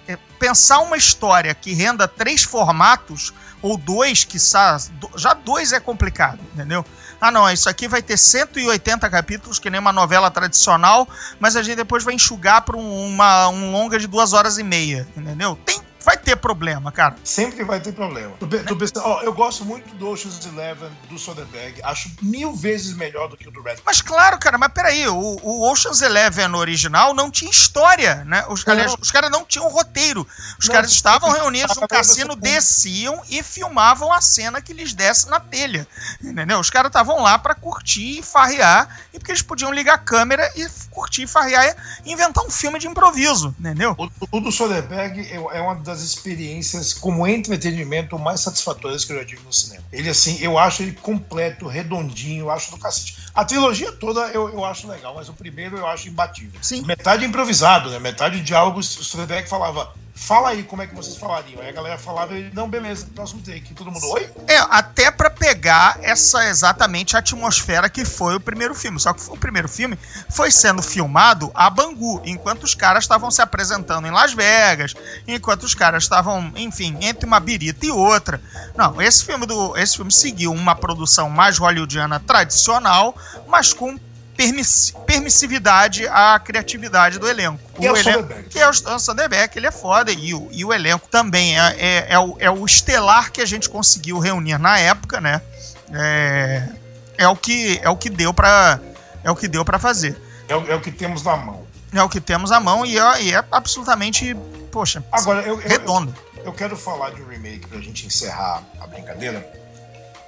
é, 0.08 0.18
Pensar 0.40 0.80
uma 0.80 0.98
história 0.98 1.54
que 1.56 1.72
renda 1.74 2.08
três 2.08 2.44
formatos, 2.44 3.32
ou 3.66 3.78
dois, 3.78 4.24
que 4.24 4.38
já 5.18 5.34
dois 5.34 5.74
é 5.74 5.80
complicado, 5.80 6.40
entendeu? 6.54 6.86
Ah, 7.20 7.32
não, 7.32 7.50
isso 7.52 7.68
aqui 7.68 7.88
vai 7.88 8.00
ter 8.00 8.16
180 8.16 9.10
capítulos, 9.10 9.58
que 9.58 9.72
nem 9.72 9.80
uma 9.80 9.92
novela 9.92 10.30
tradicional, 10.30 11.08
mas 11.40 11.56
a 11.56 11.64
gente 11.64 11.78
depois 11.78 12.04
vai 12.04 12.14
enxugar 12.14 12.62
para 12.62 12.78
um, 12.78 13.08
uma, 13.08 13.50
um 13.50 13.72
longa 13.72 13.98
de 13.98 14.06
duas 14.06 14.34
horas 14.34 14.60
e 14.60 14.64
meia, 14.64 15.08
entendeu? 15.18 15.58
Tem, 15.66 15.82
vai 16.00 16.16
ter 16.26 16.36
problema, 16.36 16.92
cara. 16.92 17.16
Sempre 17.24 17.64
vai 17.64 17.80
ter 17.80 17.94
problema. 17.94 18.36
Tu, 18.40 18.48
tu 18.66 18.76
pensa- 18.76 19.02
ó, 19.02 19.22
eu 19.22 19.32
gosto 19.32 19.64
muito 19.64 19.94
do 19.96 20.10
Ocean's 20.10 20.44
Eleven, 20.46 20.90
do 21.08 21.18
Soderbergh. 21.20 21.80
Acho 21.84 22.12
mil 22.22 22.54
vezes 22.54 22.96
melhor 22.96 23.30
do 23.30 23.38
que 23.38 23.48
o 23.48 23.52
do 23.52 23.62
Red. 23.62 23.78
Mas 23.86 24.02
claro, 24.02 24.38
cara, 24.40 24.58
mas 24.58 24.72
peraí, 24.74 25.08
o, 25.08 25.38
o 25.42 25.72
Ocean's 25.72 26.02
Eleven 26.02 26.54
original 26.56 27.14
não 27.14 27.30
tinha 27.30 27.50
história, 27.52 28.26
né? 28.26 28.44
Os, 28.50 28.68
aliás, 28.68 28.96
os 29.00 29.12
caras 29.12 29.30
não 29.32 29.46
tinham 29.46 29.70
roteiro. 29.70 30.28
Os 30.60 30.68
Não, 30.68 30.74
caras 30.76 30.92
estavam 30.92 31.32
reunidos 31.32 31.78
no 31.78 31.88
cassino, 31.88 32.36
desciam 32.36 33.22
e 33.30 33.44
filmavam 33.44 34.12
a 34.12 34.20
cena 34.20 34.62
que 34.62 34.74
lhes 34.74 34.94
desse 34.94 35.30
na 35.30 35.40
telha. 35.40 35.88
Entendeu? 36.22 36.60
Os 36.60 36.70
caras 36.70 36.90
estavam 36.90 37.22
lá 37.22 37.38
pra 37.38 37.54
curtir 37.54 38.20
e 38.20 38.24
farrear, 38.24 38.90
e 39.14 39.20
porque 39.20 39.32
eles 39.32 39.42
podiam 39.44 39.72
ligar 39.72 39.96
a 39.96 40.00
câmera 40.00 40.52
e 40.56 40.68
curtir 40.90 41.24
e 41.24 41.28
farrear 41.28 41.76
e 42.04 42.12
inventar 42.12 42.44
um 42.44 42.50
filme 42.50 42.80
de 42.80 42.88
improviso, 42.88 43.56
entendeu? 43.60 43.96
O, 43.98 44.38
o 44.38 44.40
do 44.40 44.52
Soderbergh 44.52 45.20
é 45.32 45.36
é 45.58 45.62
uma 45.62 45.76
das 45.76 46.02
experiências 46.16 46.94
como 46.94 47.28
entretenimento 47.28 48.18
mais 48.18 48.40
satisfatórias 48.40 49.04
que 49.04 49.14
eu 49.14 49.18
já 49.18 49.26
tive 49.26 49.44
no 49.44 49.54
cinema. 49.54 49.84
Ele, 49.92 50.10
assim, 50.10 50.40
eu 50.42 50.58
acho 50.58 50.82
ele 50.82 50.94
completo, 50.94 51.68
redondinho, 51.68 52.46
eu 52.46 52.52
acho 52.52 52.72
do 52.72 52.78
cacete. 52.78 53.18
A 53.34 53.44
trilogia 53.44 53.92
toda 53.92 54.22
eu, 54.32 54.50
eu 54.50 54.64
acho 54.64 54.88
legal, 54.88 55.14
mas 55.14 55.30
o 55.30 55.34
primeiro 55.34 55.78
eu 55.78 55.86
acho 55.86 56.08
imbatível. 56.08 56.60
Sim. 56.62 56.84
Metade 56.86 57.26
improvisado, 57.26 57.90
né? 57.90 58.00
Metade 58.00 58.42
diálogos. 58.42 58.98
O 58.98 59.04
Soderbergh 59.04 59.48
falava, 59.48 59.94
fala 60.16 60.50
aí 60.50 60.64
como 60.64 60.82
é 60.82 60.88
que 60.88 60.96
vocês 60.96 61.18
falariam. 61.18 61.62
Aí 61.62 61.70
a 61.70 61.74
galera 61.74 61.98
falava, 61.98 62.34
não, 62.54 62.70
beleza, 62.70 63.06
próximo 63.14 63.42
take. 63.42 63.74
Todo 63.74 63.92
mundo, 63.92 64.08
oi? 64.12 64.30
É, 64.48 64.58
até 64.70 65.12
pra 65.12 65.30
pegar 65.30 66.00
essa 66.02 66.48
exatamente 66.48 67.16
a 67.16 67.20
atmosfera 67.20 67.90
que 67.90 68.06
foi 68.06 68.36
o 68.36 68.40
primeiro 68.40 68.74
filme. 68.74 69.00
Só 69.00 69.14
que 69.14 69.22
o 69.30 69.38
primeiro 69.38 69.68
filme 69.68 70.00
foi 70.30 70.50
sendo 70.50 70.82
filmado 70.82 71.52
a 71.54 71.70
Bangu, 71.70 72.22
enquanto 72.26 72.64
os 72.64 72.74
caras 72.74 73.04
estavam 73.04 73.30
se 73.30 73.42
apresentando 73.42 74.08
em 74.08 74.12
Las 74.12 74.34
Vegas, 74.34 74.94
enquanto 75.28 75.64
os 75.64 75.76
caras 75.76 76.04
estavam, 76.04 76.52
enfim, 76.56 76.98
entre 77.02 77.26
uma 77.26 77.40
birita 77.40 77.86
e 77.86 77.92
outra. 77.92 78.42
Não, 78.76 79.02
esse 79.02 79.26
filme 79.26 79.46
do 79.46 79.76
esse 79.78 79.98
filme 79.98 80.12
seguiu 80.12 80.54
uma 80.54 80.76
produção 80.76 81.30
mais 81.30 81.58
hollywoodiana 81.58 82.20
tradicional, 82.20 83.16
mas 83.48 83.74
com 83.74 84.00
permissi- 84.36 84.94
permissividade 85.06 86.08
à 86.08 86.40
criatividade 86.40 87.20
do 87.20 87.28
elenco. 87.28 87.60
E 87.80 87.86
é 87.86 87.92
o 87.92 87.98
elenco 87.98 88.34
que 88.50 88.60
é 88.60 88.68
o 88.68 88.72
Stan 88.72 89.00
Soderbergh, 89.00 89.52
ele 89.58 89.68
é 89.68 89.72
foda, 89.72 90.12
e 90.12 90.34
o, 90.34 90.48
e 90.52 90.64
o 90.66 90.74
elenco 90.74 91.08
também 91.10 91.60
é, 91.60 91.76
é, 91.78 92.06
é 92.10 92.20
o, 92.20 92.36
é 92.40 92.50
o 92.50 92.66
estelar 92.66 93.32
que 93.32 93.42
a 93.42 93.46
gente 93.46 93.70
conseguiu 93.70 94.20
reunir 94.20 94.58
na 94.58 94.78
época, 94.78 95.20
né? 95.22 95.42
É, 95.94 96.68
é 97.18 97.28
o 97.28 97.36
que 97.36 97.80
é 97.82 97.90
o 97.90 97.96
que 97.98 98.10
deu 98.10 98.34
para 98.34 98.80
é 99.24 99.32
o 99.32 99.36
que 99.36 99.48
deu 99.48 99.64
para 99.64 99.80
fazer. 99.80 100.20
É 100.48 100.56
o, 100.56 100.72
é 100.72 100.76
o 100.76 100.82
que 100.82 100.92
temos 100.92 101.24
na 101.24 101.36
mão. 101.36 101.66
É 101.94 102.04
o 102.04 102.10
que 102.10 102.20
temos 102.20 102.52
à 102.52 102.60
mão 102.60 102.86
e 102.86 103.00
é, 103.00 103.22
e 103.24 103.34
é 103.34 103.44
absolutamente, 103.52 104.36
poxa, 104.72 105.04
Agora, 105.12 105.42
eu, 105.42 105.60
eu, 105.62 105.68
redondo. 105.68 106.14
eu 106.44 106.52
quero 106.52 106.76
falar 106.76 107.12
de 107.12 107.22
um 107.22 107.28
remake 107.28 107.68
pra 107.68 107.80
gente 107.80 108.06
encerrar 108.06 108.62
a 108.82 108.86
brincadeira, 108.88 109.48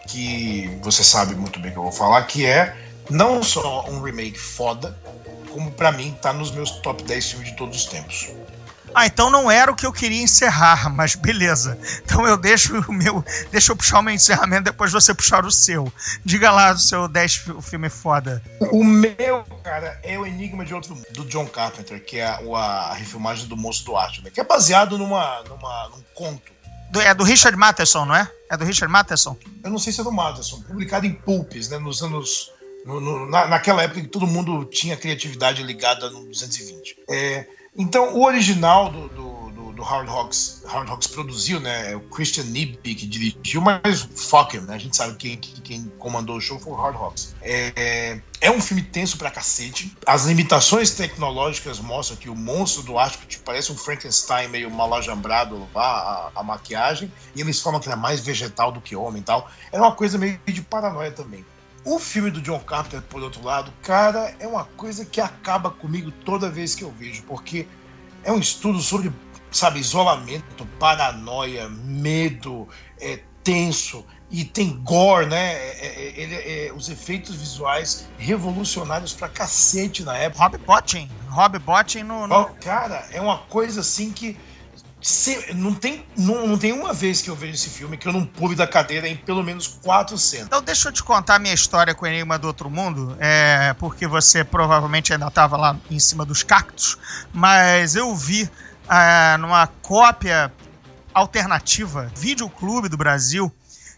que 0.07 0.79
você 0.81 1.03
sabe 1.03 1.35
muito 1.35 1.59
bem 1.59 1.71
que 1.71 1.77
eu 1.77 1.83
vou 1.83 1.91
falar, 1.91 2.23
que 2.23 2.45
é 2.45 2.73
não 3.09 3.41
só 3.43 3.85
um 3.89 4.01
remake 4.01 4.37
foda, 4.39 4.97
como 5.51 5.71
pra 5.71 5.91
mim 5.91 6.17
tá 6.21 6.31
nos 6.33 6.51
meus 6.51 6.71
top 6.81 7.03
10 7.03 7.31
filmes 7.31 7.49
de 7.49 7.55
todos 7.57 7.77
os 7.77 7.85
tempos. 7.85 8.27
Ah, 8.95 9.05
então 9.05 9.29
não 9.29 9.51
era 9.51 9.71
o 9.71 9.75
que 9.75 9.85
eu 9.85 9.91
queria 9.93 10.23
encerrar, 10.23 10.89
mas 10.89 11.13
beleza. 11.13 11.77
Então 12.03 12.25
eu 12.25 12.35
deixo 12.37 12.79
o 12.89 12.93
meu, 12.93 13.23
deixa 13.51 13.71
eu 13.71 13.75
puxar 13.75 13.99
o 13.99 14.01
meu 14.01 14.13
encerramento 14.13 14.63
depois 14.63 14.91
você 14.91 15.13
puxar 15.13 15.45
o 15.45 15.51
seu. 15.51 15.91
Diga 16.25 16.49
lá 16.51 16.71
o 16.71 16.77
seu 16.79 17.07
10 17.07 17.35
fi- 17.35 17.61
filme 17.61 17.89
foda. 17.89 18.41
O 18.71 18.83
meu, 18.83 19.43
cara, 19.63 19.99
é 20.03 20.17
o 20.17 20.25
Enigma 20.25 20.65
de 20.65 20.73
Outro 20.73 20.95
Mundo, 20.95 21.05
do 21.11 21.25
John 21.25 21.45
Carpenter, 21.45 22.03
que 22.03 22.17
é 22.17 22.25
a, 22.25 22.37
a 22.55 22.93
refilmagem 22.93 23.47
do 23.47 23.57
Monstro 23.57 23.91
do 23.91 23.97
Arte, 23.97 24.23
né? 24.23 24.31
que 24.31 24.39
é 24.39 24.43
baseado 24.43 24.97
numa, 24.97 25.43
numa, 25.43 25.89
num 25.89 26.01
conto. 26.15 26.51
Do- 26.89 27.01
é 27.01 27.13
do 27.13 27.23
Richard 27.25 27.57
Matheson, 27.57 28.05
não 28.05 28.15
é? 28.15 28.31
É 28.49 28.57
do 28.57 28.63
Richard 28.65 28.91
Matheson? 28.91 29.37
Eu 29.63 29.69
não 29.69 29.77
sei 29.77 29.91
se 29.93 29.99
é 30.01 30.03
do 30.03 30.11
Matheson, 30.11 30.61
publicado 30.61 31.05
em 31.05 31.13
pulpes, 31.13 31.69
né? 31.69 31.77
Nos 31.77 32.01
anos. 32.01 32.51
No- 32.87 32.99
no- 33.01 33.29
na, 33.29 33.47
naquela 33.47 33.83
época 33.83 34.01
que 34.01 34.07
todo 34.07 34.25
mundo 34.25 34.63
tinha 34.65 34.95
criatividade 34.97 35.61
ligada 35.61 36.09
no 36.09 36.25
220. 36.25 36.97
É, 37.09 37.45
então, 37.77 38.15
o 38.15 38.23
original 38.25 38.89
do, 38.89 39.07
do, 39.09 39.51
do, 39.51 39.71
do 39.73 39.81
Howard 39.83 40.09
Hawks, 40.09 40.63
Howard 40.65 40.89
Hawks 40.89 41.07
produziu, 41.07 41.59
né? 41.59 41.91
É 41.91 41.95
o 41.95 41.99
Christian 41.99 42.45
Nibby 42.45 42.95
que 42.95 43.05
dirigiu, 43.05 43.61
mas 43.61 44.01
fuck 44.15 44.57
him, 44.57 44.61
né? 44.61 44.73
A 44.73 44.77
gente 44.79 44.95
sabe 44.97 45.15
que 45.15 45.37
quem, 45.37 45.61
quem 45.61 45.91
comandou 45.99 46.37
o 46.37 46.41
show 46.41 46.57
foi 46.57 46.73
o 46.73 46.75
Howard 46.75 46.97
Hawks. 46.97 47.35
É, 47.41 48.19
é 48.41 48.49
um 48.49 48.59
filme 48.59 48.81
tenso 48.81 49.17
pra 49.17 49.29
cacete. 49.29 49.95
As 50.07 50.25
limitações 50.25 50.89
tecnológicas 50.91 51.77
mostram 51.79 52.17
que 52.17 52.29
o 52.29 52.35
monstro 52.35 52.81
do 52.81 52.97
Ártico 52.97 53.27
tipo, 53.27 53.43
parece 53.43 53.71
um 53.71 53.77
Frankenstein 53.77 54.47
meio 54.47 54.71
malajambrado 54.71 55.67
a, 55.75 55.79
a, 55.81 56.31
a 56.37 56.43
maquiagem. 56.43 57.11
E 57.35 57.41
eles 57.41 57.59
falam 57.61 57.79
que 57.79 57.87
ele 57.87 57.93
é 57.93 57.97
mais 57.97 58.21
vegetal 58.21 58.71
do 58.71 58.81
que 58.81 58.95
homem 58.95 59.21
e 59.21 59.25
tal. 59.25 59.47
Era 59.71 59.83
uma 59.83 59.91
coisa 59.91 60.17
meio 60.17 60.39
de 60.47 60.61
paranoia 60.63 61.11
também. 61.11 61.45
O 61.87 61.99
filme 61.99 62.29
do 62.29 62.41
John 62.41 62.59
Carpenter, 62.59 63.01
por 63.01 63.23
outro 63.23 63.41
lado, 63.41 63.71
cara, 63.81 64.35
é 64.41 64.45
uma 64.45 64.65
coisa 64.65 65.05
que 65.05 65.21
acaba 65.21 65.71
comigo 65.71 66.11
toda 66.25 66.49
vez 66.49 66.75
que 66.75 66.83
eu 66.83 66.91
vejo, 66.91 67.23
porque 67.23 67.65
é 68.25 68.31
um 68.31 68.39
estudo 68.39 68.81
sobre, 68.81 69.09
sabe, 69.49 69.79
isolamento, 69.79 70.67
paranoia, 70.77 71.69
medo, 71.69 72.67
é 72.99 73.21
tenso 73.41 74.05
e 74.29 74.43
tem 74.43 74.77
gore, 74.83 75.27
né? 75.27 75.53
É- 75.53 75.85
é- 75.85 76.13
ele- 76.17 76.35
é- 76.35 76.73
os 76.73 76.89
efeitos 76.89 77.33
visuais 77.37 78.05
revolucionários 78.17 79.13
pra 79.13 79.29
cacete 79.29 80.03
na 80.03 80.17
época. 80.17 80.43
Rob 80.43 80.57
Bottin. 80.57 81.09
Rob 81.29 81.57
Bottin 81.59 82.03
no, 82.03 82.27
no- 82.27 82.49
cara, 82.55 83.07
é 83.11 83.21
uma 83.21 83.37
coisa 83.37 83.79
assim 83.79 84.11
que 84.11 84.37
se- 85.01 85.53
não, 85.53 85.73
tem, 85.73 86.05
não, 86.17 86.47
não 86.47 86.57
tem 86.57 86.71
uma 86.73 86.93
vez 86.93 87.21
que 87.21 87.29
eu 87.29 87.35
vejo 87.35 87.53
esse 87.53 87.69
filme 87.69 87.97
que 87.97 88.07
eu 88.07 88.13
não 88.13 88.25
pule 88.25 88.55
da 88.55 88.65
cadeira 88.67 89.07
em 89.07 89.15
pelo 89.15 89.43
menos 89.43 89.67
quatro 89.67 90.17
cenas. 90.17 90.47
Então 90.47 90.61
deixa 90.61 90.89
eu 90.89 90.93
te 90.93 91.03
contar 91.03 91.35
a 91.35 91.39
minha 91.39 91.53
história 91.53 91.93
com 91.93 92.05
o 92.05 92.07
Enigma 92.07 92.37
do 92.39 92.47
Outro 92.47 92.69
Mundo, 92.69 93.15
é, 93.19 93.73
porque 93.79 94.07
você 94.07 94.43
provavelmente 94.43 95.13
ainda 95.13 95.27
estava 95.27 95.55
lá 95.57 95.77
em 95.89 95.99
cima 95.99 96.25
dos 96.25 96.43
cactos, 96.43 96.97
mas 97.31 97.95
eu 97.95 98.15
vi 98.15 98.49
ah, 98.89 99.37
numa 99.39 99.67
cópia 99.67 100.51
alternativa, 101.13 102.11
Videoclube 102.15 102.89
do 102.89 102.97
Brasil, 102.97 103.51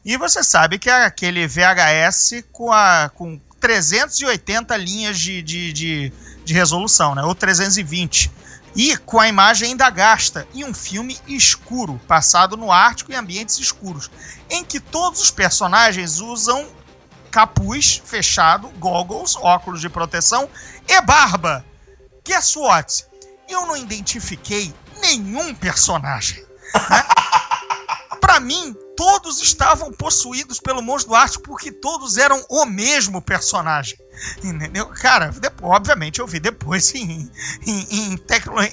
e 0.06 0.18
você 0.18 0.44
sabe 0.44 0.80
que 0.80 0.90
é 0.90 1.06
aquele 1.06 1.46
VHS 1.48 2.44
com, 2.52 2.72
a, 2.72 3.10
com 3.14 3.40
380 3.60 4.76
linhas 4.78 5.20
de, 5.20 5.42
de, 5.42 5.74
de, 5.74 6.14
de 6.46 6.54
resolução, 6.54 7.14
né? 7.14 7.24
ou 7.24 7.36
320. 7.36 8.32
E 8.76 8.96
com 8.98 9.20
a 9.20 9.28
imagem 9.28 9.70
ainda 9.70 9.90
gasta, 9.90 10.48
e 10.54 10.64
um 10.64 10.74
filme 10.74 11.18
escuro, 11.28 12.00
passado 12.08 12.56
no 12.56 12.72
Ártico 12.72 13.12
em 13.12 13.16
ambientes 13.16 13.58
escuros, 13.58 14.10
em 14.50 14.64
que 14.64 14.80
todos 14.80 15.22
os 15.22 15.32
personagens 15.32 16.20
usam 16.20 16.68
capuz 17.32 18.02
fechado, 18.06 18.70
goggles, 18.80 19.36
óculos 19.36 19.82
de 19.82 19.90
proteção 19.90 20.50
e 20.88 21.02
barba. 21.02 21.66
Guess 22.26 22.56
what? 22.56 23.06
Eu 23.48 23.66
não 23.66 23.76
identifiquei 23.76 24.74
nenhum 25.02 25.54
personagem. 25.56 26.44
Né? 26.90 27.04
Para 28.22 28.40
mim, 28.40 28.76
todos 29.00 29.42
estavam 29.42 29.94
possuídos 29.94 30.60
pelo 30.60 30.82
monstro 30.82 31.12
do 31.12 31.16
Ártico 31.16 31.46
porque 31.46 31.72
todos 31.72 32.18
eram 32.18 32.44
o 32.50 32.66
mesmo 32.66 33.22
personagem. 33.22 33.98
Entendeu? 34.44 34.88
Cara, 34.88 35.32
depois, 35.32 35.72
obviamente 35.72 36.20
eu 36.20 36.28
vi 36.28 36.38
depois 36.38 36.94
em, 36.94 37.32
em, 37.66 38.20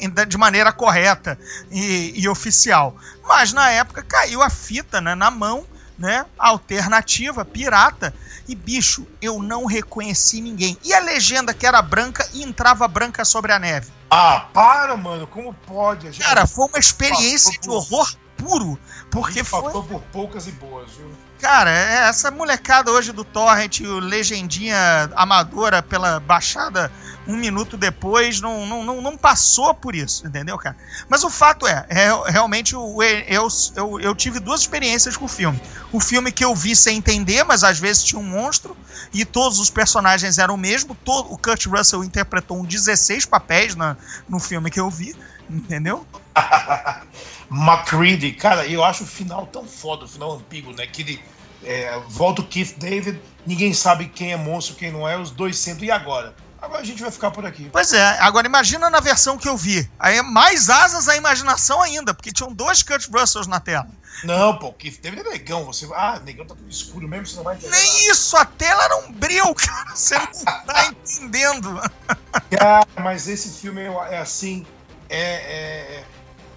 em 0.00 0.26
de 0.26 0.36
maneira 0.36 0.72
correta 0.72 1.38
e, 1.70 2.12
e, 2.16 2.28
oficial. 2.28 2.96
Mas 3.22 3.52
na 3.52 3.70
época 3.70 4.02
caiu 4.02 4.42
a 4.42 4.50
fita 4.50 5.00
né, 5.00 5.14
na 5.14 5.30
mão, 5.30 5.64
né? 5.96 6.26
Alternativa, 6.36 7.44
pirata. 7.44 8.12
E 8.48 8.56
bicho, 8.56 9.06
eu 9.22 9.40
não 9.40 9.64
reconheci 9.64 10.40
ninguém. 10.40 10.76
E 10.82 10.92
a 10.92 10.98
legenda 10.98 11.54
que 11.54 11.64
era 11.64 11.80
branca 11.80 12.28
e 12.34 12.42
entrava 12.42 12.88
branca 12.88 13.24
sobre 13.24 13.52
a 13.52 13.60
neve. 13.60 13.92
Ah, 14.10 14.48
para, 14.52 14.96
mano, 14.96 15.28
como 15.28 15.54
pode? 15.54 16.06
Gente... 16.10 16.24
Cara, 16.24 16.48
foi 16.48 16.66
uma 16.66 16.80
experiência 16.80 17.60
de 17.60 17.70
horror 17.70 18.12
puro. 18.36 18.78
Porque 19.10 19.44
foi. 19.44 19.72
por 19.72 20.02
poucas 20.12 20.46
e 20.46 20.52
boas, 20.52 20.90
viu? 20.92 21.10
Cara, 21.40 21.70
é, 21.70 22.08
essa 22.08 22.30
molecada 22.30 22.90
hoje 22.90 23.12
do 23.12 23.22
Torrent, 23.22 23.80
o 23.80 23.98
legendinha 23.98 25.10
amadora 25.14 25.82
pela 25.82 26.18
baixada 26.18 26.90
um 27.26 27.36
minuto 27.36 27.76
depois, 27.76 28.40
não, 28.40 28.64
não, 28.64 28.84
não, 28.84 29.02
não, 29.02 29.16
passou 29.16 29.74
por 29.74 29.94
isso, 29.94 30.26
entendeu, 30.26 30.56
cara? 30.56 30.76
Mas 31.08 31.24
o 31.24 31.30
fato 31.30 31.66
é, 31.66 31.84
é 31.88 32.30
realmente 32.30 32.74
eu, 32.74 32.96
eu, 33.26 33.48
eu, 33.74 34.00
eu, 34.00 34.14
tive 34.14 34.38
duas 34.38 34.60
experiências 34.60 35.16
com 35.16 35.24
o 35.24 35.28
filme. 35.28 35.60
O 35.92 35.98
filme 35.98 36.30
que 36.30 36.44
eu 36.44 36.54
vi 36.54 36.76
sem 36.76 36.98
entender, 36.98 37.42
mas 37.44 37.64
às 37.64 37.78
vezes 37.78 38.04
tinha 38.04 38.20
um 38.20 38.24
monstro, 38.24 38.76
e 39.12 39.24
todos 39.24 39.58
os 39.58 39.70
personagens 39.70 40.38
eram 40.38 40.54
o 40.54 40.58
mesmo. 40.58 40.94
Todo, 40.94 41.32
o 41.32 41.38
Kurt 41.38 41.66
Russell 41.66 42.04
interpretou 42.04 42.58
um 42.58 42.64
16 42.64 43.26
papéis 43.26 43.74
na, 43.74 43.96
no 44.28 44.38
filme 44.38 44.70
que 44.70 44.78
eu 44.78 44.88
vi, 44.88 45.14
entendeu? 45.48 46.06
McCready, 47.50 48.32
cara, 48.32 48.66
eu 48.66 48.82
acho 48.84 49.04
o 49.04 49.06
final 49.06 49.46
tão 49.46 49.64
foda, 49.64 50.04
o 50.04 50.08
final 50.08 50.32
ambíguo, 50.32 50.72
né? 50.72 50.86
Que 50.86 51.02
ele 51.02 51.24
é, 51.64 51.98
volta 52.08 52.42
o 52.42 52.46
Keith 52.46 52.76
David, 52.78 53.20
ninguém 53.46 53.72
sabe 53.72 54.06
quem 54.06 54.32
é 54.32 54.36
monstro, 54.36 54.76
quem 54.76 54.90
não 54.90 55.08
é, 55.08 55.18
os 55.18 55.30
dois 55.30 55.58
sendo, 55.58 55.84
e 55.84 55.90
agora? 55.90 56.34
Agora 56.60 56.80
a 56.80 56.84
gente 56.84 57.02
vai 57.02 57.10
ficar 57.10 57.30
por 57.30 57.44
aqui. 57.44 57.68
Pois 57.70 57.92
é, 57.92 58.18
agora 58.18 58.46
imagina 58.46 58.90
na 58.90 58.98
versão 58.98 59.36
que 59.36 59.48
eu 59.48 59.56
vi. 59.56 59.88
Aí 59.98 60.16
é 60.16 60.22
mais 60.22 60.68
asas 60.68 61.08
à 61.08 61.16
imaginação 61.16 61.80
ainda, 61.82 62.14
porque 62.14 62.32
tinham 62.32 62.52
dois 62.52 62.82
Kurt 62.82 63.06
Russells 63.08 63.48
na 63.48 63.60
tela. 63.60 63.88
Não, 64.24 64.58
pô, 64.58 64.72
Keith 64.72 65.00
David 65.00 65.20
é 65.20 65.30
negão. 65.30 65.64
Você... 65.66 65.86
Ah, 65.94 66.20
negão 66.24 66.46
tá 66.46 66.54
tudo 66.54 66.68
escuro 66.70 67.06
mesmo, 67.06 67.26
você 67.26 67.36
não 67.36 67.44
vai 67.44 67.56
entender. 67.56 67.76
Nem 67.76 68.10
isso, 68.10 68.36
a 68.36 68.44
tela 68.44 68.82
era 68.84 68.96
um 68.96 69.12
bril, 69.12 69.52
cara. 69.54 69.94
Você 69.94 70.18
não 70.18 70.26
tá 70.64 70.86
entendendo. 71.04 71.80
Cara, 72.58 72.86
mas 72.96 73.28
esse 73.28 73.60
filme 73.60 73.82
é 73.82 74.18
assim. 74.18 74.66
É, 75.08 75.18
é 75.18 76.04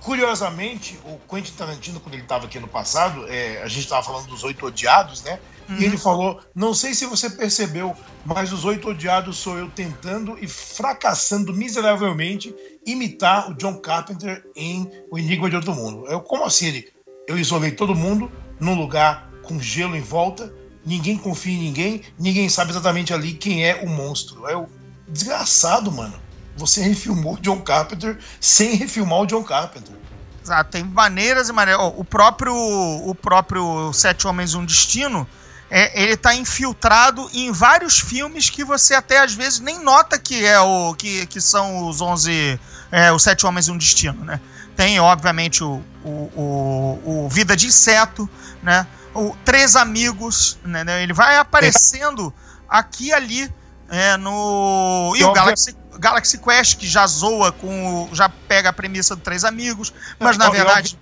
Curiosamente, 0.02 0.98
o 1.04 1.20
Quentin 1.30 1.52
Tarantino, 1.54 2.00
quando 2.00 2.16
ele 2.16 2.24
estava 2.24 2.46
aqui 2.46 2.58
no 2.58 2.68
passado, 2.68 3.28
é, 3.28 3.62
a 3.62 3.68
gente 3.68 3.84
estava 3.84 4.02
falando 4.02 4.28
dos 4.28 4.44
Oito 4.44 4.66
Odiados, 4.66 5.22
né? 5.24 5.40
Uhum. 5.68 5.76
E 5.78 5.84
ele 5.84 5.98
falou: 5.98 6.42
Não 6.56 6.74
sei 6.74 6.94
se 6.94 7.06
você 7.06 7.30
percebeu, 7.30 7.96
mas 8.26 8.54
os 8.54 8.64
Oito 8.64 8.90
Odiados 8.90 9.38
sou 9.38 9.58
eu 9.58 9.70
tentando 9.70 10.38
e 10.42 10.48
fracassando 10.48 11.54
miseravelmente 11.54 12.56
imitar 12.86 13.52
o 13.52 13.54
John 13.56 13.76
Carpenter 13.76 14.44
em 14.56 14.90
O 15.12 15.20
Enigma 15.20 15.50
de 15.50 15.58
Outro 15.58 15.76
Mundo. 15.76 16.08
Eu, 16.08 16.22
como 16.22 16.46
assim? 16.46 16.68
Ele, 16.68 16.88
eu 17.28 17.38
isolei 17.38 17.72
todo 17.72 17.94
mundo 17.94 18.32
num 18.58 18.76
lugar 18.76 19.30
com 19.44 19.60
gelo 19.60 19.98
em 19.98 20.02
volta, 20.02 20.54
ninguém 20.86 21.18
confia 21.18 21.54
em 21.54 21.60
ninguém, 21.60 22.02
ninguém 22.18 22.48
sabe 22.48 22.72
exatamente 22.72 23.14
ali 23.14 23.34
quem 23.34 23.66
é 23.68 23.82
o 23.84 23.90
monstro. 23.90 24.48
É 24.48 24.56
o 24.56 24.66
desgraçado, 25.10 25.92
mano 25.92 26.29
você 26.60 26.82
refilmou 26.82 27.38
John 27.38 27.62
Carpenter 27.62 28.18
sem 28.40 28.76
refilmar 28.76 29.22
o 29.22 29.26
John 29.26 29.44
Carpenter. 29.44 29.96
Exato, 30.44 30.72
tem 30.72 30.84
maneiras 30.84 31.50
e 31.50 31.54
maneiras. 31.54 31.82
o 31.96 32.04
próprio 32.04 32.54
o 32.54 33.16
próprio 33.16 33.92
Sete 33.94 34.28
Homens 34.28 34.54
um 34.54 34.66
Destino, 34.66 35.28
é, 35.72 36.02
ele 36.02 36.14
está 36.14 36.36
infiltrado 36.36 37.30
em 37.34 37.52
vários 37.52 38.00
filmes 38.00 38.50
que 38.50 38.64
você 38.64 38.94
até 38.94 39.20
às 39.20 39.34
vezes 39.34 39.60
nem 39.60 39.80
nota 39.84 40.18
que 40.18 40.46
é 40.46 40.60
o 40.60 40.94
que, 40.96 41.26
que 41.28 41.40
são 41.40 41.88
os 41.88 42.02
11 42.02 42.60
é, 42.92 43.12
os 43.12 43.24
Sete 43.24 43.46
Homens 43.46 43.68
e 43.68 43.72
um 43.72 43.78
Destino, 43.78 44.26
né? 44.26 44.40
Tem 44.76 45.00
obviamente 45.00 45.64
o, 45.64 45.84
o, 46.04 46.10
o, 46.36 47.26
o 47.26 47.30
Vida 47.30 47.56
de 47.56 47.68
Inseto, 47.68 48.30
né? 48.64 48.88
O 49.14 49.36
Três 49.46 49.76
Amigos, 49.76 50.58
né? 50.64 51.04
Ele 51.04 51.14
vai 51.14 51.38
aparecendo 51.38 52.34
aqui 52.68 53.08
e 53.08 53.14
ali 53.14 53.54
é, 53.90 54.18
no 54.18 55.14
e 55.16 55.24
o 55.24 55.34
Galaxy 55.34 55.76
Galaxy 56.00 56.38
Quest, 56.38 56.78
que 56.78 56.88
já 56.88 57.06
zoa 57.06 57.52
com. 57.52 58.06
O, 58.06 58.16
já 58.16 58.30
pega 58.30 58.70
a 58.70 58.74
premissa 58.74 59.16
do 59.16 59.22
Três 59.22 59.44
Amigos, 59.44 59.94
mas 60.20 60.38
na 60.38 60.50
verdade 60.50 60.98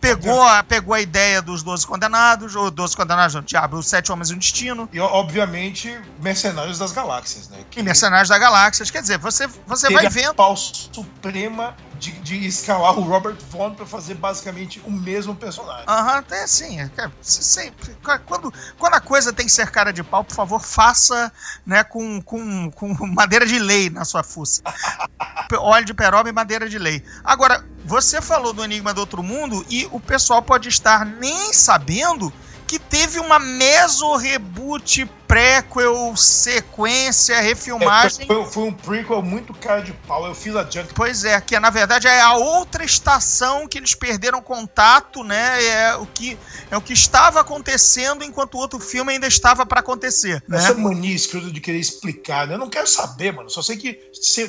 pegou 0.00 0.42
a, 0.42 0.62
pegou 0.62 0.94
a 0.94 1.00
ideia 1.00 1.42
dos 1.42 1.62
Doze 1.62 1.86
Condenados, 1.86 2.54
ou 2.54 2.70
Doze 2.70 2.96
Condenados, 2.96 3.34
não, 3.34 3.42
Diabo, 3.42 3.78
os 3.78 3.88
Sete 3.88 4.12
Homens 4.12 4.30
e 4.30 4.34
um 4.34 4.38
Destino. 4.38 4.88
E, 4.92 5.00
obviamente, 5.00 5.98
Mercenários 6.20 6.78
das 6.78 6.92
Galáxias, 6.92 7.48
né? 7.48 7.58
Que... 7.70 7.80
E 7.80 7.82
Mercenários 7.82 8.28
das 8.28 8.38
Galáxias, 8.38 8.90
quer 8.90 9.02
dizer, 9.02 9.18
você, 9.18 9.46
você 9.66 9.92
vai 9.92 10.08
vendo... 10.08 10.30
a 10.30 10.34
pau 10.34 10.56
suprema 10.56 11.74
de, 11.98 12.12
de 12.12 12.46
escalar 12.46 12.98
o 12.98 13.02
Robert 13.02 13.36
Vaughn 13.50 13.74
para 13.74 13.86
fazer 13.86 14.14
basicamente 14.14 14.80
o 14.84 14.90
mesmo 14.90 15.34
personagem. 15.34 15.84
Aham, 15.88 16.18
uhum, 16.18 16.36
é 16.36 16.42
assim, 16.42 16.80
é, 16.80 16.90
sempre, 17.20 17.96
quando, 18.26 18.52
quando 18.78 18.94
a 18.94 19.00
coisa 19.00 19.32
tem 19.32 19.46
que 19.46 19.52
ser 19.52 19.70
cara 19.70 19.92
de 19.92 20.02
pau, 20.02 20.24
por 20.24 20.34
favor, 20.34 20.60
faça 20.60 21.32
né, 21.64 21.82
com, 21.84 22.20
com, 22.22 22.70
com 22.70 22.94
madeira 23.06 23.46
de 23.46 23.58
lei 23.58 23.90
na 23.90 24.04
sua 24.04 24.22
fuça. 24.22 24.62
Óleo 25.58 25.84
de 25.84 25.94
peroba 25.94 26.28
e 26.28 26.32
madeira 26.32 26.68
de 26.68 26.78
lei. 26.78 27.02
Agora, 27.24 27.64
você 27.84 28.20
falou 28.20 28.52
do 28.52 28.64
Enigma 28.64 28.92
do 28.92 29.00
Outro 29.00 29.22
Mundo 29.22 29.64
e 29.68 29.88
o 29.92 30.00
pessoal 30.00 30.42
pode 30.42 30.68
estar 30.68 31.04
nem 31.04 31.52
sabendo 31.52 32.32
que 32.66 32.78
teve 32.78 33.18
uma 33.20 33.38
meso-reboot, 33.38 35.06
prequel, 35.26 36.16
sequência, 36.16 37.40
refilmagem. 37.40 38.24
É, 38.24 38.26
foi, 38.26 38.44
foi, 38.46 38.62
um 38.64 38.72
prequel 38.72 39.22
muito 39.22 39.52
cara 39.54 39.80
de 39.80 39.92
pau, 39.92 40.26
eu 40.26 40.34
fiz 40.34 40.54
a 40.54 40.62
junk. 40.62 40.94
Pois 40.94 41.24
é, 41.24 41.40
que 41.40 41.58
na 41.58 41.70
verdade 41.70 42.06
é 42.06 42.20
a 42.20 42.34
outra 42.34 42.84
estação 42.84 43.66
que 43.66 43.78
eles 43.78 43.94
perderam 43.94 44.40
contato, 44.40 45.24
né? 45.24 45.64
É 45.64 45.96
o 45.96 46.06
que, 46.06 46.38
é 46.70 46.76
o 46.76 46.80
que 46.80 46.92
estava 46.92 47.40
acontecendo 47.40 48.24
enquanto 48.24 48.54
o 48.54 48.58
outro 48.58 48.78
filme 48.78 49.12
ainda 49.12 49.26
estava 49.26 49.66
para 49.66 49.80
acontecer. 49.80 50.42
Né? 50.48 50.58
Essa 50.58 50.74
mania 50.74 51.14
escrota 51.14 51.50
de 51.50 51.60
querer 51.60 51.78
explicar, 51.78 52.46
né? 52.46 52.54
Eu 52.54 52.58
não 52.58 52.70
quero 52.70 52.86
saber, 52.86 53.32
mano. 53.32 53.50
Só 53.50 53.62
sei 53.62 53.76
que 53.76 53.94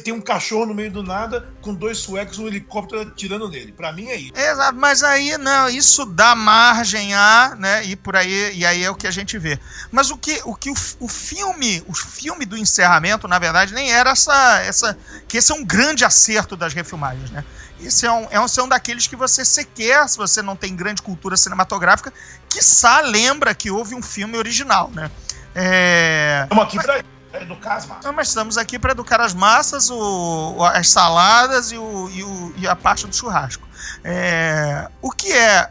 tem 0.04 0.14
um 0.14 0.22
cachorro 0.22 0.68
no 0.68 0.74
meio 0.74 0.92
do 0.92 1.04
nada 1.04 1.50
com 1.62 1.74
dois 1.74 1.98
suecos 1.98 2.38
um 2.38 2.48
helicóptero 2.48 3.02
atirando 3.02 3.50
nele. 3.50 3.72
Para 3.72 3.92
mim 3.92 4.08
é 4.08 4.16
isso. 4.16 4.34
Exato, 4.36 4.78
mas 4.78 5.04
aí, 5.04 5.38
não, 5.38 5.70
isso 5.70 6.06
dá 6.06 6.36
margem 6.36 7.14
a, 7.14 7.56
né? 7.58 7.86
E 7.86 7.96
por 8.08 8.16
aí, 8.16 8.54
e 8.56 8.66
aí 8.66 8.86
é 8.86 8.90
o 8.90 8.96
que 8.96 9.06
a 9.06 9.12
gente 9.12 9.38
vê. 9.38 9.60
Mas 9.92 10.10
o 10.12 10.18
que 10.18 10.42
o, 10.46 10.56
que 10.56 10.70
o, 10.70 10.76
o 11.02 11.10
filme, 11.10 11.84
o 11.86 11.94
filme 11.94 12.46
do 12.46 12.56
encerramento, 12.56 13.28
na 13.28 13.38
verdade, 13.38 13.74
nem 13.74 13.92
era 13.92 14.12
essa, 14.12 14.62
essa. 14.62 14.98
Que 15.28 15.36
esse 15.36 15.52
é 15.52 15.56
um 15.56 15.66
grande 15.66 16.06
acerto 16.06 16.56
das 16.56 16.74
refilmagens, 16.74 17.30
né? 17.32 17.44
Esse 17.82 18.06
é 18.06 18.12
um, 18.12 18.26
é 18.32 18.40
um, 18.40 18.46
é 18.46 18.64
um 18.64 18.68
daqueles 18.70 19.08
que 19.08 19.16
você 19.18 19.44
sequer, 19.44 20.08
se 20.08 20.18
você 20.18 20.42
não 20.42 20.56
tem 20.56 20.74
grande 20.74 21.02
cultura 21.02 21.36
cinematográfica, 21.36 22.14
quiçá 22.50 23.02
lembra 23.02 23.54
que 23.54 23.70
houve 23.70 23.94
um 23.94 24.02
filme 24.02 24.38
original, 24.38 24.90
né? 24.94 25.12
É... 25.54 26.44
Estamos 26.44 26.64
aqui 26.64 26.78
para 26.78 27.04
educar 27.42 27.76
as 27.76 27.86
massas. 27.88 28.16
mas 28.16 28.28
estamos 28.30 28.58
aqui 28.58 28.80
para 28.80 28.92
educar 28.94 29.20
as 29.20 29.34
massas, 29.34 29.90
o, 29.90 30.64
as 30.64 30.90
saladas 30.90 31.74
e, 31.74 31.78
o, 31.78 32.10
e, 32.10 32.24
o, 32.24 32.54
e 32.56 32.68
a 32.70 32.76
parte 32.76 33.06
do 33.06 33.14
churrasco. 33.14 33.68
É... 34.02 34.88
O 35.02 35.12
que 35.12 35.34
é 35.34 35.70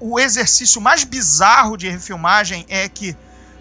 o 0.00 0.18
exercício 0.18 0.80
mais 0.80 1.04
bizarro 1.04 1.76
de 1.76 1.88
refilmagem 1.88 2.64
é 2.68 2.88
que 2.88 3.16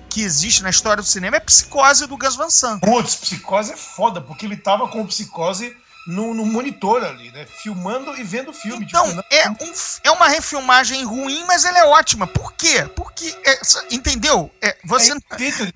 que 0.08 0.22
existe 0.22 0.64
na 0.64 0.70
história 0.70 1.04
do 1.04 1.10
cinema 1.10 1.36
é 1.36 1.40
Psicose 1.42 2.08
do 2.08 2.18
Gus 2.18 2.38
Van 2.38 2.50
Sant. 2.50 2.80
Putz, 2.80 3.16
Psicose 3.16 3.74
é 3.74 3.76
foda, 3.76 4.22
porque 4.22 4.46
ele 4.46 4.56
tava 4.56 4.88
com 4.88 5.06
Psicose 5.06 5.76
no, 6.06 6.36
no, 6.36 6.46
monitor 6.46 7.04
ali, 7.04 7.32
né? 7.32 7.46
Filmando 7.46 8.16
e 8.16 8.24
vendo 8.24 8.52
o 8.52 8.54
filme. 8.54 8.86
Então, 8.86 9.08
tipo, 9.10 9.24
é, 9.30 9.50
um, 9.50 9.74
é 10.04 10.12
uma 10.12 10.28
refilmagem 10.28 11.04
ruim, 11.04 11.44
mas 11.48 11.66
ela 11.66 11.80
é 11.80 11.86
ótima. 11.86 12.28
Por 12.28 12.54
quê? 12.54 12.88
Porque, 12.96 13.36
é, 13.44 13.60
entendeu? 13.90 14.52
É, 14.62 14.78
você... 14.86 15.14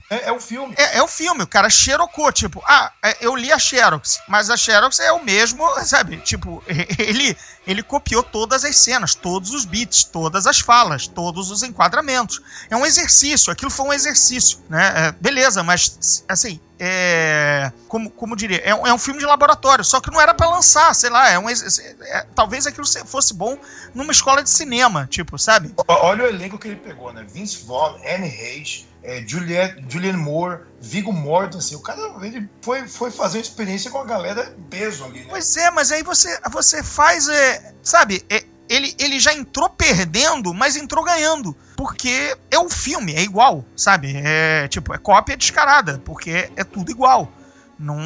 é, 0.10 0.30
é, 0.30 0.32
o 0.32 0.39
filme. 0.39 0.76
É, 0.78 0.97
é, 0.97 1.01
o 1.01 1.07
filme, 1.07 1.43
o 1.43 1.47
cara 1.47 1.70
xerocou, 1.70 2.32
tipo, 2.32 2.64
ah, 2.68 2.91
é, 3.03 3.18
eu 3.22 3.36
li 3.36 3.51
a 3.51 3.57
Xerox, 3.57 4.22
mas 4.28 4.51
a 4.51 4.57
Xerox 4.57 4.99
é 4.99 5.12
o 5.12 5.24
mesmo, 5.24 5.68
sabe? 5.84 6.18
Tipo, 6.18 6.64
ele, 6.99 7.36
ele 7.70 7.84
copiou 7.84 8.24
todas 8.24 8.65
as 8.65 8.76
cenas, 8.78 9.13
todos 9.13 9.53
os 9.53 9.63
beats, 9.63 10.03
todas 10.03 10.47
as 10.47 10.59
falas, 10.59 11.05
todos 11.05 11.51
os 11.51 11.61
enquadramentos. 11.61 12.41
É 12.67 12.76
um 12.76 12.84
exercício, 12.84 13.53
aquilo 13.53 13.70
foi 13.70 13.86
um 13.86 13.93
exercício, 13.93 14.57
né? 14.67 14.91
É, 14.95 15.11
beleza, 15.11 15.61
mas, 15.61 16.26
assim, 16.28 16.59
é, 16.80 17.72
como, 17.88 18.09
como 18.09 18.36
diria, 18.36 18.57
é 18.65 18.74
um, 18.74 18.88
é 18.88 18.91
um, 18.91 18.97
filme 18.97 19.20
de 19.20 19.26
laboratório, 19.28 19.86
só 19.86 20.01
que 20.01 20.09
não 20.09 20.20
era 20.20 20.34
para 20.34 20.49
lançar, 20.49 20.95
sei 20.95 21.11
lá, 21.11 21.30
é 21.30 21.38
um, 21.38 21.47
é, 21.47 22.26
talvez 22.34 22.65
aquilo 22.65 22.88
fosse 23.05 23.36
bom 23.36 23.55
numa 23.93 24.11
escola 24.11 24.41
de 24.41 24.49
cinema, 24.49 25.05
tipo, 25.05 25.38
sabe? 25.38 25.72
Olha 25.88 26.24
o 26.24 26.28
elenco 26.28 26.57
que 26.57 26.70
ele 26.70 26.78
pegou, 26.78 27.13
né? 27.13 27.24
Vince 27.32 27.65
Vaughn, 27.65 27.99
Anne 28.03 28.30
Hayes, 28.30 28.88
é, 29.04 29.24
Juliette, 29.26 29.84
Julianne 29.88 30.18
Moore, 30.18 30.62
Viggo 30.82 31.12
Mortensen. 31.12 31.78
O 31.78 31.82
cara 31.82 32.02
ele 32.22 32.50
foi, 32.62 32.88
foi 32.88 33.12
fazer 33.12 33.38
uma 33.38 33.43
experiência 33.43 33.89
com 33.91 34.00
a 34.00 34.06
galera 34.06 34.56
peso 34.70 35.06
ali, 35.06 35.20
né? 35.20 35.28
Pois 35.30 35.56
é, 35.58 35.72
mas 35.72 35.91
aí 35.91 36.04
você, 36.04 36.39
você 36.52 36.84
faz, 36.84 37.28
é, 37.28 37.74
sabe, 37.82 38.24
é, 38.30 38.43
ele, 38.70 38.93
ele 39.00 39.20
já 39.20 39.34
entrou 39.34 39.70
perdendo, 39.70 40.54
mas 40.54 40.76
entrou 40.76 41.04
ganhando. 41.04 41.56
Porque 41.76 42.38
é 42.52 42.60
um 42.60 42.70
filme, 42.70 43.14
é 43.16 43.22
igual, 43.22 43.66
sabe? 43.76 44.14
É 44.24 44.68
tipo, 44.68 44.93
é 44.93 44.97
cópia 44.97 45.36
descarada, 45.36 46.00
porque 46.06 46.50
é 46.56 46.64
tudo 46.64 46.91
igual. 46.91 47.32
Não, 47.80 47.97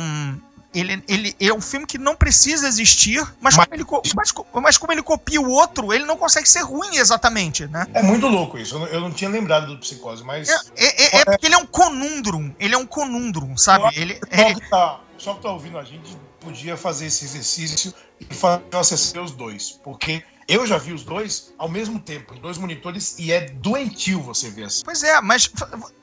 ele, 0.74 1.04
ele 1.08 1.36
é 1.40 1.54
um 1.54 1.62
filme 1.62 1.86
que 1.86 1.98
não 1.98 2.16
precisa 2.16 2.68
existir, 2.68 3.20
mas, 3.40 3.56
mas, 3.56 3.68
como 3.68 4.02
ele, 4.02 4.14
mas, 4.16 4.34
mas, 4.54 4.78
como 4.78 4.92
ele 4.92 5.04
copia 5.04 5.40
o 5.40 5.50
outro, 5.50 5.94
ele 5.94 6.06
não 6.06 6.18
consegue 6.18 6.50
ser 6.50 6.62
ruim 6.62 6.96
exatamente, 6.96 7.68
né? 7.68 7.86
É 7.94 8.02
muito 8.02 8.28
louco 8.28 8.58
isso. 8.58 8.76
Eu 8.76 8.80
não, 8.80 8.88
eu 8.88 9.02
não 9.02 9.12
tinha 9.12 9.30
lembrado 9.30 9.68
do 9.68 9.78
Psicose, 9.78 10.24
mas. 10.24 10.50
É, 10.50 10.54
é, 10.76 10.86
é, 10.86 11.22
é, 11.22 11.26
porque 11.26 11.46
ele 11.46 11.56
é 11.56 11.58
um 11.58 11.66
conundrum. 11.66 12.54
Ele 12.60 12.74
é 12.74 12.78
um 12.78 12.86
conundrum, 12.86 13.56
sabe? 13.56 13.90
Ele, 13.96 14.16
só, 14.16 14.54
que 14.54 14.70
tá, 14.70 15.00
só 15.18 15.34
que 15.36 15.42
tá 15.42 15.52
ouvindo 15.52 15.78
a 15.78 15.84
gente 15.84 16.18
podia 16.40 16.76
fazer 16.76 17.06
esse 17.06 17.24
exercício 17.26 17.94
e 18.20 18.34
fazer 18.34 19.18
eu 19.18 19.24
os 19.24 19.32
dois. 19.32 19.80
Porque 19.84 20.24
eu 20.48 20.66
já 20.66 20.78
vi 20.78 20.94
os 20.94 21.04
dois 21.04 21.54
ao 21.58 21.70
mesmo 21.70 22.00
tempo, 22.00 22.34
em 22.34 22.40
dois 22.40 22.58
monitores, 22.58 23.16
e 23.18 23.32
é 23.32 23.50
doentio 23.50 24.22
você 24.22 24.50
ver 24.50 24.66
assim. 24.66 24.82
Pois 24.84 25.04
é, 25.04 25.20
mas 25.22 25.50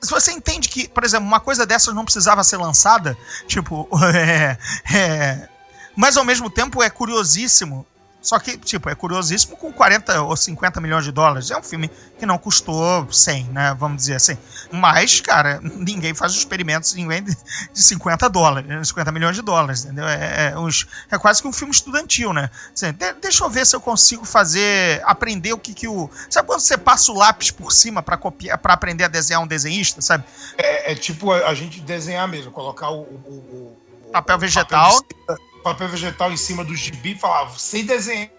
você 0.09 0.31
entende 0.31 0.69
que, 0.69 0.87
por 0.87 1.03
exemplo, 1.03 1.27
uma 1.27 1.39
coisa 1.39 1.65
dessas 1.65 1.93
não 1.93 2.05
precisava 2.05 2.43
ser 2.43 2.57
lançada, 2.57 3.17
tipo, 3.47 3.87
é, 4.15 4.57
é, 4.95 5.49
mas 5.95 6.17
ao 6.17 6.25
mesmo 6.25 6.49
tempo 6.49 6.81
é 6.81 6.89
curiosíssimo 6.89 7.85
só 8.21 8.37
que, 8.37 8.55
tipo, 8.55 8.87
é 8.87 8.93
curiosíssimo 8.93 9.57
com 9.57 9.73
40 9.73 10.21
ou 10.21 10.37
50 10.37 10.79
milhões 10.79 11.03
de 11.03 11.11
dólares. 11.11 11.49
É 11.49 11.57
um 11.57 11.63
filme 11.63 11.89
que 12.19 12.25
não 12.25 12.37
custou 12.37 13.11
100, 13.11 13.45
né? 13.45 13.75
Vamos 13.77 13.97
dizer 13.97 14.15
assim. 14.15 14.37
Mas, 14.71 15.19
cara, 15.19 15.59
ninguém 15.63 16.13
faz 16.13 16.33
experimentos 16.33 16.93
ninguém 16.93 17.23
de 17.23 17.35
50 17.73 18.29
dólares, 18.29 18.87
50 18.87 19.11
milhões 19.11 19.35
de 19.35 19.41
dólares, 19.41 19.85
entendeu? 19.85 20.07
É, 20.07 20.51
é, 20.51 20.57
uns, 20.57 20.87
é 21.09 21.17
quase 21.17 21.41
que 21.41 21.47
um 21.47 21.51
filme 21.51 21.73
estudantil, 21.73 22.31
né? 22.31 22.51
Assim, 22.73 22.93
de, 22.93 23.13
deixa 23.13 23.43
eu 23.43 23.49
ver 23.49 23.65
se 23.65 23.75
eu 23.75 23.81
consigo 23.81 24.23
fazer, 24.23 25.01
aprender 25.03 25.53
o 25.53 25.57
que 25.57 25.73
que 25.73 25.87
o... 25.87 26.07
Sabe 26.29 26.47
quando 26.47 26.59
você 26.59 26.77
passa 26.77 27.11
o 27.11 27.15
lápis 27.15 27.49
por 27.49 27.71
cima 27.71 28.03
para 28.03 28.17
copiar, 28.17 28.57
para 28.59 28.73
aprender 28.73 29.05
a 29.05 29.07
desenhar 29.07 29.41
um 29.41 29.47
desenhista, 29.47 29.99
sabe? 29.99 30.23
É, 30.57 30.91
é 30.91 30.95
tipo 30.95 31.31
a, 31.31 31.47
a, 31.47 31.53
gente 31.55 31.79
desenhar 31.79 32.27
mesmo, 32.27 32.51
colocar 32.51 32.91
o... 32.91 33.01
o, 33.01 33.77
o 34.07 34.11
papel 34.11 34.37
vegetal... 34.37 35.01
Papel 35.27 35.50
papel 35.61 35.89
vegetal 35.89 36.31
em 36.31 36.37
cima 36.37 36.63
do 36.63 36.75
gibi 36.75 37.11
e 37.11 37.19
falava, 37.19 37.57
sem 37.57 37.85
desenhar, 37.85 38.29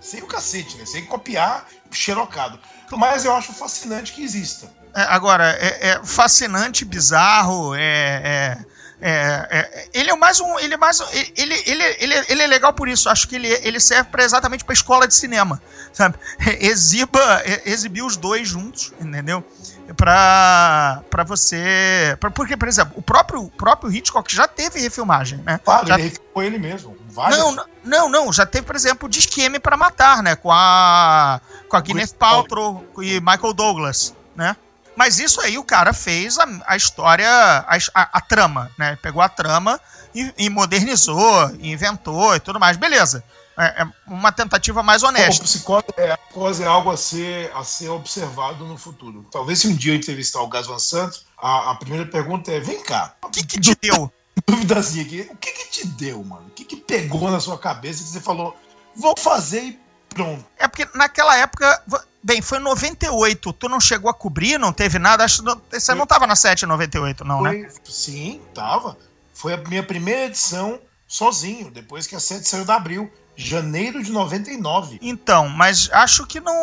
sem 0.00 0.22
o 0.22 0.26
cacete, 0.26 0.76
né? 0.76 0.86
Sem 0.86 1.04
copiar, 1.04 1.66
xerocado. 1.90 2.58
Mas 2.90 3.24
eu 3.24 3.34
acho 3.34 3.52
fascinante 3.52 4.12
que 4.12 4.22
exista. 4.22 4.72
É, 4.94 5.02
agora, 5.02 5.56
é, 5.60 5.88
é, 5.88 6.04
fascinante, 6.04 6.84
bizarro, 6.84 7.74
é, 7.74 8.64
é, 9.06 9.46
é, 9.50 9.88
ele 9.92 10.10
é 10.10 10.16
mais 10.16 10.40
um. 10.40 10.58
Ele 10.58 10.72
é 10.72 10.76
mais 10.78 10.98
ele, 11.36 11.62
ele, 11.66 11.84
ele, 12.00 12.24
ele 12.26 12.42
é 12.42 12.46
legal 12.46 12.72
por 12.72 12.88
isso. 12.88 13.10
Acho 13.10 13.28
que 13.28 13.36
ele, 13.36 13.48
ele 13.48 13.78
serve 13.78 14.08
para 14.08 14.24
exatamente 14.24 14.64
para 14.64 14.72
escola 14.72 15.06
de 15.06 15.14
cinema. 15.14 15.60
Sabe? 15.92 16.16
Exiba, 16.58 17.42
exibir 17.66 18.02
os 18.02 18.16
dois 18.16 18.48
juntos, 18.48 18.94
entendeu? 18.98 19.44
para 19.92 21.02
para 21.10 21.22
você. 21.22 22.16
Pra, 22.18 22.30
porque, 22.30 22.56
por 22.56 22.66
exemplo, 22.66 22.94
o 22.96 23.02
próprio, 23.02 23.50
próprio 23.50 23.92
Hitchcock 23.92 24.34
já 24.34 24.48
teve 24.48 24.80
refilmagem, 24.80 25.38
né? 25.44 25.60
Claro, 25.62 25.86
já... 25.86 25.94
ele 25.96 26.04
refilmou 26.04 26.42
ele 26.42 26.58
mesmo. 26.58 26.96
Não, 27.14 27.66
não, 27.84 28.08
não, 28.08 28.32
já 28.32 28.46
teve, 28.46 28.66
por 28.66 28.74
exemplo, 28.74 29.06
de 29.06 29.18
esquema 29.18 29.60
para 29.60 29.76
matar, 29.76 30.22
né? 30.22 30.34
Com 30.34 30.50
a. 30.50 31.42
Com 31.68 31.76
a 31.76 31.80
Gwyneth 31.80 32.14
Paltrow 32.18 32.82
e 33.02 33.20
Michael 33.20 33.52
Douglas, 33.52 34.14
né? 34.34 34.56
Mas 34.96 35.18
isso 35.18 35.40
aí 35.40 35.58
o 35.58 35.64
cara 35.64 35.92
fez 35.92 36.38
a, 36.38 36.46
a 36.66 36.76
história, 36.76 37.28
a, 37.28 37.76
a, 37.94 38.18
a, 38.18 38.20
trama, 38.20 38.70
né? 38.78 38.96
Pegou 39.02 39.20
a 39.20 39.28
trama 39.28 39.80
e, 40.14 40.32
e 40.38 40.50
modernizou, 40.50 41.50
e 41.58 41.72
inventou 41.72 42.34
e 42.34 42.40
tudo 42.40 42.60
mais. 42.60 42.76
Beleza. 42.76 43.24
É, 43.56 43.82
é 43.82 43.86
uma 44.06 44.32
tentativa 44.32 44.82
mais 44.82 45.02
honesta. 45.02 45.42
O 45.42 45.46
psicose 45.46 45.84
é, 45.96 46.64
é 46.64 46.66
algo 46.66 46.90
a 46.90 46.96
ser, 46.96 47.52
a 47.54 47.62
ser 47.62 47.88
observado 47.88 48.64
no 48.64 48.76
futuro. 48.76 49.26
Talvez 49.30 49.60
se 49.60 49.68
um 49.68 49.74
dia 49.74 49.92
eu 49.92 49.96
entrevistar 49.96 50.40
o 50.40 50.48
Gas 50.48 50.66
Van 50.66 50.78
Santos, 50.78 51.24
a, 51.38 51.70
a 51.70 51.74
primeira 51.76 52.06
pergunta 52.06 52.50
é: 52.50 52.58
vem 52.58 52.82
cá. 52.82 53.14
O 53.22 53.30
que, 53.30 53.44
que 53.44 53.60
te 53.60 53.76
deu? 53.80 54.12
Duvidazinha 54.46 55.04
aqui. 55.04 55.28
O 55.30 55.36
que, 55.36 55.52
que 55.52 55.70
te 55.70 55.86
deu, 55.86 56.24
mano? 56.24 56.46
O 56.48 56.50
que, 56.50 56.64
que 56.64 56.76
pegou 56.76 57.30
na 57.30 57.38
sua 57.38 57.56
cabeça 57.56 58.02
que 58.02 58.10
você 58.10 58.20
falou, 58.20 58.56
vou 58.96 59.14
fazer 59.16 59.62
e 59.62 59.83
pronto? 60.14 60.44
É 60.58 60.68
porque 60.68 60.88
naquela 60.94 61.36
época. 61.36 61.82
Bem, 62.22 62.40
foi 62.40 62.58
em 62.58 62.62
98. 62.62 63.52
Tu 63.52 63.68
não 63.68 63.80
chegou 63.80 64.10
a 64.10 64.14
cobrir, 64.14 64.58
não 64.58 64.72
teve 64.72 64.98
nada. 64.98 65.24
Acho 65.24 65.42
que 65.42 65.78
você 65.78 65.94
não 65.94 66.06
tava 66.06 66.26
na 66.26 66.34
7 66.34 66.64
em 66.64 66.68
98, 66.68 67.24
não, 67.24 67.42
né? 67.42 67.50
foi, 67.50 67.60
né? 67.60 67.70
Sim, 67.84 68.40
tava. 68.54 68.96
Foi 69.34 69.52
a 69.52 69.56
minha 69.58 69.82
primeira 69.82 70.26
edição 70.26 70.80
sozinho, 71.06 71.70
depois 71.70 72.06
que 72.06 72.16
a 72.16 72.20
7 72.20 72.48
saiu 72.48 72.64
da 72.64 72.76
Abril 72.76 73.12
janeiro 73.36 74.02
de 74.02 74.12
99. 74.12 74.98
Então, 75.02 75.48
mas 75.48 75.90
acho 75.92 76.26
que 76.26 76.40
não. 76.40 76.54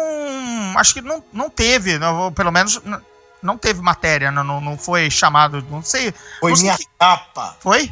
Acho 0.78 0.94
que 0.94 1.02
não, 1.02 1.24
não 1.32 1.50
teve, 1.50 2.00
não, 2.00 2.32
pelo 2.32 2.52
menos 2.52 2.82
não 3.42 3.58
teve 3.58 3.82
matéria, 3.82 4.32
não, 4.32 4.62
não 4.62 4.78
foi 4.78 5.10
chamado, 5.10 5.66
não 5.70 5.82
sei. 5.82 6.14
Foi 6.40 6.52
não 6.52 6.56
sei 6.56 6.66
minha 6.66 6.78
que... 6.78 6.88
capa. 6.98 7.58
Foi? 7.60 7.92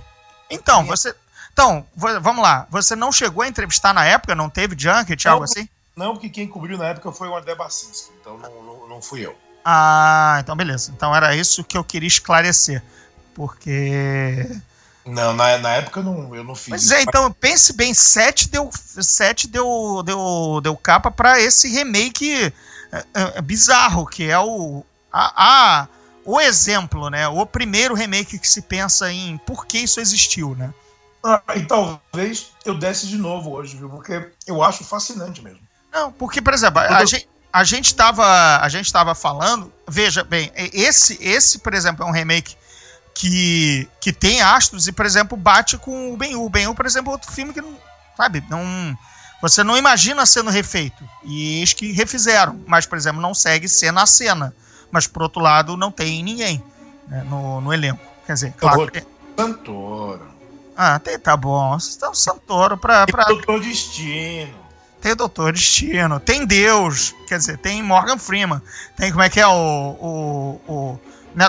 Então, 0.50 0.84
minha... 0.84 0.96
você. 0.96 1.14
Então, 1.60 1.86
vamos 2.22 2.42
lá. 2.42 2.66
Você 2.70 2.96
não 2.96 3.12
chegou 3.12 3.44
a 3.44 3.48
entrevistar 3.48 3.94
na 3.94 4.06
época? 4.06 4.34
Não 4.34 4.50
teve 4.50 4.78
junket, 4.80 5.26
não, 5.26 5.34
algo 5.34 5.44
assim? 5.44 5.68
Não, 5.94 6.14
porque 6.14 6.30
quem 6.30 6.48
cobriu 6.48 6.78
na 6.78 6.88
época 6.88 7.12
foi 7.12 7.28
o 7.28 7.36
André 7.36 7.54
Bacinski, 7.54 8.14
então 8.22 8.38
não, 8.38 8.64
não, 8.64 8.88
não 8.88 9.02
fui 9.02 9.26
eu. 9.26 9.36
Ah, 9.66 10.38
então 10.40 10.56
beleza. 10.56 10.94
Então 10.96 11.14
era 11.14 11.36
isso 11.36 11.62
que 11.62 11.78
eu 11.78 11.84
queria 11.84 12.08
esclarecer. 12.08 12.82
Porque 13.36 14.50
não, 15.06 15.34
na, 15.34 15.58
na 15.58 15.70
época 15.72 16.00
eu 16.00 16.04
não, 16.04 16.34
eu 16.34 16.46
não 16.46 16.56
fiz. 16.56 16.70
Pois 16.70 16.92
é, 16.92 17.02
então 17.02 17.30
pense 17.34 17.74
bem, 17.74 17.94
7 17.94 18.48
deu, 18.50 18.70
7 18.74 19.50
deu, 19.50 20.02
deu, 20.06 20.62
deu 20.64 20.78
capa 20.78 21.12
para 21.12 21.42
esse 21.42 21.68
remake 21.68 22.54
é, 22.90 22.98
é, 22.98 23.04
é, 23.36 23.42
bizarro, 23.42 24.06
que 24.06 24.30
é 24.30 24.40
o. 24.40 24.86
A, 25.12 25.82
a, 25.82 25.88
o 26.24 26.40
exemplo, 26.40 27.10
né? 27.10 27.28
O 27.28 27.46
primeiro 27.46 27.96
remake 27.96 28.40
que 28.40 28.48
se 28.48 28.62
pensa 28.62 29.12
em 29.12 29.38
por 29.40 29.66
que 29.66 29.80
isso 29.80 30.00
existiu, 30.00 30.56
né? 30.56 30.74
Ah, 31.24 31.42
e 31.56 31.66
talvez 31.66 32.52
eu 32.66 32.78
desse 32.78 33.08
de 33.08 33.18
novo 33.18 33.52
hoje, 33.52 33.76
viu? 33.76 33.90
Porque 33.90 34.32
eu 34.48 34.64
acho 34.64 34.84
fascinante 34.84 35.42
mesmo. 35.42 35.60
Não, 35.92 36.12
porque, 36.12 36.42
por 36.42 36.54
exemplo, 36.54 36.80
a, 36.80 37.04
gente, 37.04 37.30
a 37.52 37.64
gente 37.64 37.88
estava 37.88 38.58
a 38.62 38.70
gente 38.70 38.92
tava 38.92 39.14
falando, 39.16 39.72
veja 39.88 40.24
bem, 40.24 40.52
esse 40.56 41.18
esse, 41.22 41.60
por 41.60 41.74
exemplo, 41.74 42.06
é 42.06 42.08
um 42.08 42.12
remake 42.12 42.56
que, 43.14 43.88
que 44.00 44.14
tem 44.14 44.42
astros 44.42 44.88
e, 44.88 44.92
por 44.92 45.06
exemplo, 45.06 45.36
bate 45.36 45.78
com 45.78 46.14
o 46.14 46.18
Ben-Hur. 46.18 46.46
O 46.46 46.50
Ben-Hur, 46.50 46.76
por 46.76 46.86
exemplo, 46.86 47.10
é 47.12 47.14
outro 47.14 47.32
filme 47.32 47.54
que 47.54 47.62
não, 47.62 47.76
sabe, 48.16 48.44
não 48.50 48.98
você 49.42 49.64
não 49.64 49.78
imagina 49.78 50.26
sendo 50.26 50.50
refeito. 50.50 51.04
E 51.24 51.60
eis 51.60 51.74
que 51.74 51.92
refizeram, 51.92 52.60
mas, 52.68 52.86
por 52.86 52.98
exemplo, 52.98 53.22
não 53.22 53.34
segue 53.34 53.68
cena 53.68 54.04
a 54.04 54.06
cena. 54.06 54.54
Mas, 54.92 55.08
por 55.08 55.24
outro 55.24 55.42
lado, 55.42 55.78
não 55.78 55.92
tem 55.92 56.24
ninguém 56.24 56.62
né, 57.08 57.24
no, 57.24 57.62
no 57.62 57.74
elenco. 57.74 58.02
Quer 58.26 58.34
dizer, 58.34 58.54
claro 58.58 58.92
que... 58.92 59.04
Ah, 60.82 60.98
tem, 60.98 61.20
tá 61.20 61.36
bom. 61.36 61.78
Tem 61.78 62.08
o 62.08 62.16
Santoro 62.16 62.78
pra... 62.78 63.06
pra... 63.06 63.26
Tem 63.26 63.36
Doutor 63.36 63.60
Destino. 63.60 64.56
Tem 65.02 65.14
Doutor 65.14 65.52
Destino. 65.52 66.22
Tem 66.22 66.46
Deus. 66.46 67.14
Quer 67.28 67.38
dizer, 67.38 67.58
tem 67.58 67.84
Morgan 67.84 68.18
Freeman. 68.18 68.62
Tem 68.96 69.12
como 69.12 69.22
é 69.22 69.30
que 69.30 69.42
é 69.42 69.48
o... 69.48 69.52
o, 69.52 70.62
o 70.74 71.00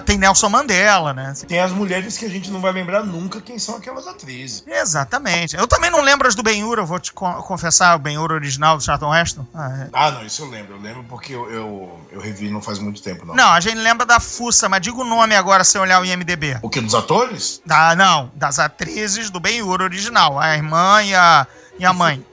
tem 0.05 0.19
Nelson 0.19 0.49
Mandela, 0.49 1.13
né? 1.13 1.33
Tem 1.47 1.61
as 1.61 1.73
mulheres 1.73 2.19
que 2.19 2.25
a 2.25 2.29
gente 2.29 2.51
não 2.51 2.61
vai 2.61 2.73
lembrar 2.73 3.05
nunca 3.05 3.41
quem 3.41 3.59
são 3.59 3.77
aquelas 3.77 4.07
atrizes. 4.07 4.63
Exatamente. 4.67 5.57
Eu 5.57 5.67
também 5.67 5.91
não 5.91 6.01
lembro 6.03 6.29
as 6.29 6.35
do 6.35 6.43
Ben-Hur, 6.43 6.79
eu 6.79 6.87
vou 6.87 6.99
te 6.99 7.13
confessar, 7.13 7.97
o 7.97 7.99
Ben-Hur 7.99 8.33
original 8.33 8.77
do 8.77 8.83
Charlton 8.83 9.15
Heston. 9.15 9.47
Ah, 9.55 9.79
é. 9.79 9.89
ah, 9.93 10.11
não, 10.13 10.25
isso 10.25 10.43
eu 10.43 10.49
lembro. 10.49 10.75
Eu 10.75 10.81
lembro 10.81 11.05
porque 11.05 11.35
eu, 11.35 11.51
eu, 11.51 12.01
eu, 12.13 12.21
revi 12.21 12.51
não 12.51 12.61
faz 12.61 12.79
muito 12.79 13.03
tempo, 13.03 13.25
não. 13.25 13.35
Não, 13.35 13.51
a 13.51 13.61
gente 13.61 13.77
lembra 13.77 14.05
da 14.07 14.21
Fuça, 14.21 14.69
mas 14.69 14.81
diga 14.81 14.97
o 14.97 15.05
nome 15.05 15.35
agora 15.35 15.65
sem 15.65 15.81
olhar 15.81 16.01
o 16.01 16.05
IMDB. 16.05 16.59
O 16.63 16.69
que, 16.69 16.81
dos 16.81 16.95
atores? 16.95 17.63
Da, 17.65 17.95
não, 17.97 18.31
das 18.35 18.59
atrizes 18.59 19.31
do 19.31 19.41
Ben-Hur 19.41 19.83
original. 19.83 20.39
A 20.39 20.55
irmã 20.55 21.03
e 21.03 21.15
a, 21.15 21.47
e 21.79 21.85
a 21.85 21.93
mãe. 21.93 22.25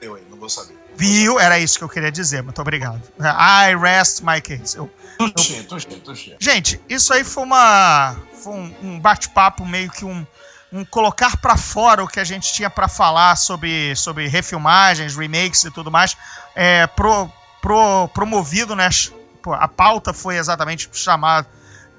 Eu 0.00 0.14
aí, 0.14 0.22
não 0.30 0.38
vou 0.38 0.48
saber. 0.48 0.75
Viu? 0.96 1.38
Era 1.38 1.58
isso 1.58 1.78
que 1.78 1.84
eu 1.84 1.88
queria 1.88 2.10
dizer. 2.10 2.42
Muito 2.42 2.60
obrigado. 2.60 3.02
I 3.20 3.76
rest 3.76 4.22
my 4.22 4.40
case. 4.40 4.76
Eu, 4.76 4.90
tuxê, 5.18 5.62
tuxê, 5.62 5.88
tuxê. 5.96 6.36
Gente, 6.40 6.80
isso 6.88 7.12
aí 7.12 7.24
foi 7.24 7.42
uma. 7.42 8.16
Foi 8.42 8.54
um, 8.54 8.74
um 8.82 9.00
bate-papo 9.00 9.64
meio 9.66 9.90
que 9.90 10.04
um, 10.04 10.26
um 10.72 10.84
colocar 10.84 11.36
para 11.36 11.56
fora 11.56 12.02
o 12.02 12.08
que 12.08 12.20
a 12.20 12.24
gente 12.24 12.52
tinha 12.52 12.70
para 12.70 12.88
falar 12.88 13.36
sobre, 13.36 13.94
sobre 13.96 14.26
refilmagens, 14.28 15.16
remakes 15.16 15.64
e 15.64 15.70
tudo 15.70 15.90
mais, 15.90 16.16
é, 16.54 16.86
pro, 16.86 17.30
pro, 17.60 18.08
promovido, 18.08 18.74
né? 18.74 18.88
A 19.52 19.68
pauta 19.68 20.12
foi 20.12 20.36
exatamente 20.36 20.88
chamada 20.92 21.46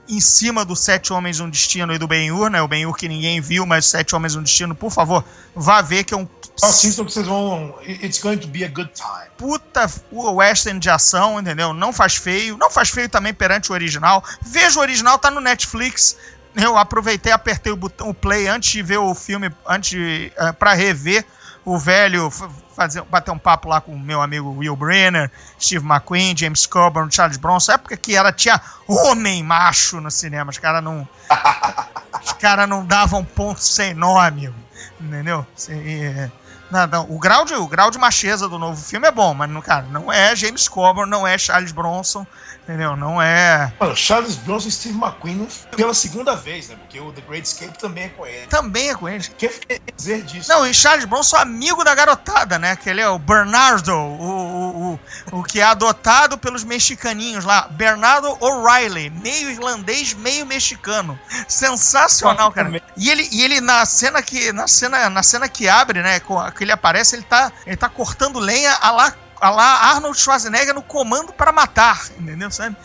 em 0.10 0.20
cima 0.20 0.64
do 0.64 0.76
Sete 0.76 1.12
Homens 1.12 1.40
um 1.40 1.50
Destino 1.50 1.94
e 1.94 1.98
do 1.98 2.08
Ben-Hur, 2.08 2.50
né? 2.50 2.62
O 2.62 2.68
Ben-Hur 2.68 2.96
que 2.96 3.08
ninguém 3.08 3.42
viu, 3.42 3.66
mas 3.66 3.86
Sete 3.86 4.16
Homens 4.16 4.36
um 4.36 4.42
Destino, 4.42 4.74
por 4.74 4.92
favor, 4.92 5.24
vá 5.56 5.82
ver 5.82 6.04
que 6.04 6.14
é 6.14 6.18
um 6.18 6.26
Assistam 6.62 7.06
que 7.06 7.14
vocês 7.14 7.28
vão. 7.28 7.76
It's 7.84 8.20
going 8.20 8.38
to 8.38 8.48
be 8.48 8.64
a 8.64 8.68
good 8.68 8.92
time. 8.94 9.30
Puta 9.38 9.90
o 10.12 10.32
western 10.34 10.80
de 10.80 10.90
ação, 10.90 11.40
entendeu? 11.40 11.74
Não 11.74 11.94
faz 11.94 12.16
feio. 12.16 12.58
Não 12.58 12.72
faz 12.72 12.90
feio 12.90 13.10
também 13.10 13.34
perante 13.34 13.72
o 13.72 13.74
original. 13.74 14.24
Veja 14.42 14.80
o 14.80 14.82
original, 14.82 15.20
tá 15.20 15.30
no 15.30 15.40
Netflix. 15.40 16.18
Eu 16.56 16.76
aproveitei, 16.76 17.32
apertei 17.32 17.72
o 17.72 17.76
botão 17.76 18.14
play 18.14 18.48
antes 18.48 18.72
de 18.72 18.82
ver 18.82 18.98
o 18.98 19.14
filme, 19.14 19.52
antes 19.68 19.92
de, 19.92 20.32
uh, 20.40 20.54
pra 20.54 20.74
rever 20.74 21.24
o 21.64 21.78
velho, 21.78 22.32
fazer, 22.74 23.02
bater 23.04 23.30
um 23.30 23.38
papo 23.38 23.68
lá 23.68 23.82
com 23.82 23.94
o 23.94 24.00
meu 24.00 24.22
amigo 24.22 24.56
Will 24.58 24.76
Brenner, 24.76 25.30
Steve 25.60 25.86
McQueen, 25.86 26.36
James 26.36 26.66
Coburn, 26.66 27.12
Charles 27.12 27.36
Bronson, 27.36 27.74
época 27.74 27.98
que 27.98 28.16
era, 28.16 28.32
tinha 28.32 28.60
homem 28.88 29.44
macho 29.44 30.00
no 30.00 30.10
cinema, 30.10 30.50
os 30.50 30.58
caras 30.58 30.82
não. 30.82 31.08
os 32.24 32.32
caras 32.34 32.70
não 32.70 32.86
davam 32.86 33.24
ponto 33.24 33.62
sem 33.62 33.94
amigo. 34.02 34.56
Entendeu? 35.00 35.46
E, 35.70 36.32
não, 36.70 36.88
não, 36.88 37.06
o, 37.10 37.18
grau 37.18 37.46
de, 37.46 37.54
o 37.54 37.68
grau 37.68 37.90
de 37.90 37.98
macheza 37.98 38.48
do 38.50 38.60
novo 38.60 38.82
filme 38.82 39.08
é 39.08 39.12
bom, 39.12 39.34
mas, 39.34 39.52
cara, 39.64 39.86
não 39.90 40.12
é 40.12 40.36
James 40.36 40.68
Coburn, 40.68 41.10
não 41.10 41.26
é 41.26 41.38
Charles 41.38 41.72
Bronson, 41.72 42.26
entendeu? 42.68 42.98
Não 42.98 43.22
é. 43.22 43.72
Mano, 43.80 43.96
Charles 43.96 44.36
Bronson 44.36 44.68
e 44.68 44.72
Steve 44.72 44.98
McQueen 44.98 45.48
pela 45.76 45.94
segunda 45.94 46.36
vez, 46.36 46.68
né? 46.68 46.76
Porque 46.76 47.00
o 47.00 47.14
The 47.14 47.22
Great 47.22 47.48
Escape 47.48 47.80
também 47.80 48.06
é 48.06 48.10
com 48.10 48.28
ele. 48.28 48.48
Também 48.48 48.90
é 48.90 48.96
com 48.96 49.08
ele. 49.08 49.24
Quer 49.38 49.52
dizer 49.96 50.24
disso? 50.24 50.50
Não, 50.50 50.68
e 50.68 50.74
Charles 50.74 51.06
Bronson 51.06 51.38
amigo 51.38 51.84
da 51.84 51.96
garotada, 51.96 52.60
né? 52.60 52.76
Que 52.76 52.90
ele 52.90 53.00
é 53.00 53.08
o 53.08 53.18
Bernardo, 53.18 53.94
o, 53.94 53.96
o, 53.96 55.00
o, 55.32 55.40
o 55.40 55.44
que 55.44 55.62
é 55.62 55.64
adotado 55.64 56.38
pelos 56.38 56.66
mexicaninhos 56.66 57.46
lá. 57.46 57.68
Bernardo 57.72 58.38
O'Reilly, 58.42 59.10
meio 59.10 59.50
irlandês, 59.50 60.14
meio 60.14 60.46
mexicano. 60.46 61.18
Sensacional, 61.48 62.52
cara. 62.52 62.82
E 62.98 63.10
ele, 63.10 63.30
e 63.32 63.44
ele 63.44 63.62
na 63.62 63.86
cena 63.86 64.22
que 64.22 64.52
na 64.52 64.68
cena, 64.68 65.10
na 65.10 65.24
cena 65.24 65.48
que 65.48 65.70
abre, 65.70 66.02
né, 66.02 66.20
que 66.20 66.64
ele 66.64 66.72
aparece, 66.72 67.16
ele 67.16 67.24
tá, 67.24 67.52
ele 67.66 67.78
tá 67.78 67.88
cortando 67.88 68.40
lenha 68.40 68.78
a 68.82 68.92
lá 68.92 69.14
a 69.40 69.50
lá 69.50 69.92
Arnold 69.92 70.18
Schwarzenegger 70.18 70.74
no 70.74 70.82
comando 70.82 71.32
para 71.32 71.52
matar, 71.52 72.08
entendeu? 72.20 72.50
Sabe? 72.52 72.76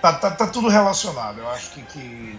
Tá, 0.00 0.12
tá, 0.12 0.30
tá 0.30 0.46
tudo 0.46 0.68
relacionado. 0.68 1.38
Eu 1.38 1.50
acho 1.50 1.70
que, 1.70 1.82
que 1.82 2.38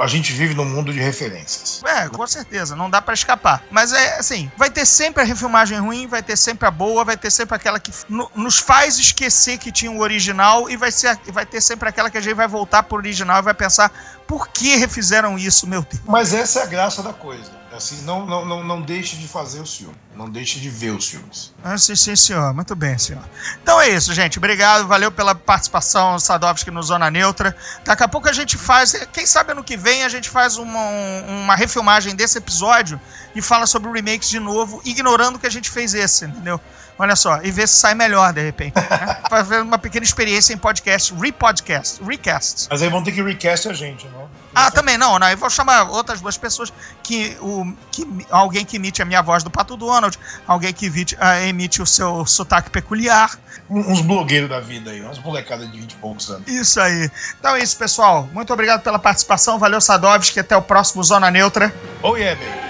a 0.00 0.06
gente 0.06 0.32
vive 0.32 0.54
num 0.54 0.64
mundo 0.64 0.92
de 0.92 0.98
referências. 0.98 1.80
É, 1.84 2.08
com 2.08 2.26
certeza, 2.26 2.74
não 2.74 2.90
dá 2.90 3.00
para 3.00 3.14
escapar. 3.14 3.62
Mas 3.70 3.92
é 3.92 4.18
assim, 4.18 4.50
vai 4.56 4.70
ter 4.70 4.84
sempre 4.84 5.22
a 5.22 5.26
refilmagem 5.26 5.78
ruim, 5.78 6.06
vai 6.06 6.22
ter 6.22 6.36
sempre 6.36 6.66
a 6.66 6.70
boa, 6.70 7.04
vai 7.04 7.16
ter 7.16 7.30
sempre 7.30 7.54
aquela 7.54 7.78
que 7.78 7.92
nos 8.34 8.58
faz 8.58 8.98
esquecer 8.98 9.58
que 9.58 9.70
tinha 9.70 9.90
o 9.90 10.00
original 10.00 10.68
e 10.68 10.76
vai, 10.76 10.90
ser, 10.90 11.18
vai 11.28 11.46
ter 11.46 11.60
sempre 11.60 11.88
aquela 11.88 12.10
que 12.10 12.18
a 12.18 12.20
gente 12.20 12.34
vai 12.34 12.48
voltar 12.48 12.82
pro 12.82 12.96
original 12.96 13.38
e 13.38 13.42
vai 13.42 13.54
pensar 13.54 13.90
por 14.26 14.48
que 14.48 14.76
refizeram 14.76 15.38
isso, 15.38 15.66
meu 15.66 15.82
Deus. 15.82 16.02
Mas 16.06 16.34
essa 16.34 16.60
é 16.60 16.62
a 16.64 16.66
graça 16.66 17.02
da 17.02 17.12
coisa. 17.12 17.59
Assim, 17.72 18.02
não, 18.02 18.26
não, 18.26 18.44
não, 18.44 18.64
não 18.64 18.82
deixe 18.82 19.16
de 19.16 19.28
fazer 19.28 19.60
os 19.60 19.76
filmes. 19.76 19.96
Não 20.16 20.28
deixe 20.28 20.58
de 20.58 20.68
ver 20.68 20.90
os 20.90 21.08
filmes. 21.08 21.54
Ah, 21.62 21.78
sim, 21.78 21.94
sim, 21.94 22.16
senhor. 22.16 22.52
Muito 22.52 22.74
bem, 22.74 22.98
senhor. 22.98 23.22
Então 23.62 23.80
é 23.80 23.90
isso, 23.90 24.12
gente. 24.12 24.38
Obrigado. 24.38 24.88
Valeu 24.88 25.12
pela 25.12 25.36
participação, 25.36 26.18
Sadovski, 26.18 26.70
no 26.70 26.82
Zona 26.82 27.10
Neutra. 27.10 27.56
Daqui 27.84 28.02
a 28.02 28.08
pouco 28.08 28.28
a 28.28 28.32
gente 28.32 28.58
faz. 28.58 28.92
Quem 29.12 29.24
sabe 29.24 29.52
ano 29.52 29.62
que 29.62 29.76
vem 29.76 30.02
a 30.02 30.08
gente 30.08 30.28
faz 30.28 30.56
uma, 30.56 30.84
uma 31.28 31.54
refilmagem 31.54 32.16
desse 32.16 32.38
episódio 32.38 33.00
e 33.36 33.40
fala 33.40 33.66
sobre 33.66 33.90
remakes 33.92 34.28
de 34.28 34.40
novo, 34.40 34.82
ignorando 34.84 35.38
que 35.38 35.46
a 35.46 35.50
gente 35.50 35.70
fez 35.70 35.94
esse, 35.94 36.24
entendeu? 36.24 36.60
Olha 37.00 37.16
só, 37.16 37.40
e 37.42 37.50
ver 37.50 37.66
se 37.66 37.76
sai 37.76 37.94
melhor 37.94 38.30
de 38.30 38.42
repente. 38.42 38.74
Né? 38.74 39.16
Fazer 39.30 39.62
uma 39.62 39.78
pequena 39.78 40.04
experiência 40.04 40.52
em 40.52 40.58
podcast, 40.58 41.14
repodcast, 41.14 42.04
recast. 42.04 42.66
Mas 42.70 42.82
aí 42.82 42.90
vão 42.90 43.02
ter 43.02 43.12
que 43.12 43.22
recast 43.22 43.66
a 43.70 43.72
gente, 43.72 44.06
não? 44.08 44.28
Ah, 44.54 44.70
também 44.70 44.98
não, 44.98 45.18
não. 45.18 45.26
Eu 45.30 45.38
vou 45.38 45.48
chamar 45.48 45.84
outras 45.84 46.20
duas 46.20 46.36
pessoas 46.36 46.70
que 47.02 47.34
o 47.40 47.72
que 47.90 48.06
alguém 48.28 48.66
que 48.66 48.76
emite 48.76 49.00
a 49.00 49.06
minha 49.06 49.22
voz 49.22 49.42
do 49.42 49.50
Pato 49.50 49.78
Donald, 49.78 50.18
alguém 50.46 50.74
que 50.74 50.86
emite, 50.86 51.14
uh, 51.14 51.42
emite 51.48 51.80
o 51.80 51.86
seu 51.86 52.26
sotaque 52.26 52.68
peculiar. 52.68 53.30
Uns 53.70 54.02
blogueiros 54.02 54.50
da 54.50 54.60
vida 54.60 54.90
aí, 54.90 55.00
umas 55.00 55.18
molecadas 55.20 55.72
de 55.72 55.78
20 55.80 55.92
e 55.92 55.94
poucos 55.96 56.28
anos. 56.28 56.46
Isso 56.46 56.78
aí. 56.78 57.10
Então 57.38 57.56
é 57.56 57.62
isso, 57.62 57.78
pessoal. 57.78 58.28
Muito 58.30 58.52
obrigado 58.52 58.82
pela 58.82 58.98
participação. 58.98 59.58
Valeu, 59.58 59.80
Sadovski. 59.80 60.38
Até 60.38 60.54
o 60.54 60.60
próximo 60.60 61.02
Zona 61.02 61.30
Neutra. 61.30 61.74
Oh 62.02 62.14
yeah, 62.14 62.38
baby. 62.38 62.69